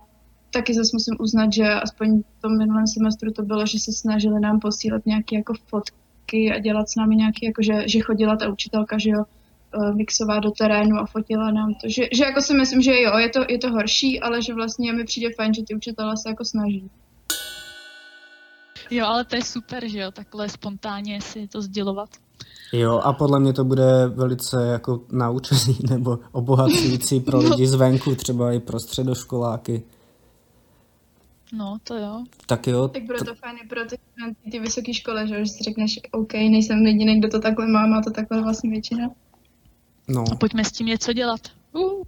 taky 0.55 0.75
zase 0.75 0.91
musím 0.93 1.17
uznat, 1.21 1.53
že 1.53 1.65
aspoň 1.69 2.23
v 2.39 2.43
tom 2.43 2.59
minulém 2.59 2.87
semestru 2.87 3.33
to 3.33 3.43
bylo, 3.43 3.67
že 3.67 3.79
se 3.79 3.93
snažili 3.93 4.41
nám 4.41 4.61
posílat 4.61 5.07
nějaké 5.07 5.37
jako 5.37 5.55
fotky 5.67 6.53
a 6.53 6.59
dělat 6.59 6.89
s 6.89 6.97
námi 6.97 7.17
nějaký, 7.17 7.47
jako 7.47 7.63
že, 7.63 7.89
že 7.89 8.01
chodila 8.01 8.37
ta 8.37 8.49
učitelka, 8.49 8.99
že 8.99 9.11
jo, 9.11 9.25
eh, 9.25 9.95
mixová 9.95 10.41
do 10.41 10.51
terénu 10.51 10.97
a 10.97 11.07
fotila 11.07 11.51
nám 11.51 11.75
to, 11.75 11.89
že, 11.89 12.03
že 12.13 12.25
jako 12.25 12.41
si 12.41 12.55
myslím, 12.55 12.83
že 12.83 13.01
jo, 13.01 13.19
je 13.19 13.29
to, 13.29 13.41
je 13.49 13.59
to 13.59 13.71
horší, 13.71 14.21
ale 14.21 14.43
že 14.43 14.55
vlastně 14.55 14.93
mi 14.93 15.05
přijde 15.05 15.29
fajn, 15.37 15.55
že 15.55 15.63
ty 15.63 15.75
učitelé 15.75 16.17
se 16.17 16.29
jako 16.29 16.45
snaží. 16.45 16.91
Jo, 18.91 19.07
ale 19.07 19.25
to 19.25 19.37
je 19.37 19.43
super, 19.43 19.89
že 19.89 19.99
jo, 19.99 20.11
takhle 20.11 20.49
spontánně 20.49 21.21
si 21.21 21.49
to 21.49 21.63
sdělovat. 21.63 22.09
Jo, 22.73 22.99
a 22.99 23.13
podle 23.13 23.41
mě 23.41 23.53
to 23.53 23.65
bude 23.65 24.07
velice 24.07 24.67
jako 24.67 25.01
naučený 25.13 25.79
nebo 25.91 26.19
obohacující 26.33 27.21
pro 27.21 27.39
lidi 27.39 27.67
zvenku, 27.67 28.15
třeba 28.15 28.53
i 28.53 28.61
pro 28.61 28.81
středoškoláky. 28.81 29.83
No, 31.53 31.79
to 31.85 31.97
jo. 31.97 32.25
Tak 32.47 32.67
jo, 32.67 32.89
Tak 32.89 33.03
bude 33.03 33.19
to 33.19 33.35
fajn 33.35 33.57
i 33.65 33.69
pro 33.69 33.81
ty, 33.85 33.97
studenty 34.13 34.51
ty 34.51 34.59
vysoké 34.59 34.95
školy, 34.95 35.29
že, 35.29 35.35
jo, 35.35 35.45
že 35.45 35.51
si 35.51 35.65
řekneš, 35.65 36.01
OK, 36.13 36.33
nejsem 36.33 36.87
jediný, 36.87 37.19
kdo 37.19 37.29
to 37.29 37.41
takhle 37.41 37.67
má, 37.67 37.87
má 37.87 38.03
to 38.03 38.11
takhle 38.11 38.43
vlastně 38.43 38.71
většina. 38.71 39.11
no, 40.09 40.25
A 40.33 40.37
pojďme 40.37 40.65
s 40.65 40.73
tím 40.73 40.87
něco 40.87 41.13
dělat. 41.13 41.41
Uh. 41.73 42.03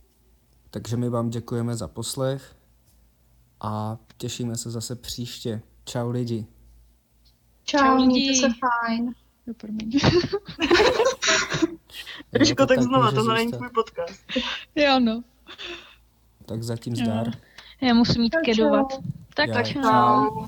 takže 0.71 0.97
my 0.97 1.09
vám 1.09 1.31
děkujeme 1.31 1.77
za 1.77 1.89
poslech 1.89 2.57
a 3.61 3.99
těšíme 4.17 4.57
se 4.57 4.71
zase 4.71 4.97
příště. 4.97 5.63
Čau 5.85 6.11
lidi. 6.11 6.47
Čau, 7.67 7.79
Čau, 7.79 8.05
mějte 8.07 8.35
se 8.41 8.49
fajn. 8.59 9.13
Jo, 9.47 9.55
promiň. 9.57 9.91
Jo, 9.93 10.01
Jožko, 12.39 12.55
to 12.63 12.67
tak 12.67 12.77
tak 12.77 12.83
znova, 12.85 13.13
tohle 13.13 13.35
není 13.35 13.53
tvůj 13.53 13.69
podcast. 13.75 14.25
jo, 14.75 15.01
no. 15.01 15.23
Tak 16.47 16.63
zatím 16.63 16.97
zdar. 16.97 17.31
Já 17.81 17.95
musím 17.95 18.23
jít 18.23 18.37
kedovat. 18.45 18.87
Tak 19.35 19.49
Já- 19.49 19.63
čau. 19.63 19.83
Čau. 19.83 20.47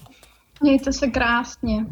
Mějte 0.61 0.93
se 0.93 1.07
krásně. 1.07 1.87